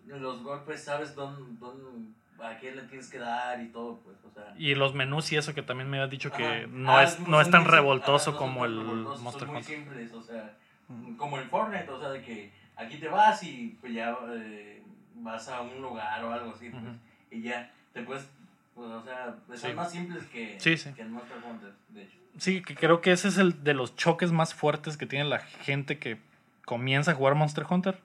[0.07, 4.31] los golpes sabes dónde, dónde, a qué le tienes que dar y todo, pues, o
[4.31, 4.53] sea.
[4.55, 6.67] Y los menús y eso que también me habías dicho que Ajá.
[6.69, 9.47] no, Ah, es, son no es tan revoltoso ajá, no son como el revoltosos, Monster
[9.47, 9.75] son muy Hunter.
[9.75, 10.57] simples, o sea,
[11.17, 14.83] como el Fortnite, o sea, de que aquí te vas y pues ya eh,
[15.15, 16.83] vas a un lugar o algo así, pues,
[17.31, 18.27] y ya te puedes
[18.75, 19.73] Pues, o sea, son Sí.
[19.73, 20.91] más simples que, Sí, sí.
[20.93, 22.17] que en Monster Hunter, de hecho.
[22.39, 25.37] Sí, que creo que ese es el de los choques más fuertes que tiene la
[25.39, 26.17] gente que
[26.65, 27.99] comienza a jugar Monster Hunter.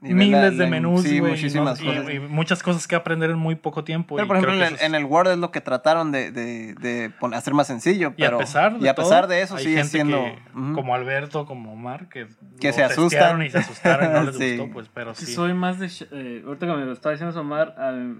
[0.00, 1.90] Miles la- de la- menús, sí, muchísimas ¿no?
[1.92, 2.14] y, cosas.
[2.14, 4.14] y muchas cosas que aprender en muy poco tiempo.
[4.16, 5.50] Pero y por ejemplo, creo en que el, eso es- en el Word es lo
[5.50, 8.12] que trataron de, de, de hacer más sencillo.
[8.16, 10.22] Y a pesar de, y a todo, pesar de eso hay sigue gente siendo.
[10.22, 10.38] que,
[10.74, 12.26] como Alberto, como Omar, que,
[12.72, 13.42] se asustan.
[13.42, 14.58] y se asustaron y no les Sí.
[14.58, 15.86] gustó, pues, pero Sí, soy más de.
[15.86, 18.18] sh- eh, ahorita que me lo estaba diciendo Somar, al-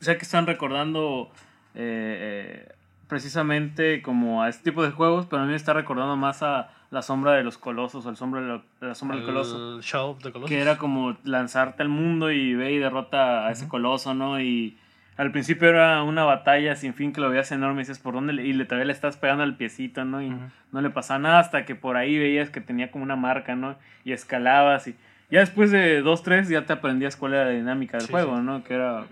[0.00, 1.30] sé que están recordando
[1.74, 2.72] eh, eh,
[3.08, 6.70] precisamente como a este tipo de juegos, pero a mí me está recordando más a
[6.90, 9.76] La Sombra de los Colosos, o el sombra de la Sombra del Coloso.
[9.76, 10.48] El Shadow of the Colossus.
[10.48, 14.40] Que era como lanzarte al mundo y ve y derrota a ese coloso, ¿no?
[14.40, 14.78] Y
[15.16, 18.32] al principio era una batalla sin fin que lo veías enorme y dices, ¿por dónde?
[18.34, 20.22] le-?" Y le, todavía le estás pegando al piecito, ¿no?
[20.22, 20.32] Y
[20.72, 23.76] no le pasaba nada hasta que por ahí veías que tenía como una marca, ¿no?
[24.04, 24.94] Y escalabas y
[25.28, 28.36] ya después de dos, tres ya te aprendías cuál era la dinámica del Sí, juego,
[28.36, 28.42] sí.
[28.42, 28.62] ¿no?
[28.62, 29.04] Que era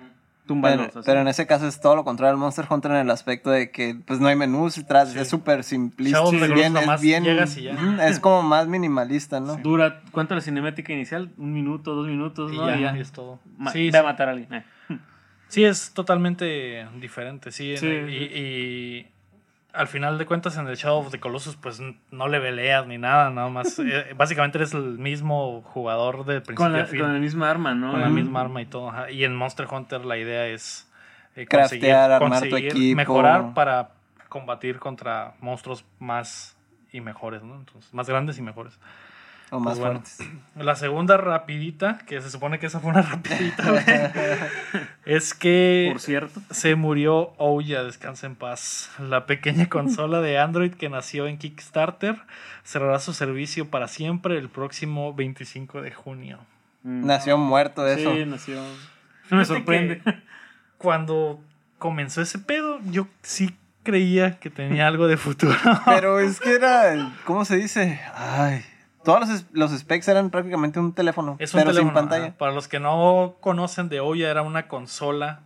[0.47, 0.99] Pero, así.
[1.07, 3.71] pero en ese caso es todo lo contrario al Monster Hunter en el aspecto de
[3.71, 5.19] que pues no hay menús detrás, Sí.
[5.19, 6.21] es súper simplista.
[6.31, 7.73] Bien, es bien- llegas y ya.
[7.73, 9.57] ujú, es como más minimalista, ¿no?
[9.57, 11.33] Dura, ¿cuánto la cinemática inicial?
[11.39, 12.69] Un minuto, dos minutos, Y ¿no?
[12.69, 12.91] ya, Y ya.
[12.99, 13.41] es todo.
[13.57, 14.53] Ma- Sí, ve a matar a alguien.
[14.53, 14.65] eh.
[15.49, 17.77] Sí, es totalmente diferente, sí.
[17.77, 17.87] Sí.
[17.87, 17.91] Y,
[18.39, 19.07] y
[19.75, 22.97] al final de cuentas en el Shadow of the Colossus pues no le veleas ni
[22.99, 23.79] nada, nada más.
[23.85, 27.51] eh, básicamente eres el mismo jugador de principio Con, la, a fin, con la misma
[27.51, 27.91] arma, ¿no?
[27.91, 28.15] con la Ujú.
[28.17, 28.91] misma arma y todo.
[28.91, 29.11] ajá.
[29.11, 30.91] Y en Monster Hunter la idea es
[31.37, 32.97] eh, Craftear, armar tu conseguir equipo.
[32.97, 33.91] mejorar para
[34.29, 36.57] combatir contra monstruos más
[36.93, 37.57] y mejores, ¿no?
[37.57, 38.79] Entonces, más grandes y mejores.
[39.55, 40.03] O más Pues bueno.
[40.05, 40.19] fuertes.
[40.57, 43.63] La segunda rapidita, que se supone que esa fue una rapidita,
[45.05, 46.41] es que Por cierto.
[46.51, 48.91] se murió Ouya, descansa en paz.
[48.99, 52.17] La pequeña consola de Android que nació en Kickstarter
[52.65, 56.39] cerrará su servicio para siempre el próximo 25 de junio.
[56.83, 57.07] Mm.
[57.07, 58.13] Nació muerto eso.
[58.15, 58.61] Sí, nació.
[59.31, 60.03] Me sorprende.
[60.79, 61.41] Cuando
[61.79, 65.55] comenzó ese pedo, yo sí creía que tenía algo de futuro.
[65.87, 68.01] Pero es que era, ¿cómo se dice?
[68.15, 68.65] Ay,
[69.05, 72.37] todos los, los specs eran prácticamente un teléfono, Es un pero teléfono, sin pantalla.
[72.37, 75.41] Para los que no conocen de Ouya, era una consola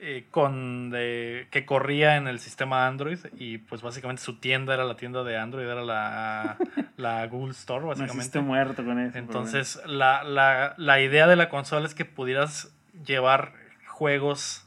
[0.00, 4.84] eh, con de- que corría en el sistema Android y pues básicamente su tienda era
[4.84, 6.56] la tienda de Android, era la,
[6.98, 8.16] la Google Store básicamente.
[8.18, 9.16] Naciste muerto con eso.
[9.16, 12.74] Entonces la, la, la idea de la consola es que pudieras
[13.06, 13.52] llevar
[13.88, 14.66] juegos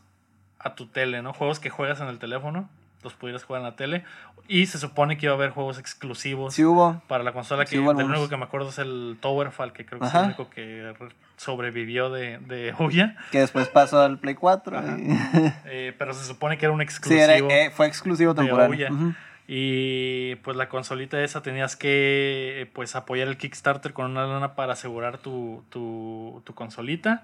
[0.59, 1.33] a tu tele, ¿no?
[1.33, 2.69] Juegos que juegas en el teléfono,
[3.03, 4.03] los pudieras jugar en la tele
[4.47, 7.01] y se supone que iba a haber juegos exclusivos Sí hubo.
[7.07, 8.09] para la consola Sí, que hubo algunos.
[8.11, 11.09] único que me acuerdo es el Towerfall que creo que es el único que re-
[11.37, 14.77] sobrevivió de, de Ouya Que después pasó al Play 4.
[14.77, 14.97] Ajá.
[14.97, 15.07] y-
[15.65, 19.15] Eh, pero se supone que era un sí, exclusivo era, eh, fue exclusivo temporal.
[19.49, 24.55] Y pues la consolita esa tenías que eh, pues apoyar el Kickstarter con una lana
[24.55, 27.23] para asegurar tu, tu, tu consolita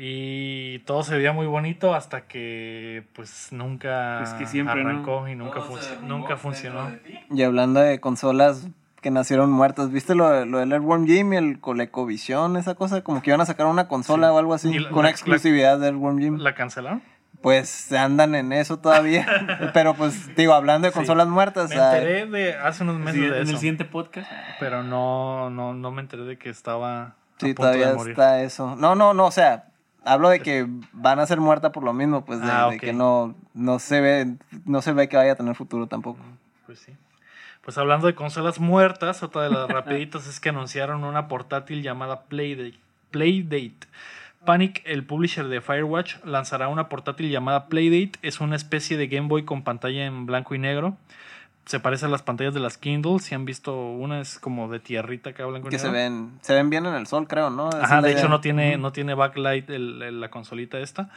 [0.00, 4.90] y todo se veía muy bonito hasta que pues nunca Es que siempre, ¿no?
[4.90, 5.60] arrancó y nunca,
[6.02, 6.92] nunca funcionó.
[7.30, 8.68] Y hablando de consolas
[9.00, 13.02] que nacieron muertas, ¿viste lo, lo del Airworm Jim y el ColecoVision, esa cosa?
[13.02, 14.34] Como que iban a sacar una consola Sí.
[14.34, 16.36] o algo así, la- con la- exclusividad del Airworm Jim.
[16.38, 17.02] ¿La cancelaron?
[17.42, 19.26] Pues andan en eso todavía.
[19.74, 20.96] Pero pues, digo, hablando de Sí.
[20.98, 24.30] consolas muertas, Me enteré de hace unos meses Sí, de en el eso, siguiente podcast.
[24.60, 28.10] pero no, no, no me enteré de que estaba a sí, punto todavía de morir.
[28.12, 28.74] está eso.
[28.76, 29.66] No, no, no, o sea,
[30.04, 32.92] hablo de que van a ser muerta por lo mismo, pues de, Ah, de que
[32.92, 36.20] no, no se ve, no se ve que vaya a tener futuro tampoco.
[36.66, 36.92] Pues sí.
[37.62, 42.22] Pues hablando de consolas muertas, otra de las rapiditas es que anunciaron una portátil llamada
[42.22, 42.78] Playdate.
[43.10, 43.86] Playdate.
[44.44, 48.18] Panic, el publisher de Firewatch, lanzará una portátil llamada Playdate.
[48.22, 50.96] Es una especie de Game Boy con pantalla en blanco y negro.
[51.68, 53.18] Se parece a las pantallas de las Kindle.
[53.18, 56.54] Si han visto una, es como de tierrita que blanco y Que se ven, se
[56.54, 57.68] ven bien en el sol, creo, ¿no?
[57.68, 61.10] Esa Ajá, de hecho no tiene, no tiene backlight el- el- la consolita esta.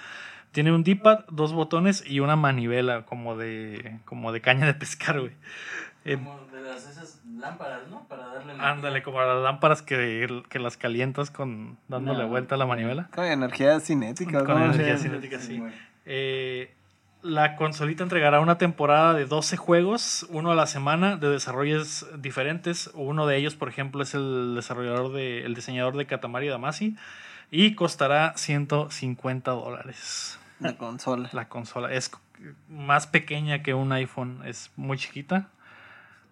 [0.51, 5.21] Tiene un D-pad, dos botones y una manivela como de, como de caña de pescar,
[5.21, 5.31] güey.
[6.03, 8.05] Eh, Como de las esas lámparas, ¿no?
[8.09, 8.69] Para darle energía.
[8.71, 12.27] ándale, como las lámparas que, que las calientas con dándole No.
[12.29, 13.07] vuelta a la manivela.
[13.15, 14.65] Con energía cinética, Con ¿no?
[14.65, 15.59] energía Sí, cinética, sí.
[15.59, 15.71] güey.
[16.05, 16.73] Eh,
[17.23, 22.89] la consolita entregará una temporada de 12 juegos, uno a la semana, de desarrollos diferentes.
[22.93, 26.95] Uno de ellos, por ejemplo, es el desarrollador de, el diseñador de Katamari Damacy.
[27.51, 30.39] Y costará 150 dólares.
[30.59, 31.29] La consola.
[31.33, 32.11] La consola es
[32.69, 35.49] más pequeña que un iPhone, es muy chiquita,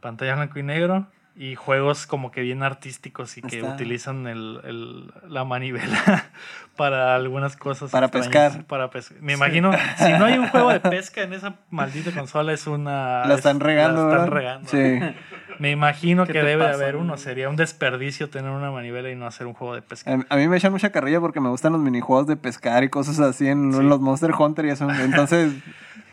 [0.01, 1.07] pantalla blanco y negro
[1.41, 3.73] y juegos como que bien artísticos y que Está.
[3.73, 6.25] utilizan el, el- la manivela
[6.75, 7.91] para algunas cosas.
[7.91, 8.65] Para extrañas, pescar.
[8.65, 9.17] Para pescar.
[9.21, 13.25] Me imagino, si no hay un juego de pesca en esa maldita consola es una...
[13.25, 14.69] La están es- regando, La están regando.
[14.69, 14.99] Sí.
[15.59, 17.17] Me imagino ¿Qué que debe de haber uno.
[17.17, 20.17] Sería un desperdicio tener una manivela y no hacer un juego de pesca.
[20.29, 23.19] A, mí me echan mucha carrilla porque me gustan los minijuegos de pescar y cosas
[23.19, 24.89] así en, en los Monster Hunter y eso.
[24.89, 25.51] Entonces,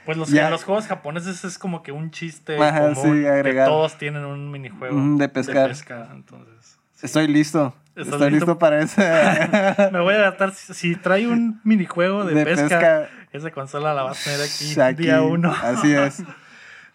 [0.07, 0.49] Pues los, Ya.
[0.49, 3.67] los juegos japoneses es como que un chiste Ajá, común sí, que agregar.
[3.67, 5.69] todos tienen un minijuego Mm, de pescar.
[5.69, 7.75] pesca, entonces, estoy listo.
[7.97, 8.47] ¿Estás Estoy listo?
[8.47, 9.01] listo para ese.
[9.93, 10.53] me voy a adaptar.
[10.53, 13.09] Si, si trae un minijuego de, De pesca, pesca.
[13.33, 15.55] esa consola la vas a tener aquí, Aquí, día uno.
[15.63, 16.23] Así es.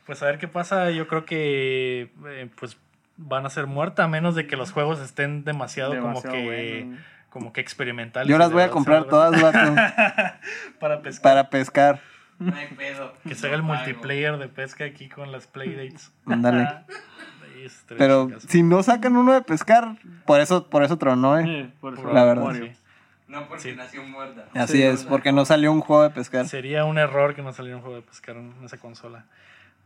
[0.06, 0.90] Pues a ver qué pasa.
[0.90, 2.76] Yo creo que eh, pues
[3.18, 6.84] van a ser muerta a menos de que los juegos estén demasiado, Demasiado como que
[6.84, 6.98] bueno.
[7.30, 8.28] como que experimentales.
[8.28, 9.60] Yo las de voy a comprar todas, vato,
[10.80, 11.22] para pescar.
[11.24, 12.00] para pescar.
[12.42, 13.14] No hay pedo.
[13.24, 16.12] Que se haga el multiplayer de pesca aquí con las playdates.
[16.26, 16.68] Ándale.
[17.98, 19.96] Pero si no sacan uno de pescar,
[20.26, 21.70] por eso, por eso tronó, ¿eh?
[21.80, 22.54] Por eso La verdad.
[22.54, 22.72] Sí.
[23.28, 23.76] No porque Sí.
[23.76, 24.46] nació muerta.
[24.56, 26.48] Así Sí, es, porque no salió un juego de pescar.
[26.48, 29.26] Sería un error que no saliera un juego de pescar en esa consola.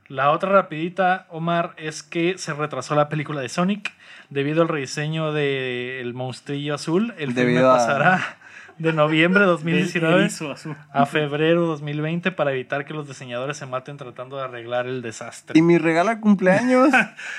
[0.08, 3.92] La otra rapidita, Omar, es que se retrasó la película de Sonic
[4.30, 7.14] debido al rediseño del monstrillo azul.
[7.18, 8.38] El filme Debido a- pasará
[8.78, 10.76] de noviembre de De 2019 erizo azul.
[10.92, 15.58] a febrero 2020 para evitar que los diseñadores se maten tratando de arreglar el desastre.
[15.58, 16.90] Y mi regalo de cumpleaños.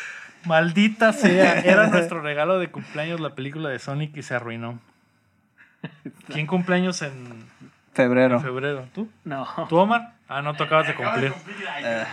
[0.44, 4.78] Maldita sea, era nuestro regalo de cumpleaños la película de Sonic y se arruinó.
[6.32, 7.44] ¿Quién cumpleaños en
[7.92, 8.40] febrero.
[8.40, 8.86] febrero?
[8.94, 9.08] ¿Tú?
[9.24, 9.46] No.
[9.68, 10.14] ¿Tú, Omar?
[10.28, 11.32] Ah, no tocabas de cumplir.
[11.82, 12.04] Eh.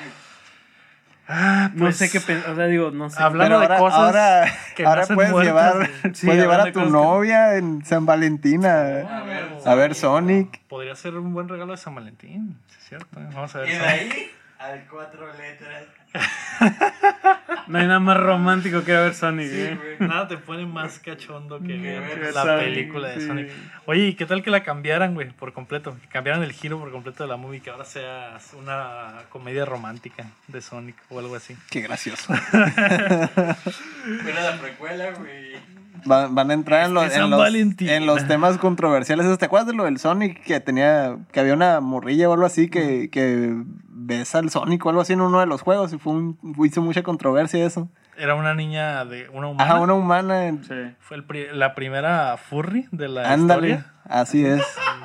[1.27, 2.51] Ah, No pues, sé qué pensar.
[2.51, 3.21] O sea, digo, no sé.
[3.23, 5.89] Hablando Pero de ahora, cosas ahora, que ahora nacen puedes llevar.
[6.13, 9.95] Sí, puedes llevar a tu que- novia en San Valentín a, A ver, a ver
[9.95, 10.59] Sonic.
[10.67, 13.19] Podría ser un buen regalo de San Valentín, sí, es cierto.
[13.19, 13.27] ¿eh?
[13.33, 13.69] Vamos a ver.
[13.69, 13.91] Y de Sonic.
[14.13, 14.31] ahí
[14.63, 15.85] al cuatro letras.
[17.65, 19.49] No hay nada más romántico que ver Sonic.
[19.49, 19.95] Sí, ¿eh?
[19.99, 23.27] Nada te pone más cachondo que ver ver la Sonic, película de sí.
[23.27, 23.51] Sonic.
[23.85, 25.97] Oye, ¿y qué tal que la cambiaran, güey, por completo?
[26.01, 30.25] Que cambiaran el giro por completo de la movie, que ahora sea una comedia romántica
[30.49, 31.55] de Sonic o algo así.
[31.69, 32.33] Qué gracioso.
[32.53, 35.55] Era la precuela, güey.
[36.05, 37.89] Van, van a entrar en los, en, los, Valentín.
[37.89, 39.37] en los temas controversiales.
[39.37, 40.43] ¿Te acuerdas de lo del Sonic?
[40.43, 43.53] Que tenía, que había una morrilla o algo así que, que
[43.87, 46.81] besa al Sonic o algo así en uno de los juegos y fue un, hizo
[46.81, 47.89] mucha controversia eso.
[48.17, 49.63] Era una niña de una humana.
[49.71, 50.45] Ajá, una humana.
[50.47, 50.73] en- Sí.
[50.99, 53.69] Fue el pri- la primera furry de la Ándale.
[53.69, 53.93] historia.
[54.05, 54.61] Así es.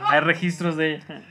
[0.09, 1.23] Hay registros de ella.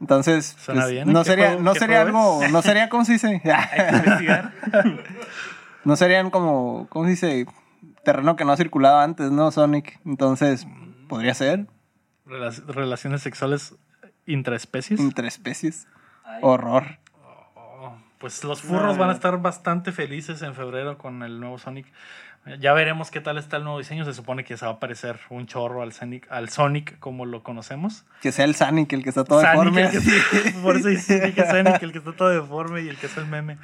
[0.00, 1.12] Entonces, Suena pues, bien, ¿eh?
[1.12, 3.40] no ¿Qué sería, juego- no sería algo, no sería, ¿cómo se dice?
[3.44, 4.52] Hay que investigar.
[5.84, 7.46] no serían como, ¿cómo se dice?
[8.04, 9.50] Terreno que no ha circulado antes, ¿no?
[9.50, 10.00] Sonic.
[10.04, 10.66] Entonces,
[11.08, 11.66] podría ser
[12.26, 13.74] Rela- relaciones sexuales
[14.26, 14.98] intraespecies.
[15.00, 15.86] entre especies.
[16.24, 16.40] Ay.
[16.42, 16.98] Horror.
[17.56, 21.58] Oh, pues los furros No, van a estar bastante felices en febrero con el nuevo
[21.58, 21.86] Sonic.
[22.58, 24.04] Ya veremos qué tal está el nuevo diseño.
[24.04, 27.44] Se supone que se va a parecer un chorro al Sonic, al Sonic como lo
[27.44, 28.04] conocemos.
[28.20, 29.82] Que sea el Sonic el que está todo Sonic, deforme.
[29.82, 29.90] el
[30.52, 33.16] que- por eso dice que Sonic, el que está todo deforme y el que es
[33.16, 33.58] el meme.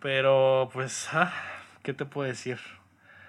[0.00, 1.32] Pero, pues, ah,
[1.82, 2.58] ¿qué te puedo decir?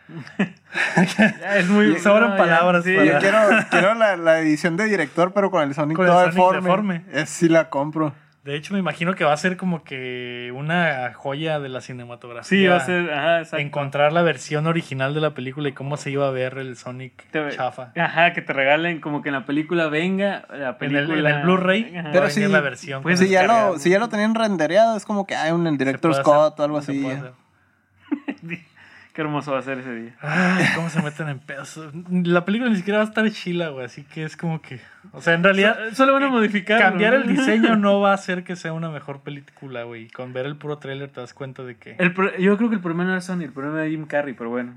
[1.56, 1.98] Es muy.
[2.00, 2.96] Sobran no, ya, palabras sí.
[2.96, 3.38] para- Yo quiero,
[3.72, 6.94] quiero la, la edición de director, pero con el Sonic Con el todo Sonic deforme.
[7.00, 7.02] deforme.
[7.22, 8.14] Es sí la compro.
[8.44, 12.48] De hecho, me imagino que va a ser como que una joya de la cinematografía.
[12.48, 13.12] Sí, va a ser.
[13.12, 13.58] Ajá, exacto.
[13.58, 17.24] Encontrar la versión original de la película y cómo se iba a ver el Sonic
[17.32, 17.92] Te- chafa.
[17.98, 21.30] Ajá, que te regalen como que en la película venga la En el, película.
[21.32, 23.02] en el Blu-ray Pero sí, la versión.
[23.02, 25.80] pues si, ya lo, si ya lo tenían rendereado, es como que hay un el
[25.80, 27.04] director Scott hacer, o algo así.
[29.16, 30.14] Qué hermoso va a ser ese día.
[30.20, 31.80] Ay, cómo se meten en pedos.
[32.12, 33.86] La película ni siquiera va a estar chila, güey.
[33.86, 34.82] Así que es como que.
[35.14, 35.78] O sea, en realidad.
[35.92, 36.82] So- Solo van a modificar.
[36.82, 40.10] Cambiar el diseño no va a hacer que sea una mejor película, güey.
[40.10, 41.96] Con ver el puro tráiler te das cuenta de que.
[41.98, 44.34] El pro- yo creo que el problema no era Sony, el problema era Jim Carrey,
[44.34, 44.74] pero bueno.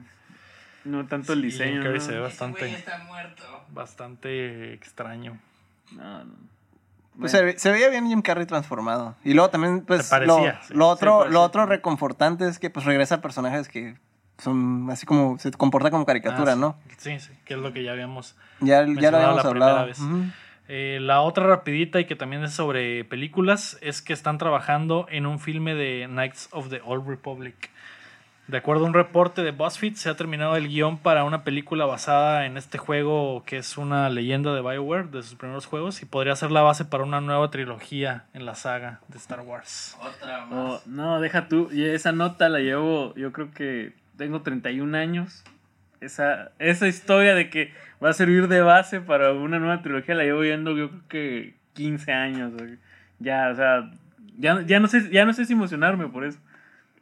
[0.84, 1.72] No tanto el diseño.
[1.72, 2.04] Jim Carrey ¿no?
[2.04, 3.42] se ve Ese güey bastante, está muerto.
[3.70, 5.36] bastante extraño.
[5.96, 6.32] No, no.
[7.18, 7.38] Pues Bueno.
[7.38, 9.16] se, ve- se veía bien Jim Carrey transformado.
[9.24, 10.74] Y luego también, pues, parecía, lo, sí.
[10.74, 11.32] lo otro, Se parecía.
[11.32, 13.96] lo otro reconfortante es que pues regresa a personajes que
[14.38, 16.60] son así como, se comporta como caricatura, Ah, sí.
[16.60, 16.76] ¿no?
[16.96, 19.70] Sí, sí, que es lo que ya habíamos Ya, ya lo mencionado habíamos la primera
[19.80, 19.86] hablado.
[19.88, 20.32] vez.
[20.70, 25.24] Eh, la otra rapidita y que también es sobre películas es que están trabajando en
[25.26, 27.70] un filme de Knights of the Old Republic.
[28.48, 31.84] De acuerdo a un reporte de BuzzFeed, se ha terminado el guion para una película
[31.84, 36.06] basada en este juego que es una leyenda de BioWare, de sus primeros juegos, y
[36.06, 39.96] podría ser la base para una nueva trilogía en la saga de Star Wars.
[40.00, 40.50] Otra más.
[40.52, 41.68] Oh, no, deja tú.
[41.72, 45.44] Y esa nota la llevo, yo creo que tengo 31 años.
[46.00, 47.72] Esa, esa historia de que
[48.04, 51.54] va a servir de base para una nueva trilogía la llevo viendo yo creo que
[51.72, 52.52] 15 años.
[53.18, 53.90] Ya, o sea,
[54.38, 56.38] ya, ya, no sé, ya no sé si emocionarme por eso.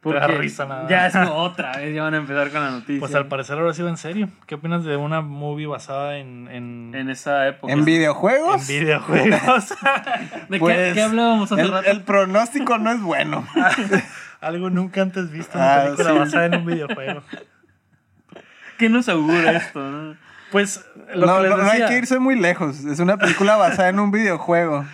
[0.01, 0.87] Te da Porque risa nada.
[0.87, 2.99] Ya es otra vez, ya van a empezar con la noticia.
[2.99, 4.29] Pues al parecer ahora ha sido en serio.
[4.45, 7.73] ¿Qué opinas de una movie basada en, en, en esa época.
[7.73, 9.69] En videojuegos, en videojuegos?
[10.49, 11.89] ¿De qué, pues, qué hablábamos hace el, rato?
[11.89, 13.45] el pronóstico no es bueno.
[14.41, 16.17] Algo nunca antes visto, una Ah, película sí.
[16.19, 17.23] basada en un videojuego.
[18.77, 19.79] ¿Qué nos augura esto?
[19.79, 20.15] no?
[20.51, 22.85] Pues lo No, que les no, no hay que irse muy lejos.
[22.85, 24.85] Es una película basada en un videojuego.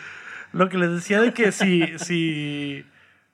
[0.53, 2.85] lo que les decía de que si, si,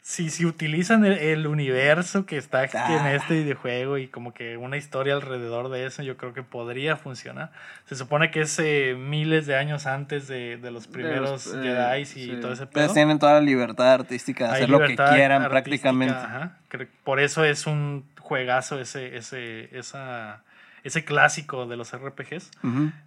[0.10, 3.14] si, si utilizan el, el universo que está en Ah.
[3.14, 7.52] este videojuego y como que una historia alrededor de eso, yo creo que podría funcionar.
[7.86, 12.02] Se supone que es eh, miles de años antes de, de los primeros eh, Jedi
[12.02, 12.38] y sí.
[12.42, 12.82] todo ese pedo.
[12.86, 16.16] Ustedes tienen toda la libertad artística de Hay hacer lo que quieran prácticamente.
[16.16, 16.58] ajá.
[17.04, 20.42] Por eso es un juegazo ese, ese, esa,
[20.84, 22.52] ese clásico de los RPGs.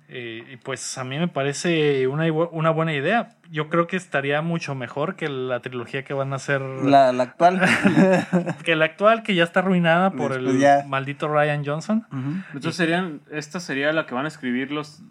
[0.08, 3.30] Eh, y pues a mí me parece una, una buena idea.
[3.50, 6.60] Yo creo que estaría mucho mejor que la trilogía que van a hacer.
[6.60, 7.60] La, La, actual.
[8.64, 10.84] que la actual, que ya está arruinada por Después el ya.
[10.86, 12.06] maldito Ryan Johnson.
[12.48, 15.06] Entonces serían, esta sería la que van a escribir los No,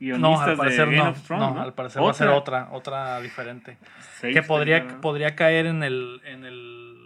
[0.00, 1.10] guionistas al parecer de Game no.
[1.10, 1.62] of Thrones, no, ¿no?
[1.62, 3.78] al parecer va a ser otra, otra diferente.
[4.20, 6.20] Seis que podría, podría caer en el.
[6.24, 6.96] En el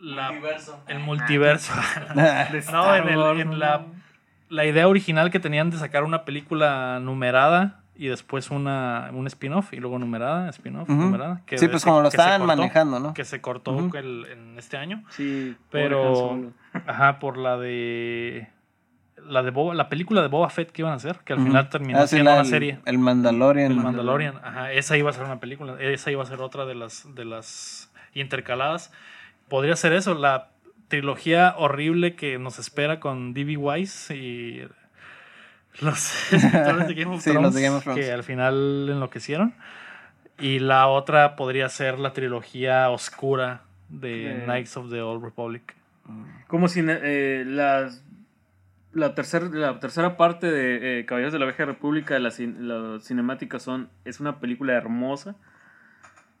[0.00, 0.82] la- Multiverso.
[0.88, 1.72] el multiverso.
[2.14, 3.84] De No, en, el- en la,
[4.50, 9.72] la idea original que tenían de sacar una película numerada y después una, un spin-off
[9.72, 11.42] y luego numerada, spin-off, numerada.
[11.46, 13.14] que Sí, pues como lo estaban cortó, manejando, ¿no?
[13.14, 15.02] Que se cortó el- en este año.
[15.10, 16.52] Sí, Pero,
[16.86, 18.48] ajá, por la de...
[19.26, 21.68] La de Boba, la película de Boba Fett que iban a hacer, que al final
[21.68, 22.80] terminó Ah, sí, siendo la- una serie.
[22.86, 23.70] El Mandalorian.
[23.70, 26.74] El Mandalorian, ajá, esa iba a ser una película, esa iba a ser otra de
[26.74, 28.90] las de las intercaladas.
[29.48, 30.48] Podría ser eso, la
[30.90, 33.56] trilogía horrible que nos espera con D.B.
[33.56, 34.68] Wise y
[35.80, 38.04] los escritores de Game of Sí, los de Game of Thrones.
[38.04, 39.54] que al final enloquecieron.
[40.38, 45.74] Y la otra podría ser la trilogía oscura de Knights of the Old Republic.
[46.48, 48.02] Como si eh, las-
[48.92, 52.56] la, tercer- la tercera parte de eh, Caballeros de la Vieja República, de las, cin-
[52.58, 55.36] las cinemáticas son, es una película hermosa,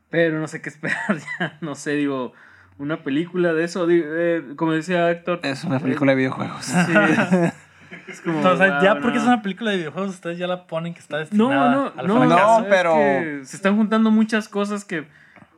[0.08, 2.32] pero no sé qué esperar ya, no sé, digo,
[2.80, 5.40] una película de eso, eh, como decía Héctor.
[5.42, 6.64] Es una película de videojuegos.
[6.64, 6.74] sí,
[8.08, 10.94] es como, Entonces, ya wow, porque es una película de videojuegos, ustedes ya la ponen
[10.94, 12.58] que está No, destinada no, al no, fracaso.
[12.60, 15.06] No, es pero- que se están juntando muchas cosas que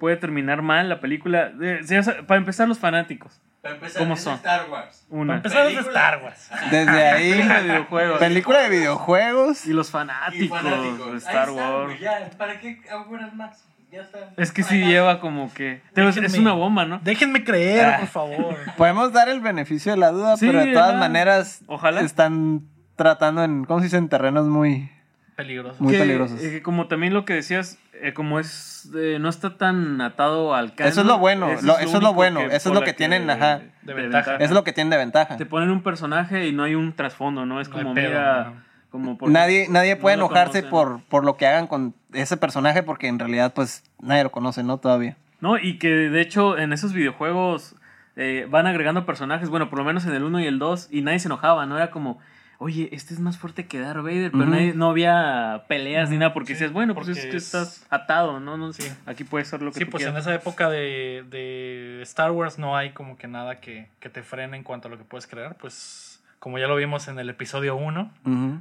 [0.00, 1.52] puede terminar mal la película.
[1.60, 1.80] Eh,
[2.26, 3.40] para empezar, los fanáticos.
[3.62, 4.34] Para empezar, ¿Cómo son?
[4.34, 5.06] Star Wars.
[5.08, 5.34] Para Una.
[5.36, 6.00] empezar es de Película.
[6.00, 6.50] Star Wars.
[6.72, 7.30] Desde ahí.
[7.30, 8.18] Película de videojuegos.
[8.18, 9.66] película de videojuegos.
[9.66, 12.00] Y los Y fanáticos, de Star Wars.
[12.00, 13.64] ya, ¿para qué auguras más?
[13.92, 14.18] Ya está.
[14.38, 14.88] Es que sí Acá.
[14.90, 15.82] lleva como que.
[15.94, 16.98] Digo, es- es Déjenme- una bomba, ¿no?
[17.04, 17.96] Déjenme creer, Ah.
[18.00, 18.56] por favor.
[18.78, 22.00] Podemos dar el beneficio de la duda, Sí, pero de todas maneras Ojalá.
[22.00, 22.62] están
[22.96, 23.98] tratando en, ¿cómo se dice?
[23.98, 24.90] En terrenos muy...
[25.36, 25.76] Peligroso.
[25.82, 26.42] Muy Que, peligrosos.
[26.42, 28.90] eh, como también lo que decías, eh, como es.
[28.96, 30.90] eh, no está tan atado al canon.
[30.92, 33.60] Eso es lo bueno, lo- eso es lo bueno, eso es lo que tienen, ajá.
[33.82, 34.36] De ventaja.
[34.36, 35.36] Es lo que tiene de ventaja.
[35.36, 37.60] Te ponen un personaje y no hay un trasfondo, ¿no?
[37.60, 38.44] Es No como, pedo, mira.
[38.44, 38.71] no.
[38.92, 42.82] Como porque- Nadie, nadie puede no enojarse por, por lo que hagan con ese personaje
[42.84, 44.76] porque en realidad pues nadie lo conoce, ¿no?
[44.78, 45.16] Todavía.
[45.40, 47.74] No, y que de hecho en esos videojuegos
[48.16, 51.00] eh, van agregando personajes, bueno, por lo menos en el 1 y el 2, y
[51.00, 51.76] nadie se enojaba, ¿no?
[51.78, 52.18] Era como,
[52.58, 56.34] oye, este es más fuerte que Darth Vader, pero nadie- no había peleas ni nada,
[56.34, 58.58] porque Sí, decías, bueno, pues porque es que es- estás atado, ¿no?
[58.58, 58.86] no Sí.
[59.06, 62.58] Aquí puede ser lo que Sí, tú pues en esa época de, de Star Wars
[62.58, 65.26] no hay como que nada que, que te frene en cuanto a lo que puedes
[65.26, 65.56] crear.
[65.56, 68.60] Pues como ya lo vimos en el episodio 1, Ujú.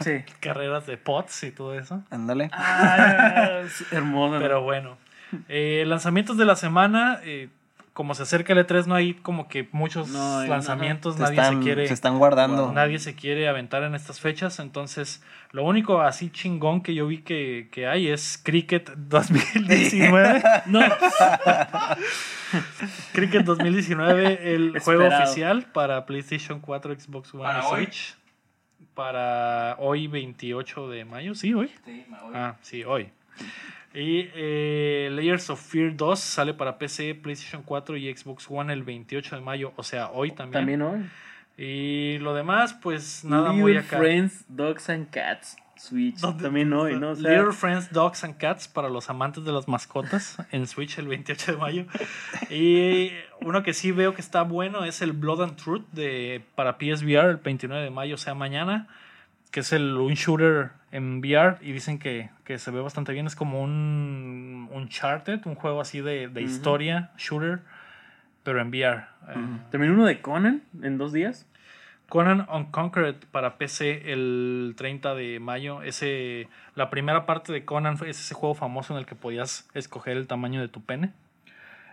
[0.00, 0.24] Sí.
[0.40, 2.02] carreras de pots y todo eso.
[2.10, 2.50] Ándale.
[2.52, 3.60] Ah,
[3.90, 4.38] hermoso.
[4.38, 4.96] Pero bueno,
[5.48, 7.48] eh, lanzamientos de la semana, eh,
[7.92, 11.60] como se acerca el E3 no hay como que muchos No lanzamientos, nadie están, se
[11.60, 11.86] quiere...
[11.86, 12.72] se están guardando.
[12.72, 15.22] Nadie se quiere aventar en estas fechas, entonces
[15.52, 20.42] lo único así chingón que yo vi que, que hay es Cricket 2019.
[20.66, 20.80] no.
[23.12, 27.88] Cricket 2019, el juego oficial para PlayStation 4, Xbox One ¿Para y hoy?
[28.94, 31.70] Para hoy 28 de mayo, sí, hoy.
[31.84, 32.04] Sí.
[32.32, 33.08] Ah, sí, hoy.
[33.94, 38.82] Y eh, Layers of Fear 2 sale para PC, PlayStation 4 y Xbox One el
[38.82, 40.52] 28 de mayo, o sea, hoy también.
[40.52, 41.06] También hoy.
[41.56, 43.98] Y lo demás, pues nada muy Little acá.
[43.98, 46.16] Friends, Dogs and Cats, Switch.
[46.18, 47.10] ¿Dónde- También hoy, ¿no?
[47.10, 50.98] O sea, Little Friends, Dogs and Cats para los amantes de las mascotas en Switch
[50.98, 51.86] el 28 de mayo.
[52.50, 56.78] Y uno que sí veo que está bueno es el Blood and Truth de, para
[56.78, 58.88] PSVR el 29 de mayo, o sea, mañana.
[59.50, 63.26] Que es el, un shooter en VR y dicen que, que se ve bastante bien.
[63.28, 66.50] Es como un Uncharted, un juego así de, de Ujú.
[66.50, 67.60] historia, shooter,
[68.42, 69.04] pero en VR.
[69.28, 69.34] Eh,
[69.70, 71.46] También uno de Conan en dos días.
[72.14, 75.82] Conan Unconquered para PC el 30 de mayo.
[75.82, 76.46] Ese,
[76.76, 80.28] la primera parte de Conan es ese juego famoso en el que podías escoger el
[80.28, 81.10] tamaño de tu pene.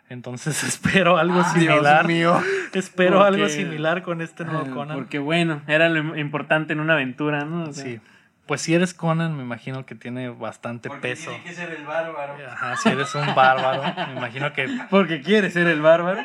[0.10, 2.06] Entonces espero algo Ah, Dios similar.
[2.06, 2.40] mío.
[2.76, 4.96] Espero Porque- algo similar con este nuevo Ah, Conan.
[4.96, 7.64] Porque bueno, era lo importante en una aventura, ¿no?
[7.64, 8.00] O sea, Sí.
[8.46, 11.32] Pues si eres Conan, me imagino que tiene bastante Porque peso.
[11.32, 12.36] tiene que ser el bárbaro.
[12.48, 16.22] Ajá, si eres un bárbaro, me imagino que Porque quieres ser el bárbaro.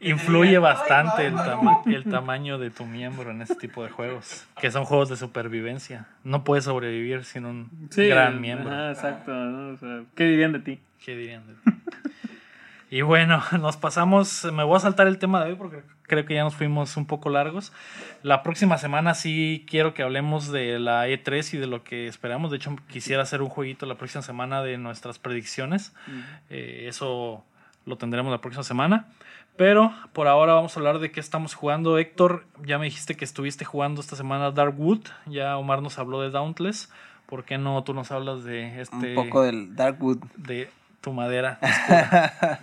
[0.00, 1.58] Influye bastante "Ay, el, bárbaro".
[1.60, 5.16] tama- el tamaño de tu miembro en este tipo de juegos, que son juegos de
[5.16, 6.06] supervivencia.
[6.24, 8.70] No puedes sobrevivir sin un Sí, gran miembro.
[8.70, 9.32] Ajá, exacto.
[9.32, 9.74] ¿no?
[9.74, 10.80] O sea, ¿Qué dirían de ti?
[11.04, 11.78] ¿Qué dirían de ti?
[12.92, 16.34] Y bueno, nos pasamos, me voy a saltar el tema de hoy porque creo que
[16.34, 17.72] ya nos fuimos un poco largos.
[18.24, 22.50] La próxima semana sí quiero que hablemos de la E3 y de lo que esperamos.
[22.50, 25.94] De hecho, quisiera hacer un jueguito la próxima semana de nuestras predicciones.
[26.48, 27.44] Eh, eso
[27.86, 29.06] lo tendremos la próxima semana.
[29.60, 31.98] Pero por ahora vamos a hablar de qué estamos jugando.
[31.98, 35.00] Héctor, ya me dijiste que estuviste jugando esta semana Darkwood.
[35.26, 36.88] Ya Omar nos habló de Dauntless.
[37.26, 40.16] ¿Por qué no tú nos hablas de este Un poco del Darkwood.
[40.38, 40.70] de
[41.02, 41.58] tu madera?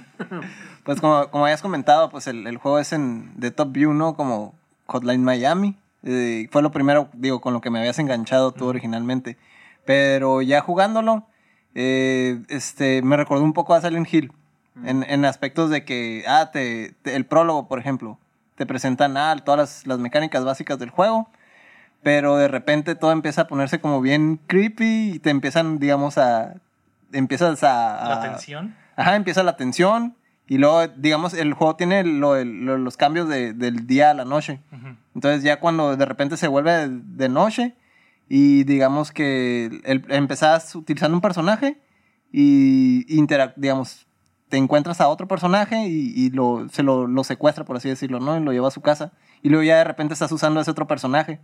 [0.86, 4.16] Pues como, como habías comentado, pues el, el juego es en de Top View, ¿no?
[4.16, 4.56] Como
[4.88, 5.76] Hotline Miami.
[6.02, 9.38] Eh, fue lo primero, digo, con lo que me habías enganchado tú originalmente.
[9.86, 11.28] Pero ya jugándolo,
[11.76, 14.32] eh, este, me recordó un poco a Silent Hill.
[14.86, 18.20] En, en aspectos de que, ah, te, te- el prólogo, por ejemplo,
[18.56, 21.30] te presentan ah, todas las, las mecánicas básicas del juego.
[22.04, 26.56] Pero de repente todo empieza a ponerse como bien creepy y te empiezan, digamos, a...
[27.12, 27.68] Empiezas a...
[28.08, 28.76] La a- tensión.
[28.96, 30.16] Ajá, empieza la tensión.
[30.48, 34.26] Y luego, digamos, el juego tiene lo- lo- los cambios de- del día a la
[34.26, 34.62] noche.
[34.72, 34.96] Ujú.
[35.16, 37.76] Entonces ya cuando de repente se vuelve de, de noche
[38.30, 41.82] y digamos que el, empezás utilizando un personaje
[42.32, 44.07] y interac- digamos,
[44.50, 48.20] te encuentras a otro personaje y, y lo, se lo, lo secuestra, por así decirlo,
[48.20, 48.38] ¿no?
[48.38, 49.12] Y lo lleva a su casa.
[49.44, 51.40] Y luego ya de repente estás usando a ese otro personaje.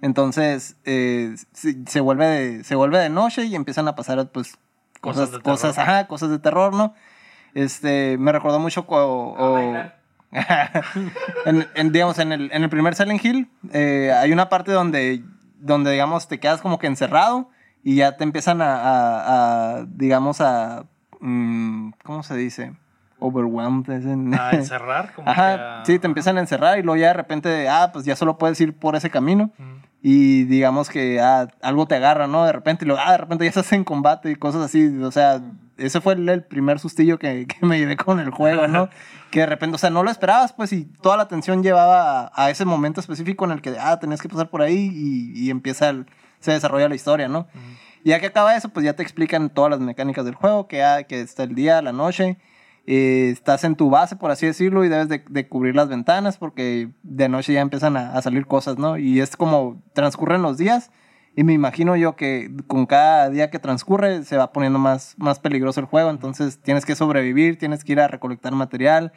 [0.00, 4.56] Entonces eh, se, se vuelve de, se vuelve de noche y empiezan a pasar pues
[5.00, 5.90] Cosas cosas, de cosas, terror.
[5.90, 6.94] ajá, cosas de terror, ¿no?
[7.54, 9.74] Este, me recordó mucho o-
[11.46, 15.22] en, en, digamos, en el, en el primer Silent Hill eh, hay una parte donde,
[15.58, 17.48] donde, digamos, te quedas como que encerrado
[17.82, 20.84] y ya te empiezan a, a- a, digamos, a,
[21.20, 22.72] mm, ¿cómo se dice?
[23.20, 23.88] Overwhelmed.
[23.90, 26.96] es en- A encerrar, como que Ajá, a- sí, te empiezan a encerrar y luego
[27.00, 29.50] ya de repente, ah, pues ya solo puedes ir por ese camino
[30.00, 32.44] y digamos que ah, algo te agarra, ¿no?
[32.44, 35.10] De repente, y luego, ah, de repente ya estás en combate y cosas así, o
[35.10, 35.40] sea,
[35.76, 38.88] ese fue el, el primer sustillo que, que me llevé con el juego, ¿no?
[39.32, 42.30] que de repente, o sea, no lo esperabas, pues, y toda la atención llevaba a,
[42.44, 45.50] a ese momento específico en el que, ah, tenías que pasar por ahí y, y
[45.50, 46.06] empieza, el-
[46.40, 47.48] se desarrolla la historia, ¿no?
[48.08, 51.02] Ya que acaba eso, pues ya te explican todas las mecánicas del juego, que, ah,
[51.02, 52.38] que está el día, la noche,
[52.86, 56.88] eh, estás en tu base, por así decirlo, y debes de, cubrir las ventanas porque
[57.02, 58.96] de noche ya empiezan a, a salir cosas, ¿no?
[58.96, 60.90] Y es como transcurren los días
[61.36, 65.38] y me imagino yo que con cada día que transcurre se va poniendo más, más
[65.38, 69.12] peligroso el juego, entonces tienes que sobrevivir, tienes que ir a recolectar material,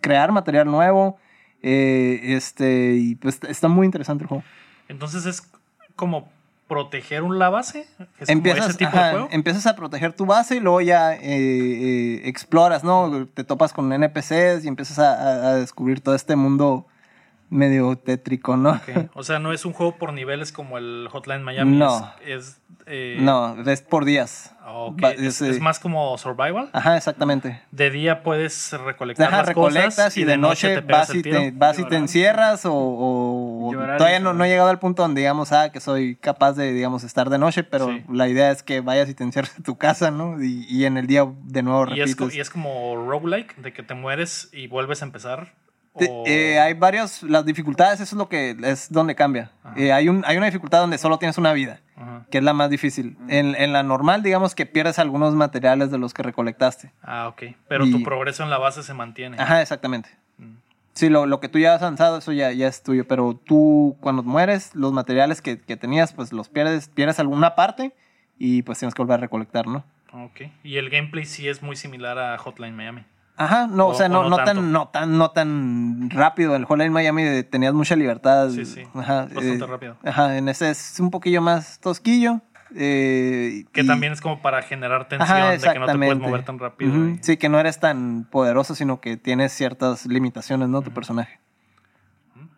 [0.00, 1.16] crear material nuevo,
[1.62, 4.44] eh, este, y pues está muy interesante el juego.
[4.86, 5.42] Entonces es
[5.96, 6.28] como
[6.68, 7.86] proteger un la base.
[8.18, 9.28] Es empiezas, ese tipo ajá, de juego.
[9.30, 13.26] empiezas a proteger tu base y luego ya eh, eh, exploras, ¿no?
[13.32, 16.86] Te topas con NPCs y empiezas a descubrir todo este mundo
[17.48, 18.80] medio tétrico, ¿no?
[19.14, 21.76] O sea, no es un juego por niveles como el Hotline Miami.
[21.76, 22.12] No.
[22.24, 24.52] Es, es, eh, No, es por días.
[25.16, 26.70] Es, más como survival.
[26.72, 27.62] Ajá, exactamente.
[27.70, 31.52] De día puedes recolectar Ajá, las recolectas cosas y de noche te vas y te,
[31.52, 35.70] vas y te encierras o, todavía no, no he llegado al punto donde digamos, ah,
[35.70, 38.02] que soy capaz de, digamos, estar de noche, pero Sí.
[38.10, 40.42] la idea es que vayas y te encierres en tu casa, ¿no?
[40.42, 42.34] Y, y en el día de nuevo Y es, repites.
[42.34, 45.52] y es como roguelike, de que te mueres y vuelves a empezar.
[45.98, 49.50] O- eh, hay varios, las dificultades, eso es lo que es donde cambia.
[49.76, 52.26] Eh, hay, un, hay una dificultad donde solo tienes una vida, Ajá.
[52.30, 53.16] que es la más difícil.
[53.28, 56.92] En, en la normal, digamos que pierdes algunos materiales de los que recolectaste.
[57.02, 57.54] Ah, ok.
[57.68, 59.36] Pero Y- tu progreso en la base se mantiene.
[59.40, 60.10] Ajá, exactamente.
[60.38, 60.56] Mm.
[60.92, 63.96] Sí, lo, lo que tú ya has avanzado, eso ya, ya es tuyo, pero tú
[64.00, 67.94] cuando mueres, los materiales que, que tenías, pues los pierdes, pierdes alguna parte
[68.38, 69.84] y pues tienes que volver a recolectar, ¿no?
[70.12, 70.42] Ok.
[70.64, 73.04] Y el gameplay sí es muy similar a Hotline Miami.
[73.38, 76.56] Ajá, no, o, O- sea, o no, no tan, no, tan, no tan rápido.
[76.56, 78.48] El Hotline Miami tenías mucha libertad.
[78.50, 79.96] Sí, sí, Ajá, bastante eh, rápido.
[80.04, 82.40] Ajá, en ese es un poquillo más tosquillo.
[82.74, 86.18] eh, Que y- también es como para generar tensión Ajá, de que no te puedes
[86.18, 86.90] mover tan rápido.
[87.08, 90.80] Y- Sí, que no eres tan poderoso, sino que tienes ciertas limitaciones, ¿no?
[90.82, 91.38] Tu personaje.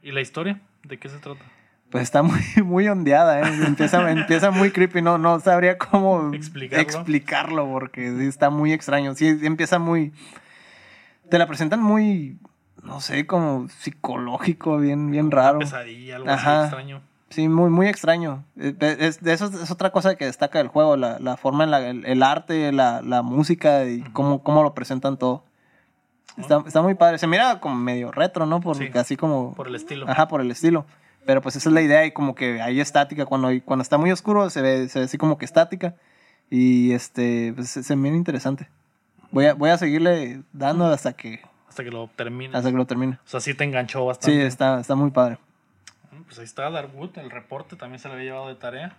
[0.02, 0.60] ¿Y la historia?
[0.84, 1.44] ¿De qué se trata?
[1.90, 3.52] Pues está muy, muy ondeada, ¿eh?
[3.66, 6.82] Empieza, empieza muy creepy, no, no sabría cómo Explicarlo.
[6.82, 9.14] explicarlo, porque sí está muy extraño.
[9.14, 10.12] Sí, empieza muy...
[11.30, 12.38] Te la presentan muy,
[12.82, 15.59] no sé, como psicológico, bien, bien raro.
[15.60, 16.59] Pesadilla, algo Ajá.
[16.60, 17.02] así extraño.
[17.30, 18.44] Sí, muy, muy extraño.
[18.59, 21.86] Eh, Es, eso es otra cosa que destaca del juego, la, la forma en la,
[21.88, 25.44] el, el arte, la, la música y cómo, cómo lo presentan todo.
[26.38, 27.18] Está, está muy padre.
[27.18, 28.60] Se mira como medio retro, ¿no?
[28.60, 28.98] Porque Sí.
[28.98, 29.55] así como...
[29.55, 30.09] Por el estilo.
[30.09, 30.86] Ajá, por el estilo.
[31.26, 33.26] Pero pues esa es la idea y como que hay estática.
[33.26, 35.96] Cuando, cuando está muy oscuro se ve, se ve así como que estática.
[36.48, 38.68] Y este, pues se, se viene interesante.
[39.30, 42.56] Voy a, voy a seguirle dando hasta que, Hasta que lo termine.
[42.56, 43.14] hasta que lo termine.
[43.24, 44.46] O sea, sí te enganchó Sí, bastante.
[44.46, 45.38] está, está muy padre.
[46.26, 48.96] Pues ahí está Darwood, el reporte también se le había llevado de tarea.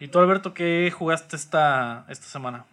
[0.00, 2.64] ¿Y tú, Alberto, qué jugaste esta, esta semana?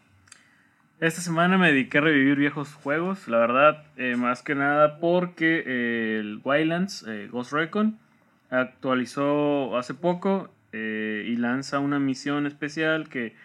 [1.00, 5.64] Esta semana me dediqué a revivir viejos juegos, la verdad, eh, más que nada porque
[5.66, 7.98] eh, el Wildlands, eh, Ghost Recon,
[8.50, 13.36] actualizó hace poco eh, y lanza una misión especial que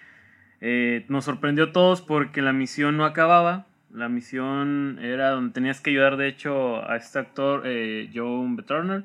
[0.61, 3.67] eh, nos sorprendió a todos porque la misión no acababa.
[3.93, 9.05] La misión era donde tenías que ayudar, de hecho, a este actor, eh, Joe Turner.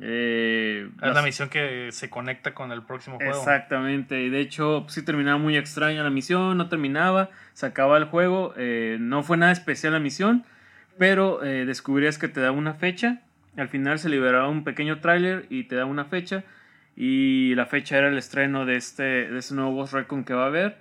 [0.00, 3.32] Eh, Es la misión que se conecta con el próximo juego.
[3.32, 8.06] Exactamente, y de hecho sí terminaba muy extraña la misión, no terminaba, se acababa el
[8.06, 10.44] juego, eh, no fue nada especial la misión,
[10.98, 13.20] pero eh, descubrías que te daba una fecha,
[13.56, 16.42] al final se liberaba un pequeño tráiler y te daba una fecha,
[16.96, 20.44] y la fecha era el estreno de este, de este nuevo Ghost Recon que va
[20.44, 20.76] a haber,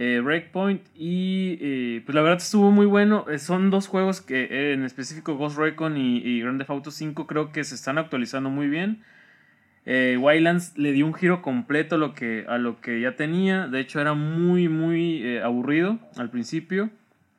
[0.00, 4.72] eh, Breakpoint, y eh, pues la verdad estuvo muy bueno, Eh, son dos juegos que
[4.72, 8.48] en específico Ghost Recon y, y Grand Theft Auto 5 creo que se están actualizando
[8.48, 9.02] muy bien.
[9.86, 13.68] Wildlands le dio un giro completo a lo que, a lo que ya tenía.
[13.68, 16.90] De hecho, era muy, muy aburrido al principio.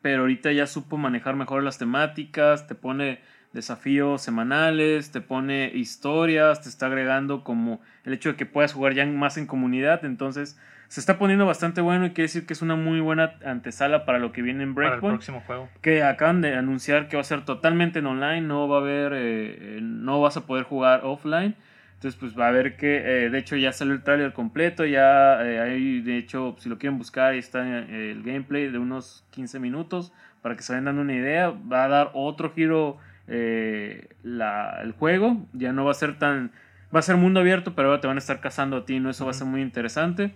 [0.02, 2.66] Pero ahorita ya supo manejar mejor las temáticas.
[2.68, 3.20] Te pone
[3.54, 5.12] desafíos semanales.
[5.12, 6.62] Te pone historias.
[6.62, 10.06] Te está agregando como el hecho de que puedas jugar ya más en comunidad.
[10.06, 10.58] Entonces,
[10.90, 12.08] se está poniendo bastante bueno.
[12.08, 14.88] Y quiere decir que es una muy buena antesala para lo que viene en para
[14.88, 15.70] el Breakpoint próximo juego.
[15.82, 19.14] que acaban de anunciar que va a ser totalmente en online, no va a haber,
[19.14, 21.56] eh, eh, no vas a poder jugar offline.
[21.94, 25.38] Entonces, pues va a haber que, eh, de hecho, ya salió el tráiler completo, ya
[25.40, 30.14] hay, de hecho, si lo quieren buscar, ahí está el gameplay de unos 15 minutos
[30.42, 31.50] para que se vayan dando una idea.
[31.50, 32.98] Va a dar otro giro
[33.30, 36.52] eh, la- el juego, ya no va a ser tan,
[36.94, 39.10] va a ser mundo abierto, pero ahora te van a estar cazando a ti, ¿no?
[39.10, 40.34] Eso va a ser muy interesante.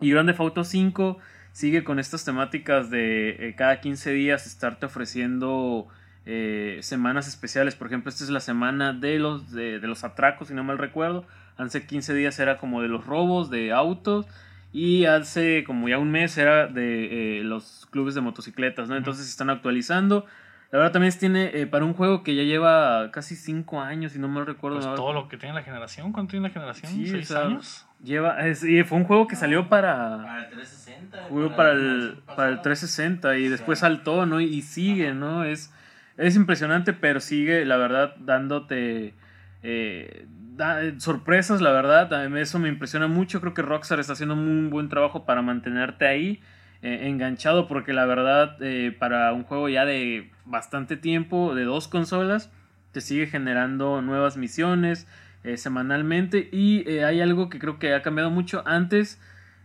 [0.00, 1.18] Y Grande Auto 5
[1.52, 5.88] sigue con estas temáticas de eh, cada 15 días estarte ofreciendo
[6.26, 7.74] eh, semanas especiales.
[7.74, 10.78] Por ejemplo, esta es la semana de los, de, de los atracos, si no mal
[10.78, 11.26] recuerdo.
[11.58, 14.26] Hace 15 días era como de los robos de autos.
[14.72, 18.96] Y hace como ya un mes era de eh, los clubes de motocicletas, ¿no?
[18.96, 20.26] Entonces se están actualizando.
[20.70, 24.18] La verdad también tiene, eh, para un juego que ya lleva casi 5 años, si
[24.20, 24.78] no mal recuerdo.
[24.78, 26.12] Pues todo lo que tiene la generación.
[26.12, 26.92] ¿Cuánto tiene la generación?
[26.92, 27.86] Sí, ¿Seis o sea, años?
[28.04, 31.22] Lleva, es- y fue un juego que salió para, Para el 360.
[31.28, 34.40] Jugó para el, para el 360 y después saltó, ¿no?
[34.40, 35.42] Y sigue, ¿no?
[35.44, 35.72] Es,
[36.16, 39.14] es impresionante, pero sigue, la verdad, dándote
[39.64, 40.26] eh,
[40.56, 42.36] da- sorpresas, la verdad.
[42.38, 43.40] Eso me impresiona mucho.
[43.40, 46.40] Creo que Rockstar está haciendo un buen trabajo para mantenerte ahí
[46.82, 51.88] eh, enganchado, porque la verdad, eh, para un juego ya de bastante tiempo, de dos
[51.88, 52.50] consolas,
[52.92, 55.06] te sigue generando nuevas misiones
[55.44, 56.48] eh, semanalmente.
[56.52, 58.62] Y hay algo que creo que ha cambiado mucho.
[58.66, 59.20] Antes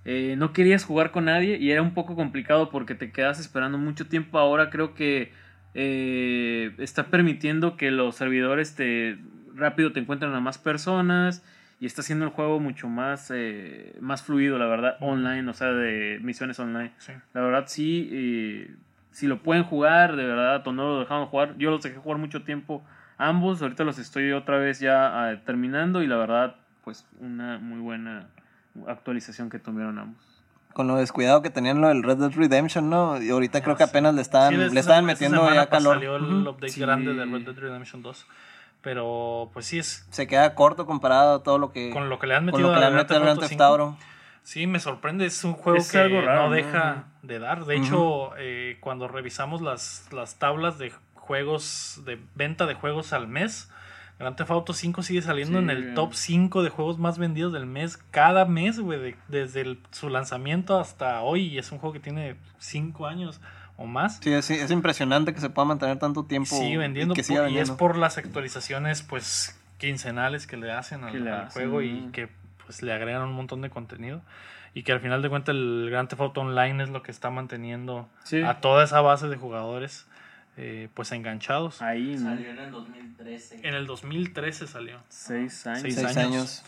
[0.06, 4.06] no querías jugar con nadie y era un poco complicado porque te quedas esperando mucho
[4.06, 4.38] tiempo.
[4.38, 5.32] Ahora creo que
[5.74, 9.18] está permitiendo que los servidores te
[9.56, 11.44] rápido te encuentren a más personas
[11.80, 15.72] y está haciendo el juego mucho más, eh, más fluido, la verdad, online, o sea,
[15.72, 16.92] de misiones online.
[17.00, 17.12] Sí.
[17.34, 18.76] La verdad, sí, eh,
[19.12, 22.18] si lo pueden jugar, de verdad, o no lo dejaron jugar, yo los dejé jugar
[22.18, 22.84] mucho tiempo
[23.18, 27.80] ambos, ahorita los estoy otra vez ya ah, terminando y la verdad, pues una muy
[27.80, 28.28] buena
[28.88, 30.22] actualización que tuvieron ambos.
[30.74, 33.22] Con lo descuidado que tenían lo del Red Dead Redemption, ¿no?
[33.22, 35.96] Y ahorita creo que apenas le estaban, Sí, le esta estaban metiendo ya calor.
[35.96, 36.82] Salió el update Sí.
[36.82, 38.28] grande de Red Dead Redemption 2.
[38.86, 42.28] Pero pues sí es Se queda corto comparado a todo lo que, con lo que
[42.28, 43.42] le han con metido lo que le a han Grand metido al Theft Grand Auto
[43.42, 43.64] Theft 5.
[43.64, 43.98] Auto.
[44.44, 46.56] Sí, me sorprende, es un juego Es que algo raro, no ¿no?
[46.56, 47.66] deja de dar.
[47.66, 53.28] De hecho, eh, cuando revisamos las, las tablas de juegos, de venta de juegos al
[53.28, 53.72] mes,
[54.20, 55.96] Grand Theft Auto 5 sigue saliendo Sí, en el bien.
[55.96, 60.10] top 5 de juegos más vendidos del mes, cada mes, güey, de- desde el- su
[60.10, 61.48] lanzamiento hasta hoy.
[61.48, 63.42] Y es un juego que tiene 5 años
[63.78, 64.20] o más.
[64.22, 66.56] Sí, es, es impresionante que se pueda mantener tanto tiempo.
[66.56, 67.78] sigue vendiendo, Y que siga y es vendiendo.
[67.78, 72.30] por las actualizaciones, pues, quincenales que le hacen al, le hacen, juego y que
[72.66, 74.22] pues le agregan un montón de contenido
[74.74, 77.30] y que al final de cuentas el Grand Theft Auto Online es lo que está
[77.30, 78.42] manteniendo Sí.
[78.42, 80.06] a toda esa base de jugadores
[80.58, 81.82] eh, pues enganchados.
[81.82, 82.30] Ahí, ¿no?
[82.30, 83.60] Salió en el 2013.
[83.68, 85.00] En el 2013 salió.
[85.10, 85.82] Seis años.
[85.82, 86.18] Seis Seis años.
[86.34, 86.64] años.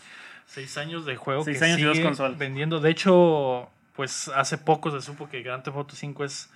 [0.46, 2.38] Seis años de juego Seis que años y dos sigue consolas.
[2.38, 2.80] vendiendo.
[2.80, 6.50] De hecho, pues hace poco se supo que Grand Theft Auto 5 es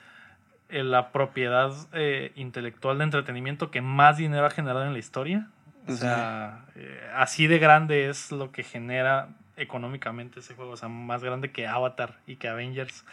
[0.73, 5.47] la propiedad eh, intelectual de entretenimiento que más dinero ha generado en la historia.
[5.89, 10.73] O sea, eh, así de grande es lo que genera económicamente ese juego.
[10.73, 13.05] O sea, más grande que Avatar y que Avengers.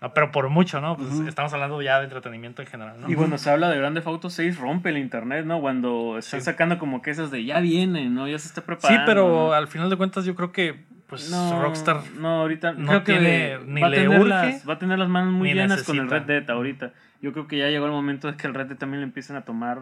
[0.00, 0.96] No, pero por mucho, ¿no?
[0.96, 3.08] Pues estamos hablando ya de entretenimiento en general, ¿no?
[3.10, 5.60] Y cuando se habla de Grande Auto 6 rompe el internet, ¿no?
[5.60, 6.44] Cuando están Sí.
[6.46, 8.26] sacando como que esas de ya viene, ¿no?
[8.28, 9.00] Ya se está preparando.
[9.00, 9.52] Sí, pero ¿no?
[9.52, 13.12] al final de cuentas yo creo que pues no, Rockstar No, ahorita no creo que
[13.12, 15.82] tiene- ni va, a le tener urge, las, va a tener las manos muy llenas
[15.84, 16.22] con el Red.
[16.22, 16.92] Dead ahorita.
[17.24, 19.34] Yo creo que ya llegó el momento de que el Red Dead también le empiecen
[19.36, 19.78] a tomar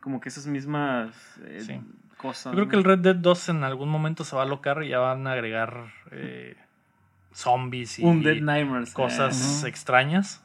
[0.00, 1.16] como que esas mismas
[1.46, 1.80] eh, Sí.
[2.18, 2.52] cosas.
[2.52, 2.70] Yo creo ¿no?
[2.70, 5.26] que el Red Dead 2 en algún momento se va a alocar y ya van
[5.26, 6.54] a agregar eh,
[7.34, 8.92] zombies y Un Dead Nightmares.
[8.92, 10.42] cosas extrañas,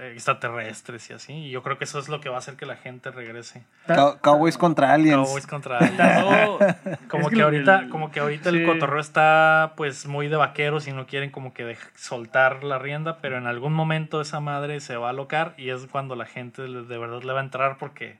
[0.00, 1.32] eh, extraterrestres y así.
[1.32, 3.64] Y yo creo que eso es lo que va a hacer que la gente regrese.
[3.86, 5.26] Cow- Cowboys contra aliens.
[5.26, 5.98] Cowboys contra aliens.
[7.08, 8.56] Como Es que, que ahorita, el- como que ahorita sí.
[8.58, 13.18] el cotorreo está pues muy de vaqueros y no quieren como que soltar la rienda,
[13.18, 16.62] pero en algún momento esa madre se va a alocar y es cuando la gente
[16.62, 18.18] de verdad le va a entrar porque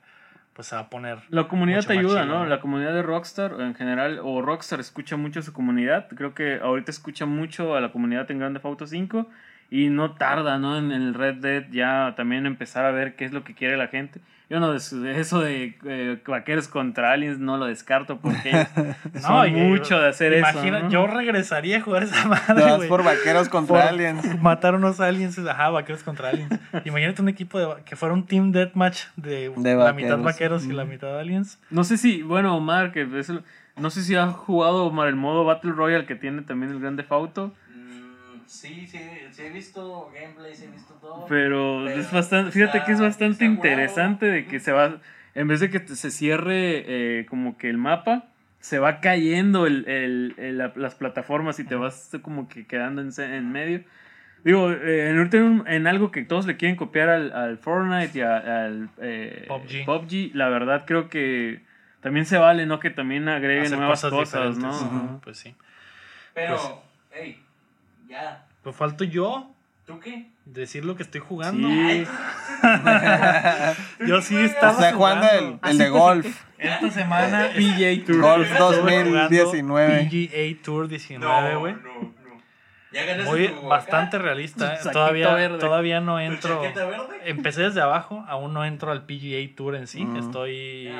[0.58, 2.24] pues se va a poner La comunidad te ayuda.
[2.24, 2.44] ¿no?
[2.44, 6.08] La comunidad de Rockstar en general, o Rockstar escucha mucho a su comunidad.
[6.08, 9.28] Creo que ahorita escucha mucho a la comunidad en Grande Auto 5
[9.70, 10.78] y no tarda, ¿no?
[10.78, 13.88] En el Red Dead ya también empezar a ver qué es lo que quiere la
[13.88, 14.20] gente.
[14.50, 18.66] Yo no, eso de eh, vaqueros contra aliens no lo descarto porque ellos
[19.22, 20.86] son y- mucho de hacer imagina, eso.
[20.86, 20.90] ¿no?
[20.90, 24.40] yo regresaría a jugar esa madre, vas por vaqueros contra Por aliens.
[24.42, 26.50] Matar unos aliens, ajá, vaqueros contra aliens.
[26.86, 30.22] Imagínate un equipo de, que fuera un team deathmatch de, De la mitad vaqueros.
[30.24, 31.60] vaqueros y la mitad aliens.
[31.68, 33.42] No sé si, bueno, Omar, que es el-
[33.76, 37.04] no sé si ha jugado Omar el modo Battle Royale que tiene también el Grande
[37.10, 37.52] Auto.
[38.48, 38.98] Sí, sí,
[39.32, 41.24] sí he visto gameplay, sí he visto todo.
[41.28, 45.00] Pero, Pero es bastante, fíjate está- que es bastante interesante de que se va,
[45.34, 46.84] en vez de que se cierre
[47.20, 48.26] eh, como que el mapa,
[48.60, 53.02] se va cayendo el, el- el- la- las plataformas y te vas como que quedando
[53.02, 53.84] en, en medio.
[54.44, 58.64] Digo, eh, en, en, algo que todos le quieren copiar al, al Fortnite y a-
[58.64, 59.84] al eh, PUBG.
[59.84, 61.60] PUBG, la verdad creo que
[62.00, 62.80] también se vale, ¿no?
[62.80, 64.56] Que también agreguen Hacer nuevas cosas.
[64.58, 65.20] ¿no?
[65.22, 65.54] Pues sí.
[66.34, 66.72] Pero, Pues-
[67.20, 67.42] hey,
[68.08, 69.50] ya, Pues falto yo
[69.86, 70.30] ¿tú qué?
[70.44, 71.68] decir lo que estoy jugando.
[71.68, 72.06] Sí.
[74.06, 76.42] Yo sí estaba Está jugando el, el de golf.
[76.58, 78.20] Esta semana PGA Tour.
[78.20, 80.08] Golf estuve jugando 2019.
[80.10, 81.74] PGA Tour 19, güey.
[81.74, 82.18] no, no.
[82.90, 84.74] Ya ganaste tu bastante acá, realista.
[84.74, 84.78] Eh.
[84.92, 85.58] Todavía, verde.
[85.58, 86.62] todavía no entro.
[86.62, 87.20] verde.
[87.26, 90.04] Empecé desde abajo, aún no entro al PGA Tour en sí.
[90.04, 90.16] Ujú.
[90.18, 90.90] Estoy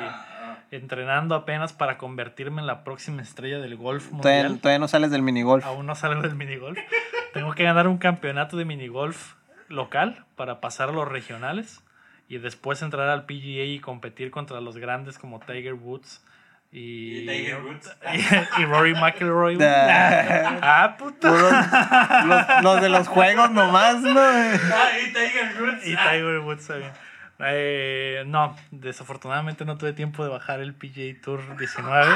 [0.71, 4.59] entrenando apenas para convertirme en la próxima estrella del golf mundial.
[4.59, 5.65] todavía no sales del minigolf.
[5.65, 6.77] Aún no salgo del minigolf.
[7.33, 9.33] Tengo que ganar un campeonato de minigolf
[9.67, 11.81] local para pasar a los regionales
[12.27, 16.23] y después entrar al PGA y competir contra los grandes como Tiger Woods
[16.71, 17.97] y, Y Tiger Woods.
[18.57, 19.57] y, y Rory McIlroy.
[19.61, 22.25] ah, puta.
[22.25, 24.19] Los, los de los juegos nomás, ¿no?
[24.19, 25.87] Ah, y Tiger Woods.
[25.87, 26.91] Y Tiger Woods también.
[27.41, 32.11] Eh, no, desafortunadamente no tuve tiempo de bajar el PGA Tour 19.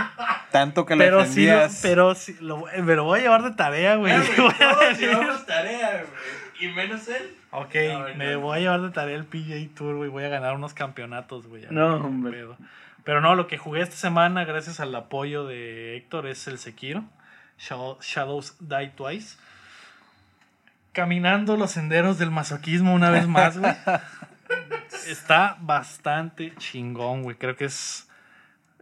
[0.51, 1.47] Tanto que lo Pero sí,
[1.81, 4.13] pero sí, lo, me lo voy a llevar de tarea, güey.
[4.17, 6.69] güey, Todos llevamos tarea, güey.
[6.69, 7.35] Y menos él.
[7.51, 8.39] Ok, No, me no.
[8.41, 10.09] voy a llevar de tarea el PGA Tour, güey.
[10.09, 11.65] Voy a ganar unos campeonatos, güey.
[11.69, 12.31] No, hombre.
[12.33, 12.57] pedo.
[13.05, 17.03] Pero no, lo que jugué esta semana, gracias al apoyo de Héctor, es el Sekiro.
[17.59, 19.37] Shadow- Shadows Die Twice.
[20.91, 23.73] Caminando los senderos del masoquismo una vez más, güey.
[25.07, 27.35] Está bastante chingón, güey.
[27.35, 28.09] Creo que es.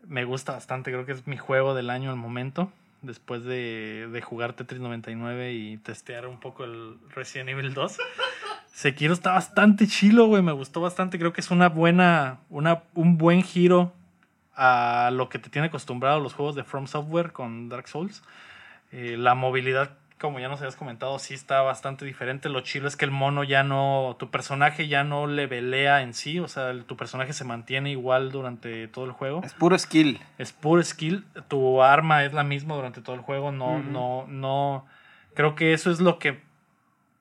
[0.07, 0.91] Me gusta bastante.
[0.91, 2.72] Creo que es mi juego del año al momento.
[3.02, 7.98] Después de, de jugar Tetris 99 y testear un poco el Resident Evil 2.
[8.73, 10.41] Sekiro está bastante chilo, güey.
[10.41, 11.18] Me gustó bastante.
[11.18, 12.39] Creo que es una buena.
[12.49, 13.93] Una, un buen giro
[14.56, 18.22] a lo que te tiene acostumbrado los juegos de From Software con Dark Souls.
[18.91, 22.48] Eh, la movilidad, como ya nos habías comentado, sí está bastante diferente.
[22.48, 24.15] Lo chilo es que el mono ya no.
[24.19, 26.39] Tu personaje ya no le velea en sí.
[26.39, 29.41] O sea, tu personaje se mantiene igual durante todo el juego.
[29.43, 30.22] Es puro skill.
[30.38, 31.26] Es puro skill.
[31.48, 33.52] Tu arma es la misma durante todo el juego.
[33.52, 34.85] No, no, no.
[35.34, 36.39] Creo que eso es lo que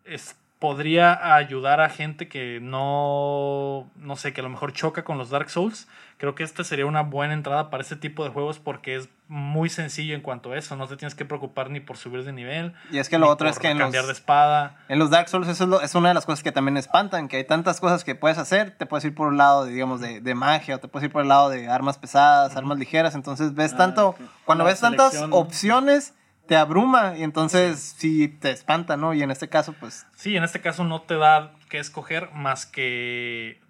[0.04, 5.18] es, podría ayudar a gente que no, no sé, que a lo mejor choca con
[5.18, 5.88] los Dark Souls.
[6.18, 9.70] Creo que esta sería una buena entrada para este tipo de juegos porque es muy
[9.70, 10.76] sencillo en cuanto a eso.
[10.76, 12.74] No te tienes que preocupar ni por subir de nivel.
[12.92, 14.76] Y es que lo otro es que en los, cambiar de espada.
[14.90, 17.28] en los Dark Souls eso es, lo- es una de las cosas que también espantan,
[17.28, 18.72] que hay tantas cosas que puedes hacer.
[18.72, 21.12] Te puedes ir por un lado, de, digamos, de, de magia, o te puedes ir
[21.12, 23.14] por el lado de armas pesadas, armas ligeras.
[23.14, 24.14] Entonces ves Ah, tanto,
[24.44, 26.12] cuando La ves tantas opciones,
[26.50, 28.26] te abruma y entonces sí.
[28.26, 29.14] te espanta, ¿no?
[29.14, 32.66] Y en este caso, pues, Sí, en este caso no te da que escoger más
[32.66, 33.60] que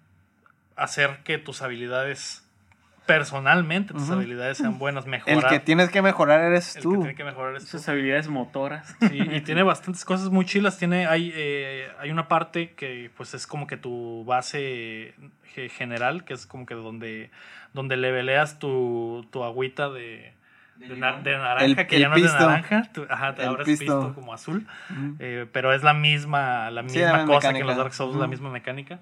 [0.75, 2.43] hacer que tus habilidades,
[3.05, 5.37] personalmente tus habilidades sean buenas, mejorar.
[5.43, 6.95] el que tienes que mejorar eres el que tú.
[6.97, 7.77] tiene que mejorar es tú.
[7.77, 8.95] Esas habilidades motoras.
[9.09, 10.79] Sí, y tiene bastantes cosas muy chilas.
[10.79, 15.13] Tiene, hay, eh, hay una parte que pues es como que tu base
[15.53, 17.29] ge- general, que es como que donde,
[17.73, 20.33] donde leveleas tu, tu agüita de,
[20.87, 23.43] de, na- de naranja, El- que el ya no es de naranja, tú- ajá, te
[23.43, 23.85] El abres pisto.
[23.85, 24.13] pisto.
[24.15, 24.67] como azul,
[25.19, 28.49] eh, pero es la misma, la misma cosa que en los Dark Souls, la misma
[28.49, 28.99] mecánica.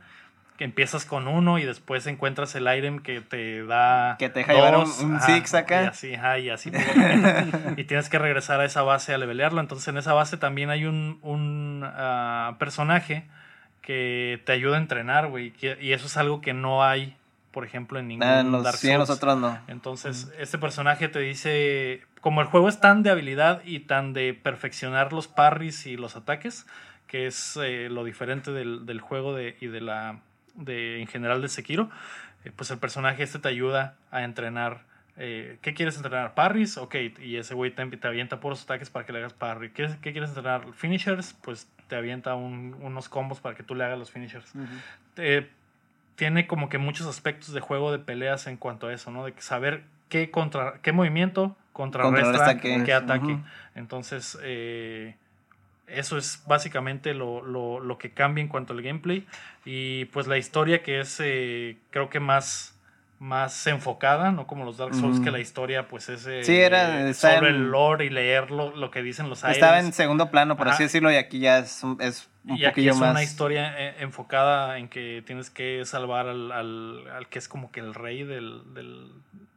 [0.57, 4.17] Que empiezas con uno y después encuentras el item que te da.
[4.19, 5.83] Que te deja llevar un- un ajá, six acá.
[5.83, 6.69] Y así, ajá, y así.
[7.77, 9.61] y tienes que regresar a esa base a levelearlo.
[9.61, 13.23] Entonces, en esa base también hay un, un ah, personaje
[13.81, 15.53] que te ayuda a entrenar, güey.
[15.79, 17.15] Y eso es algo que no hay,
[17.51, 18.99] por ejemplo, en ningún Ah, nos- Dark sí, Souls.
[18.99, 19.59] nosotros no.
[19.67, 24.33] Entonces, este personaje te dice, como el juego es tan de habilidad y tan de
[24.33, 26.65] perfeccionar los parries y los ataques,
[27.07, 30.19] que es eh, lo diferente del, del juego de, y de la
[30.55, 31.89] de en general de Sekiro,
[32.45, 34.83] eh, pues el personaje este te ayuda a entrenar.
[35.17, 36.33] eh, ¿Qué quieres entrenar?
[36.35, 36.77] ¿Parries?
[36.77, 39.71] Ok, y ese güey te, te avienta puros ataques para que le hagas parry.
[39.71, 40.65] ¿Qué, qué quieres entrenar?
[40.73, 41.33] ¿Finishers?
[41.41, 44.53] Pues te avienta un- unos combos para que tú le hagas los finishers
[45.17, 45.49] eh,
[46.19, 49.25] tiene como que muchos aspectos de juego de peleas en cuanto a eso, ¿no?
[49.25, 52.31] De saber qué, contra, qué movimiento contrarresta
[52.61, 52.93] qué, qué.
[52.93, 53.37] ataque.
[53.75, 55.15] Entonces, eh,
[55.87, 59.25] eso es básicamente lo, lo- lo que cambia en cuanto al gameplay.
[59.65, 62.77] Y pues la historia que es, eh, creo que más
[63.19, 65.23] más enfocada, no como los Dark Souls, Mm.
[65.25, 68.73] que la historia pues es eh, Sí, era- solo en- el lore y leer lo,
[68.75, 69.95] lo que dicen los Estaba en aires.
[69.95, 70.75] segundo plano, por Ajá.
[70.75, 73.11] así decirlo, y aquí ya es un, es un Y aquí es más.
[73.11, 77.71] una historia eh, enfocada en que tienes que salvar al, al- al que es como
[77.71, 79.11] que el rey del, del-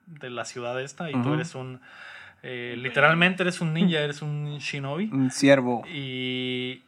[0.06, 1.80] de la ciudad esta y tú eres un...
[2.42, 5.08] eh, literalmente eres un ninja, eres un shinobi.
[5.12, 5.84] Un ciervo.
[5.86, 6.82] Y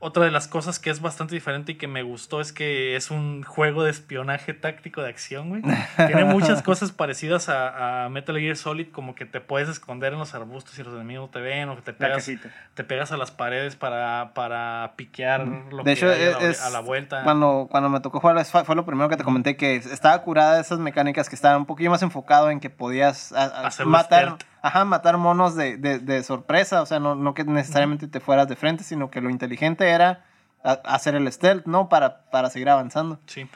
[0.00, 3.10] otra de las cosas que es bastante diferente y que me gustó es que es
[3.10, 5.62] un juego de espionaje táctico de acción, güey.
[5.96, 10.20] Tiene muchas cosas parecidas a, a Metal Gear Solid, como que te puedes esconder en
[10.20, 12.30] los arbustos y los enemigos te ven, o que te pegas,
[12.74, 16.48] te pegas a las paredes para, para piquear lo De que hecho, hay a, la,
[16.48, 17.24] es- a la vuelta.
[17.24, 20.60] Cuando, cuando me tocó jugar, fue lo primero que te comenté, que estaba curada de
[20.60, 24.36] esas mecánicas que estaban un poquillo más enfocado en que podías a- matar.
[24.62, 28.48] Ajá, matar monos de, de- de sorpresa, o sea, no, no que necesariamente te fueras
[28.48, 30.24] de frente, sino que lo inteligente era
[30.64, 31.88] a- hacer el stealth, ¿no?
[31.88, 33.18] Para, para seguir avanzando.
[33.26, 33.48] Sí.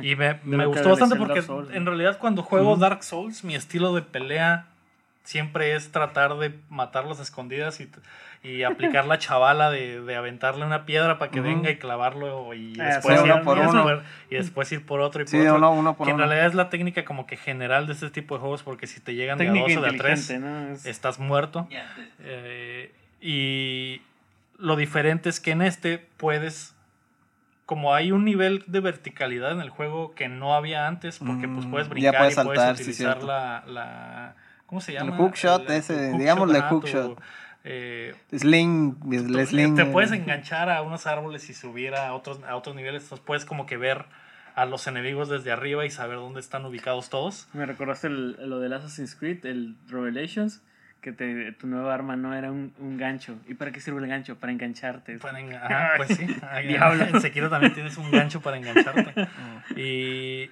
[0.00, 3.94] Y me, me gustó bastante porque Souls, en realidad cuando juego Dark Souls, mi estilo
[3.94, 4.66] de pelea
[5.28, 7.90] siempre es tratar de matarlos a escondidas y,
[8.42, 12.72] y aplicar la chavala de, de aventarle una piedra para que venga y clavarlo y
[12.72, 13.86] después, sí, ir, por y uno.
[13.86, 15.56] después- y después ir por otro y por Sí, otro.
[15.56, 18.36] uno, uno por que en realidad es la técnica como que general de este tipo
[18.36, 20.66] de juegos porque si te llegan de a Técnica dos o de a tres, inteligente,
[20.68, 20.72] ¿no?
[20.74, 21.68] Es- estás muerto.
[21.68, 21.76] Te-
[22.20, 24.00] Eh, y
[24.56, 26.74] lo diferente es que en este puedes,
[27.66, 31.66] como hay un nivel de verticalidad en el juego que no había antes, porque pues
[31.66, 33.22] Mm, puedes ya brincar puedes y puedes sí, utilizar
[33.66, 34.34] la-
[34.68, 35.16] ¿Cómo se llama?
[35.16, 37.20] hookshot ese, digámosle hookshot.
[37.64, 39.74] eh, Sling, el tú- sling.
[39.74, 43.44] te puedes enganchar a unos árboles y subir a otros, a otros niveles, entonces puedes
[43.44, 44.04] como que ver
[44.54, 47.48] a los enemigos desde arriba y saber dónde están ubicados todos.
[47.52, 50.62] Me recordaste el- lo del Assassin's Creed, el Revelations,
[51.00, 53.36] que te, tu nueva arma no era un, un gancho.
[53.46, 54.36] ¿Y para qué sirve el gancho?
[54.36, 55.18] Para engancharte.
[55.18, 56.26] Para enga- ajá, pues sí.
[56.66, 57.04] Diablo.
[57.04, 59.14] En Sekiro también tienes un gancho para engancharte.
[59.76, 60.50] y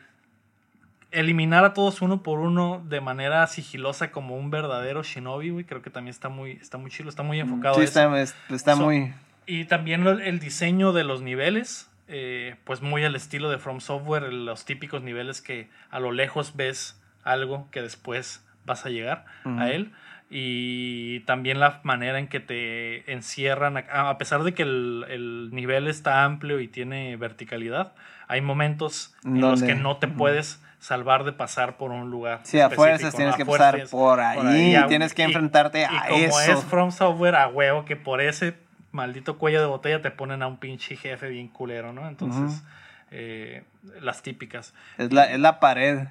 [1.12, 5.82] eliminar a todos uno por uno de manera sigilosa como un verdadero shinobi, güey, creo
[5.82, 8.00] que también está muy, está muy chido, está muy enfocado Sí, a eso.
[8.00, 9.14] está, es- está So- muy...
[9.46, 14.32] Y también el diseño de los niveles, eh, pues muy al estilo de From Software,
[14.32, 19.70] los típicos niveles que a lo lejos ves algo que después vas a llegar a
[19.70, 19.92] él.
[20.28, 25.50] Y también la manera en que te encierran, a a pesar de que el, el
[25.52, 27.92] nivel está amplio y tiene verticalidad,
[28.26, 32.40] hay momentos en los que no te puedes salvar de pasar por un lugar.
[32.44, 33.38] Sí, a fuerzas tienes ¿no?
[33.38, 36.52] que fuerzas pasar por ahí, y a- tienes que enfrentarte y a como eso.
[36.52, 38.54] es From Software a huevo que por ese
[38.92, 42.08] maldito cuello de botella te ponen a un pinche jefe bien culero, ¿no?
[42.08, 42.62] Entonces,
[43.10, 43.62] eh,
[44.00, 44.74] las típicas.
[44.98, 46.06] Es la, es la pared.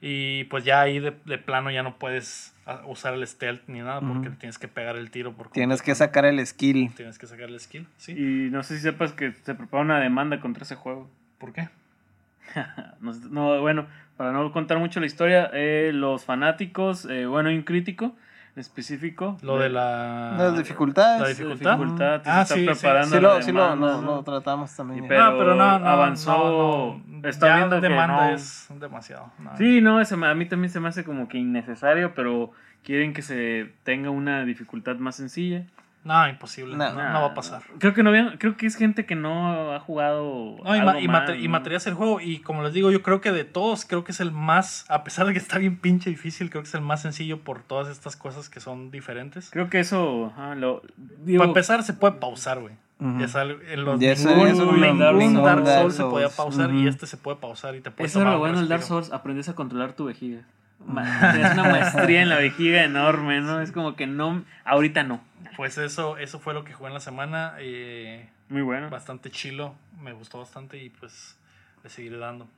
[0.00, 2.54] Y pues ya ahí de, de plano ya no puedes
[2.86, 5.32] usar el stealth ni nada porque tienes que pegar el tiro.
[5.32, 6.92] Por Tienes que sacar el skill.
[6.94, 8.12] Tienes que sacar el skill, sí.
[8.12, 11.08] Y no sé si sepas que se prepara una demanda contra ese juego.
[11.38, 11.68] ¿Por qué?
[13.30, 17.62] No, bueno, para no contar mucho la historia, eh, los fanáticos, eh, bueno, hay un
[17.62, 18.14] crítico
[18.54, 19.36] en específico.
[19.42, 20.34] Lo de la...
[20.38, 21.20] Las dificultades.
[21.20, 21.76] La la dificultad.
[21.78, 22.66] dificultad, se Ah, está sí, sí.
[22.66, 24.14] preparando Sí, la lo, sí lo, demanda, lo- ¿no?
[24.16, 25.00] lo tratamos también.
[25.00, 25.08] Y ya.
[25.08, 27.28] pero no, pero no, no, avanzó, no, no.
[27.28, 28.34] está Ya viendo que demanda no.
[28.36, 29.32] es demasiado.
[29.40, 29.56] no.
[29.56, 32.52] Sí, no, ese me- a mí también se me hace como que innecesario, pero
[32.84, 35.64] quieren que se tenga una dificultad más sencilla.
[36.04, 36.76] No, imposible.
[36.76, 36.92] No.
[36.92, 37.62] No, no va a pasar.
[37.78, 40.56] Creo que no habían- creo que es gente que no ha jugado.
[40.62, 41.50] No, y, algo ma- y, más, mate- y ¿no?
[41.52, 42.20] materias el juego.
[42.20, 45.02] Y como les digo, yo creo que de todos, creo que es el más, a
[45.02, 47.88] pesar de que está bien pinche difícil, creo que es el más sencillo por todas
[47.88, 49.48] estas cosas que son diferentes.
[49.50, 50.82] Creo que eso ajá, lo
[51.24, 52.74] digo, Para empezar, se puede pausar, güey.
[53.00, 53.24] Ujú.
[53.24, 55.42] Es algo- en los ningún, ningún Dark Souls.
[55.42, 58.20] Dark Dark Souls se podía pausar y este se puede pausar y te puedes eso
[58.20, 58.82] era lo bueno del Dark.
[58.82, 60.42] Souls, aprendes a controlar tu vejiga.
[61.32, 63.60] tienes una maestría en la vejiga enorme, ¿no?
[63.62, 65.20] Es como que no, ahorita no.
[65.56, 67.54] Pues eso, eso fue lo que jugué en la semana.
[67.58, 68.90] eh, Muy bueno.
[68.90, 71.36] bastante chilo, me gustó bastante y pues
[71.82, 72.48] le seguiré dando.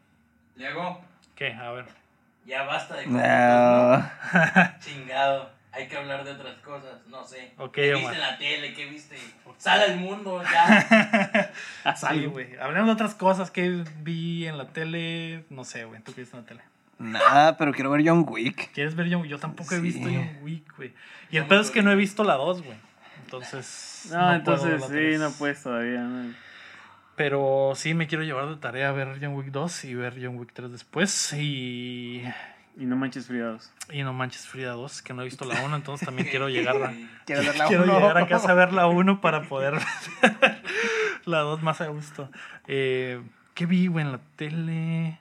[0.56, 1.01] Luego,
[1.35, 1.52] ¿Qué?
[1.52, 1.85] A ver.
[2.47, 3.18] ya basta de No.
[3.18, 5.55] cosas, Chingado.
[5.73, 7.52] Hay que hablar de otras cosas, no sé.
[7.59, 8.12] Ok, ¿Qué Omar.
[8.12, 8.73] viste en la tele?
[8.73, 9.16] ¿Qué viste?
[9.59, 11.52] Sal al mundo, ya.
[11.97, 12.31] Sí, algo.
[12.31, 12.56] güey.
[12.56, 16.01] Hablando de otras cosas que vi en la tele, no sé, güey.
[16.01, 16.62] ¿Tú qué viste en la tele?
[16.98, 18.70] Nah, pero quiero ver John Wick.
[18.73, 19.31] ¿Quieres ver John Wick?
[19.31, 19.82] Yo tampoco he Sí.
[19.82, 20.93] visto John Wick, güey.
[21.31, 22.77] Y el Vamos pedo es que no he visto la 2, güey.
[23.24, 24.09] Entonces.
[24.10, 26.01] No, puedo entonces ver la sí, no puedes todavía.
[26.01, 26.32] ¿no?
[27.16, 30.36] Pero sí me quiero llevar de tarea a ver John Wick 2 y ver John
[30.39, 31.32] Wick 3 después.
[31.32, 32.23] Y.
[32.78, 33.73] Y no manches friados.
[33.90, 36.77] Y no manches Frida 2, que no he visto la 1, entonces también quiero llegar
[36.77, 36.93] a.
[37.24, 37.94] Quiero ver la Quiero uno.
[37.98, 39.74] llegar a casa a ver la 1 para poder
[40.23, 40.62] ver
[41.24, 42.31] la 2 más a gusto.
[42.66, 43.23] Eh,
[43.55, 45.18] ¿Qué vi, güey, en la tele?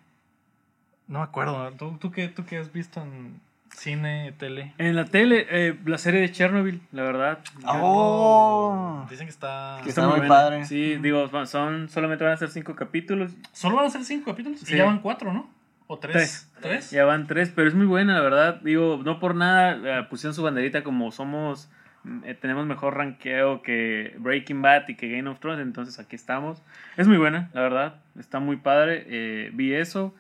[1.07, 1.71] No me acuerdo.
[1.73, 3.39] ¿Tú, tú, qué, ¿Tú qué has visto en
[3.75, 4.73] cine, tele?
[4.77, 7.39] En la tele, eh, la serie de Chernobyl, la verdad.
[7.67, 9.05] Oh.
[9.09, 9.79] Dicen que está.
[9.83, 10.65] Que está muy padre.
[10.65, 13.31] Sí, digo, son, solamente van a ser cinco capítulos.
[13.51, 14.59] Solo van a ser 5 capítulos.
[14.61, 14.73] Sí.
[14.73, 15.49] Y ya van 4, ¿no?
[15.87, 16.13] ¿O 3?
[16.13, 16.51] Tres.
[16.61, 16.91] ¿Tres?
[16.91, 18.61] Ya van tres, pero es muy buena, la verdad.
[18.61, 21.69] Digo, no por nada eh, pusieron su banderita como somos,
[22.03, 26.15] mm, eh, tenemos mejor ranqueo que Breaking Bad y que Game of Thrones, entonces aquí
[26.15, 26.63] estamos.
[26.97, 27.95] Es muy buena, la verdad.
[28.17, 29.05] Está muy padre.
[29.07, 30.15] eh, vi eso.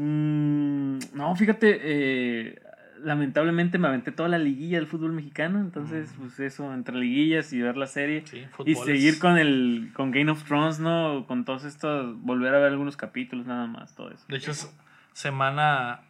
[0.00, 2.60] Mm, no, fíjate, eh,
[3.02, 7.60] lamentablemente me aventé toda la liguilla del fútbol mexicano, entonces, pues eso, entre liguillas y
[7.62, 8.22] ver la serie.
[8.26, 11.24] Sí, Y seguir es- con el con Game of Thrones, ¿no?
[11.26, 14.24] Con todos estos, volver a ver algunos capítulos nada más, todo eso.
[14.28, 14.70] De hecho, es
[15.14, 16.00] semana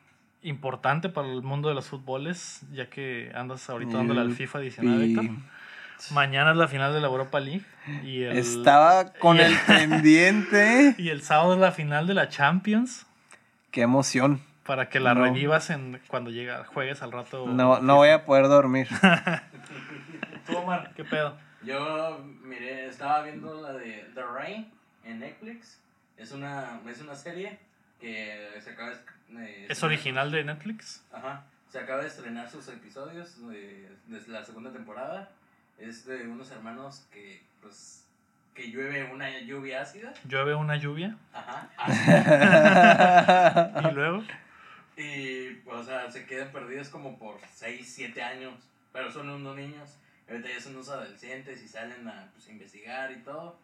[0.42, 4.98] importante para el mundo de los fútboles, ya que andas ahorita dándole al FIFA 19,
[5.06, 5.36] pi- Víctor.
[6.12, 7.64] Mañana es la final de la Europa League.
[8.04, 10.94] Y el, Estaba con y el- el pendiente.
[10.98, 13.05] Y el sábado es la final de la Champions.
[13.76, 14.40] Qué emoción.
[14.64, 15.22] Para que la No.
[15.24, 17.46] revivas en, cuando llega, juegues al rato.
[17.46, 18.88] No, no voy a poder dormir.
[20.46, 21.36] Tú, Omar, ¿qué pedo?
[21.62, 24.72] Yo miré, estaba viendo la de The Rain
[25.04, 25.78] en Netflix.
[26.16, 27.58] Es una, es una serie
[28.00, 28.96] que se acaba de...
[29.44, 31.04] eh, ¿Es original de Netflix?
[31.12, 31.44] Ajá.
[31.68, 35.28] Se acaba de estrenar sus episodios de, de la segunda temporada.
[35.78, 38.05] Es de unos hermanos que, pues,
[38.56, 40.14] que llueve una lluvia ácida.
[40.26, 41.16] Llueve una lluvia.
[41.32, 41.68] Ajá.
[43.90, 44.24] Y luego.
[44.96, 48.54] Y, o sea, se quedan perdidos como por 6, 7 años.
[48.92, 49.98] Pero son unos niños.
[50.28, 53.58] Ahorita ya son unos adolescentes y salen a pues, investigar y todo.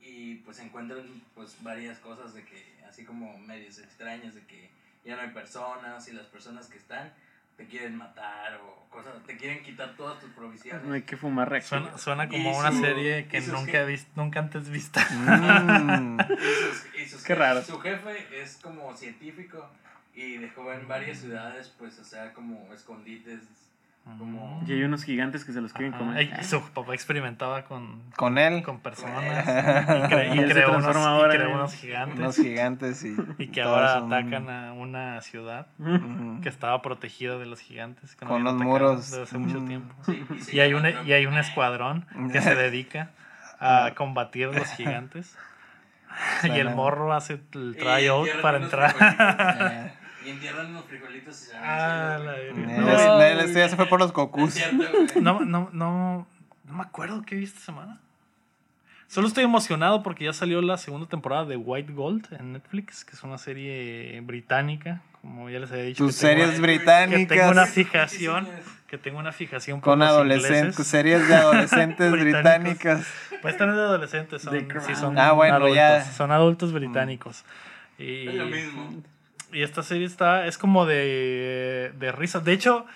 [0.00, 4.70] Y pues encuentran pues varias cosas de que, así como medios extrañas, de que
[5.04, 7.12] ya no hay personas y las personas que están
[7.60, 10.82] te quieren matar o cosas, te quieren quitar todas tus provisiones.
[10.84, 11.68] No hay que fumar recto.
[11.68, 15.06] Suena, suena como Y una su- serie que nunca, je- he visto, nunca antes vista.
[15.10, 16.18] Mm.
[16.30, 17.62] Y sus- y sus Qué raro.
[17.62, 19.68] Su jefe es como científico
[20.14, 23.40] y dejó en varias ciudades, pues, o sea, como escondites.
[24.18, 24.62] Como...
[24.66, 26.04] Y hay unos gigantes que se los quieren Ajá.
[26.04, 26.44] comer.
[26.44, 28.62] Su papá experimentaba con, Con él.
[28.62, 29.48] con personas y,
[30.12, 33.16] cre- y creó, unos, y ahora creó unos gigantes Unos gigantes y.
[33.38, 35.66] y que ahora son- atacan a una ciudad
[36.42, 39.10] que estaba protegida de los gigantes que no Con los muros.
[39.10, 41.06] desde hace mucho tiempo Sí, y hay un Trump.
[41.06, 43.10] y hay un escuadrón que se dedica
[43.58, 45.36] a combatir a los gigantes
[46.44, 48.94] y el morro hace el tryout para entrar
[50.24, 52.78] Y entierran unos frijolitos y se van Ah, la verga.
[52.80, 54.54] No, este ya se fue por los cocus.
[55.20, 56.26] No, no, no,
[56.64, 57.98] no me acuerdo qué vi esta semana.
[59.08, 63.16] Solo estoy emocionado porque ya salió la segunda temporada de White Gold en Netflix, que
[63.16, 66.04] es una serie británica, como ya les había dicho.
[66.04, 67.28] Tus que tengo- series que británicas.
[67.38, 68.48] tengo una fijación,
[68.86, 72.22] que tengo una fijación por Con los adolescentes, series de adolescentes Británicos.
[73.02, 73.06] británicas.
[73.42, 76.04] Pues están de adolescentes, son, sí, son Ah, bueno, adultos, ya.
[76.04, 77.44] son adultos británicos.
[77.98, 79.02] Y, Es lo mismo.
[79.52, 82.40] Y esta serie está, es como de, de risa.
[82.40, 82.86] De hecho,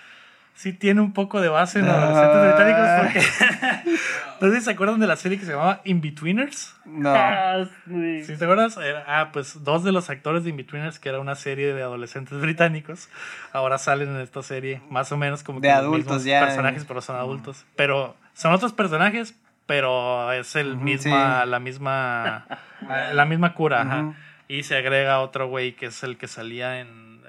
[0.53, 2.45] sí tiene un poco de base en adolescentes Ah.
[2.45, 3.91] británicos porque...
[4.41, 6.75] ¿No sé si se acuerdan de la serie que se llamaba Inbetweeners?
[6.85, 7.13] No.
[7.15, 8.23] Ah, sí.
[8.25, 8.77] ¿Sí te acuerdas?
[8.77, 12.39] Era- ah, pues dos de los actores de Inbetweeners, que era una serie de adolescentes
[12.41, 13.09] británicos,
[13.53, 16.85] ahora salen en esta serie, más o menos como De que adultos ya, personajes, eh.
[16.87, 17.65] pero son adultos.
[17.77, 21.49] Pero son otros personajes, pero es el Ujú, misma, sí.
[21.49, 22.45] la misma,
[23.13, 24.13] la misma cura, ajá.
[24.47, 27.21] Y se agrega otro güey que es el que salía en,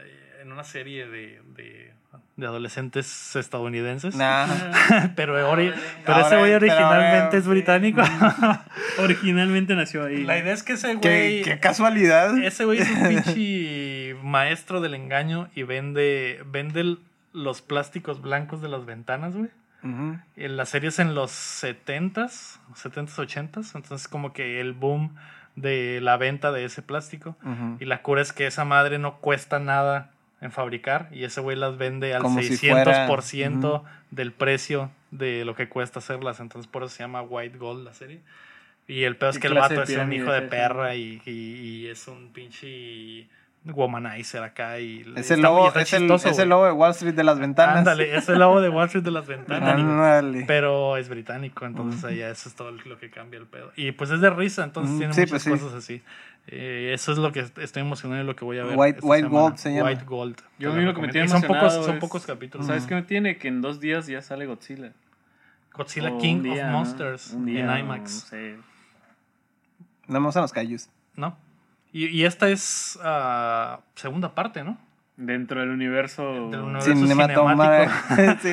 [0.42, 1.92] en una serie de, de,
[2.36, 4.14] de adolescentes estadounidenses.
[4.16, 4.46] Nah.
[5.16, 5.72] pero ori-
[6.04, 8.02] pero Ahora- ese güey originalmente ahora- es británico.
[8.98, 10.24] Originalmente nació ahí.
[10.24, 11.42] La idea es que ese güey.
[11.42, 12.36] qué casualidad.
[12.38, 16.96] Ese güey es un pinche maestro del engaño y vende, vende
[17.32, 19.50] los plásticos blancos de las ventanas, güey.
[19.82, 20.18] Ujú.
[20.36, 23.74] En las series en los 70s, 70s, 80s.
[23.74, 25.14] Entonces, como que el boom
[25.56, 27.36] de la venta de ese plástico.
[27.80, 30.10] Y la cura es que esa madre no cuesta nada
[30.42, 35.44] en fabricar y ese güey las vende al Como si 600% fuera- del precio de
[35.46, 36.40] lo que cuesta hacerlas.
[36.40, 38.20] Entonces por eso se llama White Gold la serie.
[38.86, 41.30] Y el peor es ¿Qué que el vato es un hijo de perra y, y-
[41.30, 43.26] y es un pinche
[43.72, 44.78] womanizer acá.
[44.80, 47.24] Y Es está- el y lobo, está es el, es lobo de Wall Street de
[47.24, 47.78] las ventanas.
[47.78, 49.74] Ándale, es el lobo de Wall Street de las ventanas.
[49.74, 50.44] Ándale.
[50.46, 53.72] Pero es británico, entonces allá eso es todo lo que cambia el pedo.
[53.76, 55.50] Y pues es de risa, entonces tiene sí, muchas pues sí.
[55.50, 56.02] cosas así.
[56.48, 58.76] Eh, eso es lo que estoy emocionado y lo que voy a ver.
[58.76, 59.40] White- esta White semana.
[59.42, 59.88] Gold se llama.
[59.90, 60.36] White Gold.
[60.60, 62.66] Yo a lo que me tiene son pocos, son pocos capítulos.
[62.68, 63.36] ¿Sabes qué me tiene?
[63.36, 64.92] Que en dos días ya sale Godzilla.
[65.74, 66.78] Godzilla King día, of ¿no?
[66.78, 68.10] Monsters día, en no IMAX.
[68.30, 68.56] sé.
[70.06, 70.88] No me gustan los kaijus.
[71.16, 71.36] ¿No?
[71.96, 74.76] Y, y esta es ah, segunda parte, ¿no?
[75.16, 76.90] Dentro del universo Del universo
[78.42, 78.50] Sí.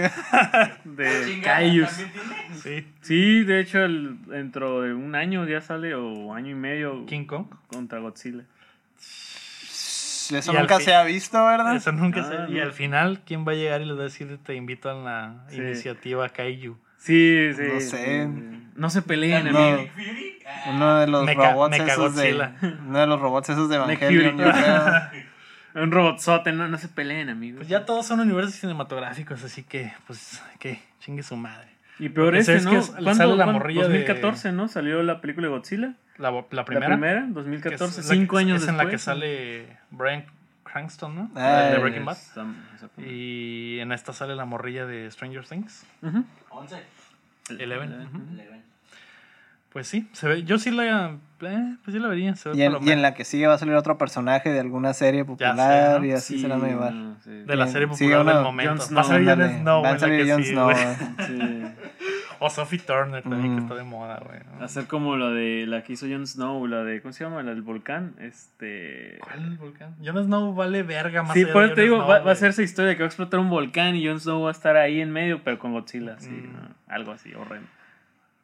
[0.86, 1.90] de Chingada, Kaijus.
[1.90, 2.56] ¿también tiene?
[2.61, 2.88] Sí.
[3.02, 7.26] Sí, de hecho, el- dentro de un año ya sale, o año y medio, King
[7.26, 7.48] Kong.
[7.68, 8.44] contra Godzilla.
[10.32, 11.76] Eso Y nunca fin- se ha visto, ¿verdad?
[11.76, 12.53] Eso nunca Ah, sé.
[12.53, 12.64] Y no.
[12.64, 15.44] al final, ¿quién va a llegar y les va a decir te invito a la
[15.49, 15.57] Sí.
[15.57, 16.78] iniciativa Kaiju?
[17.03, 17.61] Sí, sí.
[17.73, 18.23] No sé.
[18.25, 18.59] sí.
[18.75, 19.59] No se peleen, No.
[19.59, 19.89] amigo.
[20.71, 22.49] Uno de los robots esos de...
[22.88, 25.23] Uno de los robots esos de Evangelion, yo creo.
[25.84, 27.57] Un robotzote, no, no se peleen, amigo.
[27.57, 31.67] Pues ya todos son universos cinematográficos, así que, pues, que chingue su madre.
[31.99, 32.71] Y peor este, sabes ¿no?
[32.71, 33.15] que es- ¿Cuándo?
[33.15, 34.67] sale la morrilla de- 2014, ¿no?
[34.67, 35.93] Salió la película de Godzilla.
[36.17, 36.88] La, la La primera.
[36.89, 38.69] primera, que es 2014, la que- cinco años es después.
[38.81, 40.25] en la que sale Brian
[40.74, 41.32] Cranston, ¿no?
[41.36, 42.18] Ah, de Breaking Bad.
[43.08, 45.86] Y en esta sale la morrilla de Stranger Things.
[46.02, 46.26] Ujú.
[46.50, 46.76] 11.
[47.60, 48.08] Eleven.
[48.08, 48.34] ujú.
[48.34, 48.64] Eleven.
[49.70, 52.36] Pues sí, se ve, yo sí la, eh, pues sí la vería.
[52.36, 54.60] Se ve Y en, y en la que sigue va a salir otro personaje de
[54.60, 56.06] alguna serie popular sé, ¿no?
[56.06, 56.94] y así se la van a llevar.
[56.94, 57.32] no, sí.
[57.32, 58.84] de la serie popular del uno- momento.
[58.84, 60.70] Jon Va a salir Jon Snow, va a salir que Jon sí, Snow.
[62.45, 63.64] O Sophie Turner también, que Mm.
[63.64, 64.40] está de moda, güey.
[64.60, 64.65] ¿no?
[64.65, 67.41] Hacer como la de la que hizo Jon Snow, la de, ¿cómo se llama?
[67.41, 68.15] La del volcán.
[68.20, 69.18] Este.
[69.22, 69.95] ¿Cuál volcán?
[70.03, 72.36] Jon Snow vale verga más Sí, allá por eso te digo, Snow, va, va a
[72.36, 74.76] ser esa historia que va a explotar un volcán y Jon Snow va a estar
[74.76, 76.53] ahí en medio, pero con Godzilla, Mm.
[76.53, 76.60] ¿no?
[76.88, 77.68] algo así, horrendo.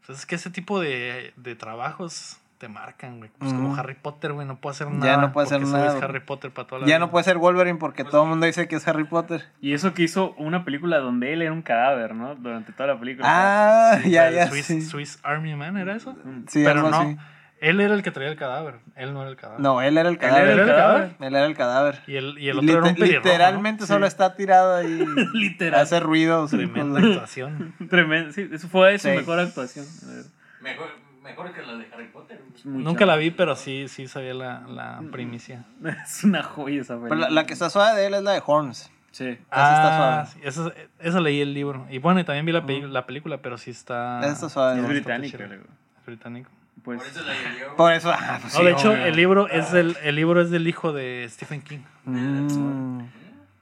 [0.06, 3.31] Pues es que ese tipo de, de trabajos te marcan, güey.
[3.40, 5.18] Pues como Harry Potter, güey, no puede hacer Ya nada.
[5.18, 5.98] no puede hacer nada.
[5.98, 6.99] Es Harry Potter para toda la Ya vida.
[6.99, 9.45] no puede ser Wolverine porque todo el mundo dice que es Harry Potter.
[9.61, 12.36] Y eso que hizo una película donde él era un cadáver, ¿no?
[12.36, 13.26] Durante toda la película.
[13.27, 14.48] Ah, Sí, ya, ya.
[14.48, 14.81] Swiss, sí.
[14.81, 16.11] Swiss Army Man, ¿era eso?
[16.23, 16.44] Mm.
[16.48, 17.18] Sí, Pero algo no, así.
[17.61, 18.76] él era el que traía el cadáver.
[18.98, 19.61] Él no era el cadáver.
[19.61, 20.49] No, él era el Él cadáver.
[20.49, 21.15] era el cadáver.
[21.22, 21.99] Él era el cadáver.
[22.07, 23.31] Y el, y el otro era un lite- pelirrojo, ¿no?
[23.31, 25.06] literalmente solo está tirado ahí.
[25.34, 25.80] Literal.
[25.80, 26.52] Hace ruidos.
[26.53, 27.73] y Tremenda actuación.
[27.90, 28.34] Tremendo.
[28.34, 29.15] Sí, eso fue su Sí.
[29.15, 29.86] mejor actuación.
[30.61, 30.88] Mejor,
[31.30, 32.42] mejor que la de Harry Potter.
[32.66, 35.66] Nunca la vi, pero sí, sí sabía la, la primicia.
[36.04, 37.28] Es una joya esa Pero película.
[37.30, 38.92] la, la que está suave de él es la de Horns.
[39.12, 39.26] Sí.
[39.26, 40.28] Esa está Ah, suave.
[40.34, 41.88] sí, esa, esa leí el libro.
[41.90, 44.20] Y bueno, y también vi la, peli- la película, pero sí está...
[44.22, 44.80] Esa está suave.
[44.82, 45.38] Es británica.
[45.44, 46.50] es británico.
[46.84, 47.66] Pues, Por eso la llevé.
[47.76, 48.12] Por eso.
[48.12, 49.06] ah, pues No, sí, de hecho, obvio.
[49.06, 51.80] el libro es del, el libro es del hijo de Stephen King.
[52.06, 53.02] Mm.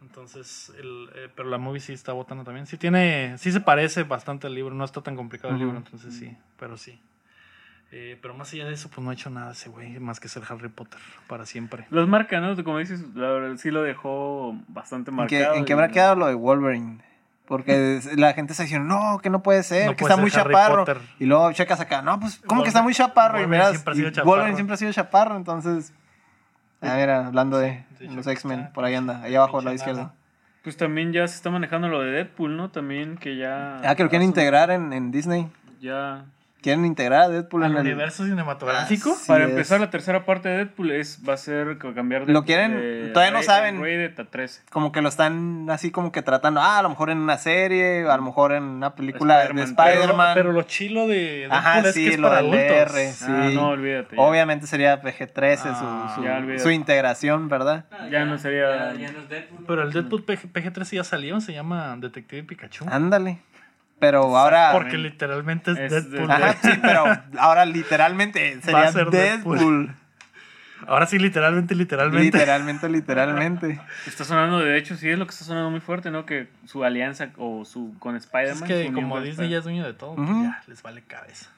[0.01, 2.65] Entonces, el, eh, pero la movie sí está botando también.
[2.67, 6.13] Sí tiene, sí se parece bastante al libro, no está tan complicado el libro, entonces
[6.13, 6.99] sí, pero sí.
[7.91, 10.27] Eh, pero más allá de eso, pues no ha hecho nada ese güey, más que
[10.27, 11.85] ser Harry Potter para siempre.
[11.89, 12.61] los marca, ¿no?
[12.63, 15.55] Como dices, la verdad sí lo dejó bastante ¿En qué, marcado.
[15.55, 17.01] en qué y- habrá quedado lo de Wolverine?
[17.45, 20.29] Porque la gente está diciendo, no, que no puede ser, No que puede está muy
[20.33, 20.83] Harry chaparro.
[20.83, 21.01] Potter.
[21.17, 23.37] Y luego checas acá, no, pues, ¿cómo que está muy chaparro?
[23.39, 24.29] y Wolverine miras, siempre ha sido y chaparro.
[24.31, 25.93] Wolverine siempre ha sido chaparro, entonces.
[26.81, 29.73] A ver, hablando de Sí, los sí, X-Men, por ahí anda, ahí abajo a la
[29.73, 30.01] izquierda.
[30.01, 30.13] nada.
[30.61, 32.69] Pues también ya se está manejando lo de Deadpool, ¿no?
[32.69, 33.77] También que ya.
[33.89, 35.47] Ah, que lo quieren integrar en, en Disney.
[35.79, 36.25] Ya.
[36.61, 37.81] Quieren integrar a Deadpool ¿Al en el.
[37.85, 39.11] universo cinematográfico?
[39.11, 39.51] Así Para es.
[39.51, 42.33] empezar, la tercera parte de Deadpool es, va a ser cambiar de.
[42.33, 43.77] Lo quieren- de todavía no saben.
[43.79, 44.61] rated a 13.
[44.71, 48.09] Como que lo están así como que tratando, ah, a lo mejor en una serie,
[48.09, 51.93] a lo mejor en una película de Spider-Man, Pero, lo chilo de Deadpool Ajá, es
[51.93, 52.95] sí, que es lo para del adultos.
[52.95, 53.25] R, sí.
[53.29, 54.15] Ah, no, olvídate.
[54.15, 54.21] ya.
[54.21, 57.85] Obviamente sería PG-13 su- Ah, su, ya su integración, ¿verdad?
[58.11, 59.65] Ya no sería- Ya, ya no es Deadpool.
[59.67, 62.85] Pero el Deadpool PG, PG-13 ya salió, se llama Detective Pikachu.
[62.89, 63.39] Ándale.
[63.99, 64.71] Pero ahora.
[64.73, 66.31] Porque literalmente es, Es Deadpool.
[66.31, 67.05] Ajá, sí, pero
[67.39, 69.57] ahora literalmente sería Va a ser Deadpool.
[69.57, 69.95] Deadpool.
[70.85, 72.23] Ahora sí, literalmente, literalmente.
[72.37, 73.81] Literalmente, literalmente.
[74.05, 76.25] Está sonando, de hecho, sí es lo que está sonando muy fuerte, ¿no?
[76.27, 78.63] Que su alianza o su con Spider-Man.
[78.71, 80.43] Es que como Disney ya es dueño de todo, pues Ujú.
[80.43, 81.49] ya les vale cabeza.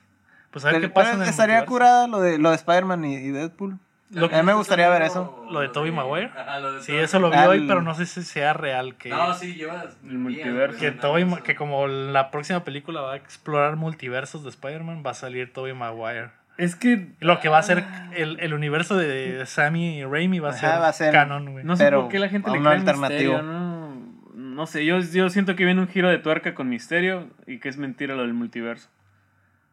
[0.52, 1.70] Pues a ver Pero, qué pasa pero en el estaría multiverso.
[1.72, 3.78] curada lo de, lo de Spider-Man y, y Deadpool.
[4.12, 5.46] Lo a mí me gustaría ver eso.
[5.52, 6.32] ¿Lo de Tobey Maguire?
[6.36, 8.96] Ajá, lo de Sí, eso lo vi Al- hoy, pero no sé si sea real
[8.96, 9.98] que, No, sí, llevas.
[10.04, 10.80] El multiverso.
[10.80, 15.12] que, Tobey Ma- que como la próxima película va a explorar multiversos de Spider-Man, va
[15.12, 16.30] a salir Tobey Maguire.
[16.58, 20.52] Es que Lo que va a ser el, el universo de Sammy Raimi va a,
[20.52, 21.64] Ajá, ser, va a ser- canon, güey.
[21.64, 23.34] no sé por qué la gente le cree alternativo.
[23.36, 23.80] misterio, ¿no?
[24.36, 27.70] No sé, yo, yo siento que viene un giro de tuerca con misterio y que
[27.70, 28.90] es mentira lo del multiverso.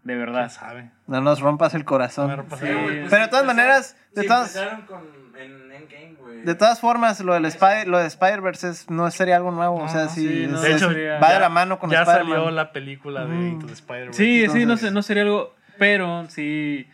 [0.06, 0.48] De ¿Quién verdad.
[0.50, 0.90] sabe?
[1.06, 2.26] No nos rompas el corazón.
[2.26, 4.56] No me rompas Sí, el- güey, pues Pero de todas maneras, de sí todas-
[4.86, 5.00] con
[5.38, 6.42] en Endgame, güey.
[6.42, 9.76] De todas formas, lo del Spider, lo de Spider-Verse es- no sería algo nuevo.
[9.82, 12.32] o sea, sí, es- De hecho, va de ya- la mano con Ya Spider-Man.
[12.36, 13.48] salió la película de Mm.
[13.48, 14.16] Into the Spider-Verse.
[14.22, 15.54] Sí, sí, no, sé, no sería algo.
[15.78, 16.88] Pero sí.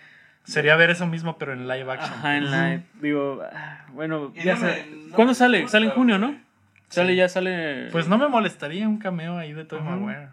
[0.44, 2.14] Sería ver eso mismo, pero en live action.
[2.14, 2.80] Ajá, en la.
[3.00, 4.86] Digo, ah, bueno, ya no sé.
[5.14, 5.68] ¿Cuándo sale?
[5.68, 6.34] Sale en junio, ¿no?
[6.88, 7.88] Sale, ya sale.
[7.92, 9.84] Pues no me molestaría un cameo ahí de Tobey.
[9.84, 10.28] Maguire.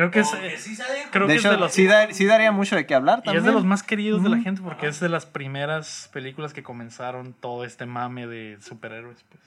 [0.00, 2.24] Creo que es, sí sale, creo de que es hecho, de los- sí, da- sí
[2.24, 3.44] daría mucho de qué hablar y también.
[3.44, 4.44] es de los más queridos de la Ujú.
[4.44, 9.42] gente porque es de las primeras películas que comenzaron todo este mame de superhéroes, pues.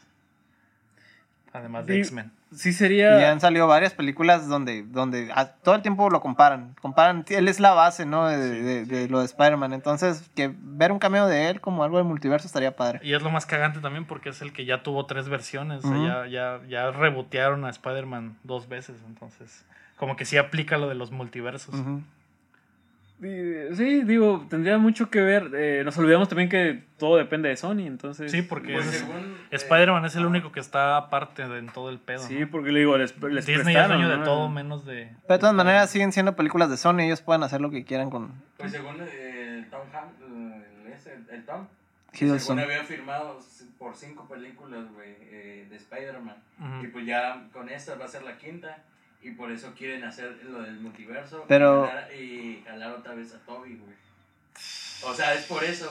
[1.53, 1.99] Además de Sí.
[1.99, 2.31] X-Men.
[2.51, 3.19] Sí Y sería.
[3.19, 6.75] ya han salido varias películas donde, donde a- todo el tiempo lo comparan.
[6.81, 8.27] Comparan, él es la base, ¿no?
[8.27, 9.71] De, de- de lo de Spider-Man.
[9.73, 12.99] Entonces, que ver un cameo de él como algo del multiverso estaría padre.
[13.03, 15.85] Y es lo más cagante también porque es el que ya tuvo tres versiones.
[15.85, 16.05] o sea, Ujú.
[16.07, 18.95] ya, ya, ya rebotearon a Spider-Man dos veces.
[19.07, 19.63] Entonces,
[20.03, 21.73] como que sí aplica lo de los multiversos.
[21.75, 22.01] Ujú.
[23.21, 25.49] Sí, Sí, digo, tendría mucho que ver.
[25.55, 28.29] eh, nos olvidamos también que todo depende de Sony, entonces.
[28.29, 29.05] Sí, porque Pues es- eh,
[29.51, 32.19] Spider-Man es el único que está aparte de en todo el pedo.
[32.19, 32.49] Sí, ¿no?
[32.49, 34.23] porque le digo, les, les Disney es dueño de ¿no?
[34.25, 35.09] todo menos de.
[35.25, 36.99] Pero de todas maneras siguen siendo películas de Sony.
[36.99, 41.45] Ellos pueden hacer lo que quieran con Pues según eh, el Tom Ham, el, el
[41.45, 41.67] Tom,
[42.11, 43.39] según había firmado
[43.79, 46.35] por cinco películas, güey, eh, de Spider-Man.
[46.59, 46.83] Ujú.
[46.83, 48.83] Y pues ya con esta va a ser la quinta.
[49.23, 51.45] Y por eso quieren hacer lo del multiverso.
[51.47, 53.93] Pero- Y jalar, y jalar otra vez a Toby, güey.
[55.05, 55.89] O sea, es por eso.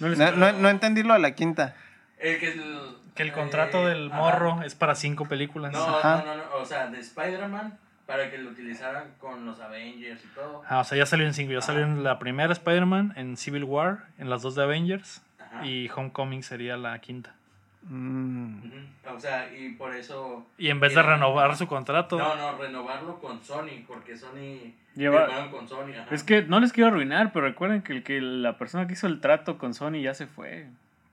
[0.00, 1.74] No les- No, no, no entendí lo de la quinta.
[2.18, 2.78] El que, el,
[3.14, 4.18] Que el contrato eh, del ajá.
[4.18, 5.72] morro es para cinco películas.
[5.72, 6.24] No, Ajá.
[6.26, 10.28] no, no, no, o sea, de Spider-Man para que lo utilizaran con los Avengers y
[10.34, 10.62] todo.
[10.68, 11.52] Ah, o sea, ya salió en cinco.
[11.52, 15.20] Ya salió en la primera Spider-Man, en Civil War, en las dos de Avengers.
[15.38, 15.64] Ajá.
[15.66, 17.34] Y Homecoming sería la quinta.
[17.88, 18.60] Mm.
[19.14, 20.46] O sea, y por eso.
[20.58, 22.18] Y en vez de renovar su contrato.
[22.18, 24.72] No, no, renovarlo con Sony, porque Sony.
[24.94, 25.92] Lleva- con Sony.
[26.00, 26.12] ajá.
[26.14, 29.06] Es que no les quiero arruinar, pero recuerden que, el, que la persona que hizo
[29.06, 30.66] el trato con Sony ya se fue.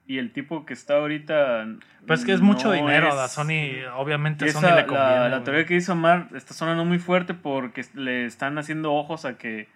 [0.08, 1.66] Y el tipo que está ahorita.
[2.06, 3.08] Pues es que es mucho dinero.
[3.10, 5.16] es- A Sony, obviamente, a Sony le conviene.
[5.20, 9.26] la, la teoría que hizo Mar está sonando muy fuerte porque le están haciendo ojos
[9.26, 9.68] a que.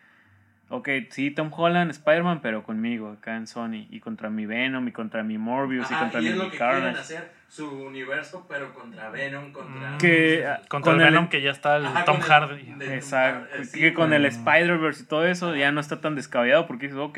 [0.72, 3.88] Ok, sí, Tom Holland, Spider-Man, pero conmigo, acá en Sony.
[3.90, 6.58] Y contra mi Venom, y contra mi Morbius, y contra y mi es lo que
[6.58, 9.92] quieren hacer, su universo, pero contra Venom, contra.
[9.92, 9.98] Mm.
[9.98, 12.64] Que, ah, Contra con el el- Venom, que ya está el Ajá, Tom el- Hardy.
[12.66, 13.48] Tom Exacto.
[13.52, 14.26] Hardy, sí, que con el Mm.
[14.28, 17.18] Spider-Verse y todo eso ya no está tan descabellado porque dices, ok,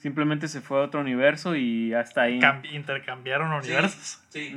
[0.00, 2.40] simplemente se fue a otro universo y hasta ahí.
[2.40, 4.18] Cam- intercambiaron Sí, universos.
[4.30, 4.56] Sí.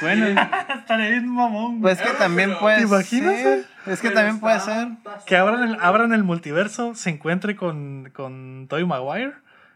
[0.00, 0.66] Suena.
[0.78, 1.80] Estaría bien mamón.
[1.80, 3.64] Pues es que también puede ¿Te imaginas, ser.
[3.86, 4.88] Es que Pero también puede ser.
[5.26, 9.32] Que abran el, abran el multiverso, se encuentre con, con Tobey Maguire.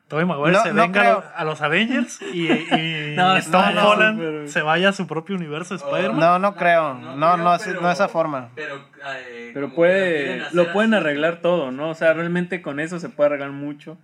[0.08, 1.12] Tobey Maguire No, se no venga creo.
[1.18, 4.62] a, lo- a los Avengers y, y No, y Tom no, no, Holland pero- se
[4.62, 6.20] vaya a su propio universo de Spider-Man.
[6.20, 6.94] No, no creo.
[6.94, 8.50] No, no, creo, así- no esa forma.
[8.54, 11.00] Pero, eh, Pero puede, lo pueden así.
[11.02, 11.88] arreglar todo, ¿no?
[11.90, 13.98] O sea, realmente con eso se puede arreglar mucho.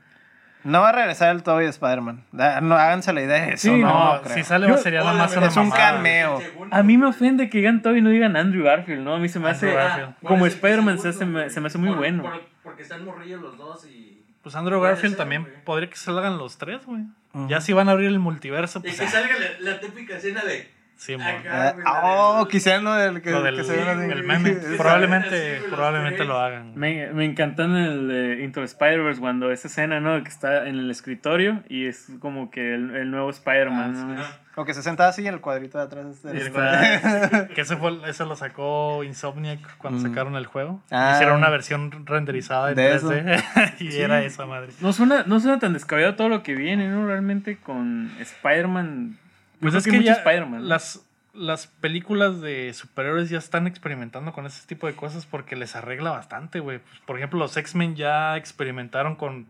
[0.64, 2.24] No va a regresar el Toby de Spider-Man.
[2.32, 3.68] No, háganse la idea de eso.
[3.68, 4.34] Sí, no, no, creo.
[4.34, 5.92] si sale Yo- sería nada más una es un mamada.
[5.96, 6.40] cameo.
[6.70, 9.14] A mí me ofende que digan Toby y no digan Andrew Garfield, ¿no?
[9.14, 9.76] A mí se me hace...
[9.78, 10.08] Andrew.
[10.20, 12.22] ¿Cuál Como Spider-Man se, se me hace muy Por- bueno.
[12.22, 14.24] por- porque están morrillos los dos y.
[14.42, 17.02] Pues Andrew Garfield ser, también podría que salgan los tres, güey.
[17.48, 18.98] Ya si van a abrir el multiverso, Y pues.
[19.00, 20.68] que ah, salga la, la típica escena de.
[21.04, 24.10] Sí, acá, Ah, oh, quisiera lo del que, lo del que se así.
[24.10, 24.50] el meme.
[24.78, 26.72] Probablemente, probablemente lo hagan.
[26.76, 30.22] Me, me encantó en el de Into the Spider-Verse cuando esa escena, ¿no?
[30.22, 34.42] Que está en el escritorio y es como que el, el nuevo Spider-Man, Ah, ¿no?
[34.54, 36.22] O que se sentaba así en el cuadrito de atrás.
[36.22, 40.02] del- Está- Que ese, fue, ese lo sacó Insomniac cuando Mm.
[40.02, 40.82] sacaron el juego.
[40.90, 41.12] Ah.
[41.14, 43.44] Hicieron una versión renderizada en De 3D
[43.80, 44.68] y era esa madre.
[44.80, 47.06] No suena, no suena tan descabellado todo lo que viene, ¿no?
[47.06, 49.16] Realmente con Spider-Man.
[49.62, 50.22] Pues es que ya
[50.60, 55.76] las, las películas de superhéroes ya están experimentando con ese tipo de cosas porque les
[55.76, 56.80] arregla bastante, güey.
[56.80, 59.46] Pues, por ejemplo, los X-Men ya experimentaron con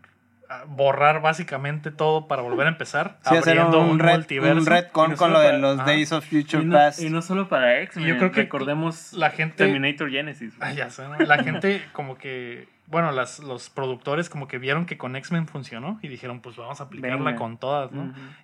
[0.67, 4.57] borrar básicamente todo para volver a empezar, Sí, hacer abriendo un, un, red, multiverso.
[4.59, 5.77] un no con lo de los.
[5.85, 7.01] Days of Future y, no, Past.
[7.01, 8.07] y no solo para X-Men.
[8.07, 10.53] Yo creo que recordemos La gente Terminator Genesis.
[10.59, 11.17] Ah, ya sé, ¿no?
[11.17, 15.97] La gente como que, bueno, las, los productores como que vieron que con X-Men funcionó
[16.03, 17.35] y dijeron, pues vamos a aplicarla Venga.
[17.35, 17.89] con todas.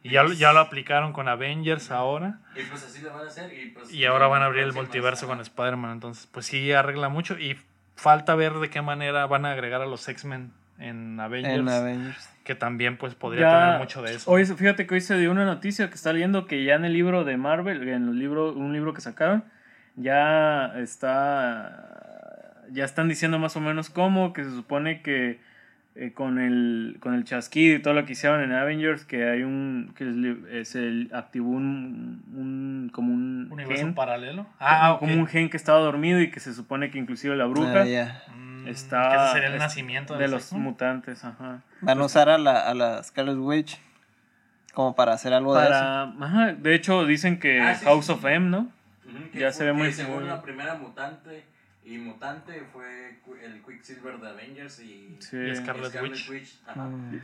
[0.02, 3.28] Y ya, lo- ya lo aplicaron con Avengers ahora Y pues así lo van a
[3.28, 3.54] hacer.
[3.54, 7.10] Y, pues, y ahora van a abrir el multiverso con Spider-Man, entonces pues sí arregla
[7.10, 7.58] mucho y
[7.96, 12.30] falta ver de qué manera van a agregar a los X-Men en Avengers, en Avengers.
[12.44, 14.32] que también pues podría Ya- tener mucho de eso.
[14.32, 16.94] Hoy, fíjate que hoy se dio una noticia que está leyendo que ya en el
[16.94, 19.44] libro de Marvel, en el libro, un libro que sacaron,
[19.96, 22.66] ya está.
[22.72, 25.40] Ya están diciendo más o menos cómo, que se supone que
[25.96, 29.42] eh, con, el, con el chasquido y todo lo que hicieron en Avengers, que hay
[29.44, 29.92] un.
[29.96, 32.24] que es- se activó un.
[32.36, 33.96] un como un universo gen.
[33.96, 34.46] paralelo.
[34.60, 35.00] Ah, ok.
[35.00, 37.84] Como un gen que estaba dormido y que se supone que inclusive la bruja.
[37.84, 38.26] Ah.
[38.70, 40.58] Está, que ese sería el es- nacimiento de del los sexo.
[40.58, 41.62] mutantes, ajá.
[41.82, 43.80] Van a usar a la, a la Scarlet Witch
[44.74, 45.70] como para hacer algo de eso.
[45.72, 48.12] Para, ajá, de hecho dicen que Ah, sí, House sí.
[48.12, 48.60] of M, ¿no?
[49.06, 51.44] Ujú, que Ya fue- se ve muy- que Según la primera mutante
[51.84, 55.38] y mutante fue el Quicksilver de Avengers y, Sí.
[55.38, 56.60] Y Scarlet Witch.
[56.68, 56.82] Ajá.
[56.84, 57.20] Mm,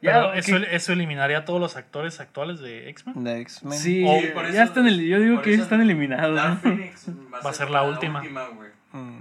[0.00, 0.38] Ya, Pero ¿qué?
[0.38, 3.24] eso, eso eliminaría a todos los actores actuales de X-Men.
[3.24, 3.76] De X-Men.
[3.78, 6.36] Sí, O- Sí, por ya eso- están, yo digo que eso están eliminados.
[6.36, 6.56] Dark ¿no?
[6.60, 7.06] Phoenix
[7.44, 8.20] va a ser la, última.
[8.20, 8.70] güey.
[8.92, 9.18] Mm.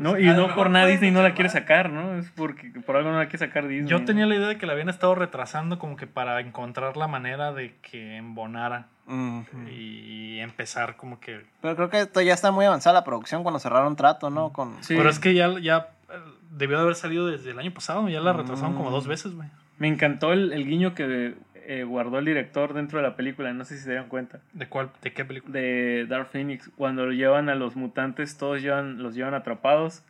[0.00, 2.16] No, y no por nada Disney no la quiere sacar, ¿no?
[2.16, 3.88] Es porque por algo no la quiere sacar Disney.
[3.88, 4.04] Yo ¿no?
[4.04, 7.52] tenía la idea de que la habían estado retrasando como que para encontrar la manera
[7.52, 9.40] de que embonara Mm.
[9.68, 11.44] y empezar como que...
[11.60, 14.52] Pero creo que esto ya está muy avanzada la producción cuando cerraron trato, ¿no?
[14.52, 14.82] Con...
[14.84, 14.94] Sí.
[14.96, 16.12] Pero es que ya, ya eh,
[16.52, 19.48] debió de haber salido desde el año pasado, ya la retrasaron como dos veces, güey.
[19.78, 21.34] Me encantó el, el guiño que
[21.72, 24.40] eh, guardó el director dentro de la película, no sé si se dieron cuenta.
[24.52, 24.90] ¿De cuál?
[25.02, 25.52] ¿De qué película?
[25.52, 30.04] De Dark Phoenix, cuando lo llevan a los mutantes, todos llevan, los llevan atrapados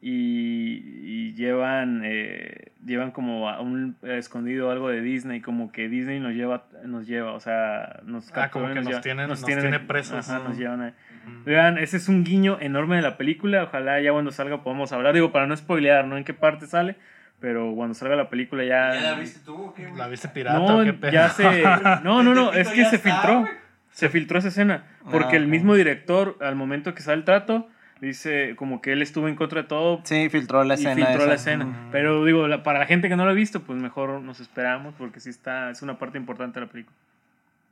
[0.00, 0.82] y,
[1.28, 6.34] y llevan, eh, llevan como a un escondido algo de Disney, como que Disney nos
[6.34, 10.28] lleva, nos lleva, o sea, nos Ah, como que nos lleva- tienen- nos tiene presos.
[10.28, 10.80] ajá, nos llevan.
[10.88, 11.44] Ujú.
[11.44, 13.62] Vean, ese es un guiño enorme de la película.
[13.64, 15.14] Ojalá ya cuando salga podamos hablar.
[15.14, 16.16] Digo, para no spoilear, ¿no?
[16.16, 16.96] En qué parte sale.
[17.42, 18.94] Pero cuando salga la película ya.
[18.94, 19.98] ¿Ya la viste tú o qué, güey?
[19.98, 21.12] ¿La viste pirata No, o qué pedo?
[21.12, 21.62] ya se.
[22.04, 22.50] No, no, no.
[22.50, 23.40] Tepito Es que se está, filtró.
[23.40, 23.52] güey.
[23.92, 24.84] Se filtró esa escena.
[25.10, 27.68] Porque Ah, el mismo director, al momento que sale el trato,
[28.00, 30.00] dice como que él estuvo en contra de todo.
[30.04, 30.94] Sí, filtró la Y escena.
[31.06, 31.50] filtró la esa.
[31.50, 31.64] escena.
[31.66, 31.88] Mm.
[31.90, 34.94] Pero digo, la- para la gente que no lo ha visto, pues mejor nos esperamos.
[34.96, 35.70] Porque sí está.
[35.70, 36.96] Es una parte importante de la película.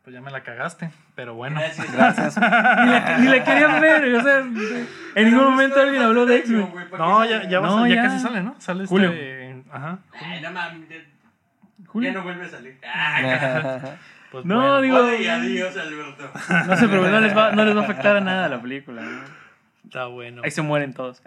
[0.03, 1.61] Pues ya me la cagaste, pero bueno.
[1.61, 1.93] Gracias.
[1.93, 2.37] Gracias.
[2.41, 2.43] Ni
[2.91, 4.15] la, ni la querían ver.
[4.15, 6.69] O sea, en ningún momento alguien habló de X-Men.
[6.99, 8.03] No, ya, ya, va a No, sal- ya ya.
[8.05, 8.55] casi sale, ¿no?
[8.59, 8.95] Sale este...
[9.73, 9.99] Ajá.
[10.13, 10.89] Ay, no mames.
[10.89, 12.79] ya- no vuelve a salir.
[12.83, 13.25] Ay,
[14.31, 14.81] Pues No, bueno.
[14.81, 14.97] digo.
[14.99, 16.31] Adiós, Alberto.
[16.69, 19.03] No sé, pero no les va, no les va a afectar a nada la película.
[19.03, 19.23] ¿no?
[19.85, 20.43] Está bueno.
[20.45, 21.21] Ahí se mueren todos.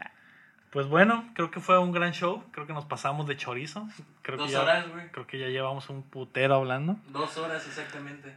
[0.72, 2.44] Pues bueno, creo que fue un gran show.
[2.52, 3.88] Creo que nos pasamos de chorizo.
[4.22, 5.08] Creo Dos que ya, horas, güey.
[5.12, 6.96] Creo que ya llevamos un putero hablando.
[7.10, 8.34] Dos horas exactamente.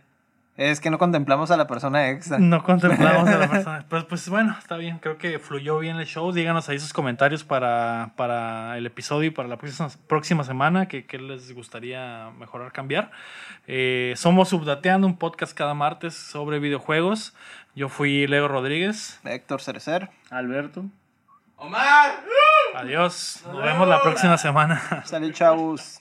[0.57, 2.39] Es que no contemplamos a la persona extra.
[2.39, 3.85] No contemplamos a la persona.
[3.89, 4.99] Pues, pues bueno, está bien.
[4.99, 6.33] Creo que fluyó bien el show.
[6.33, 10.89] Díganos ahí sus comentarios para, para el episodio y para la próxima, próxima semana.
[10.89, 13.11] que qué les gustaría mejorar, cambiar?
[13.67, 17.35] Eh, somos Subdateando, un podcast cada martes sobre videojuegos.
[17.75, 19.21] Yo fui Leo Rodríguez.
[19.25, 20.09] Héctor Cerecer.
[20.31, 20.87] Alberto.
[21.57, 22.23] ¡Omar!
[22.75, 23.43] Adiós.
[23.47, 25.03] Nos vemos la próxima semana.
[25.05, 26.01] Salud, chavos.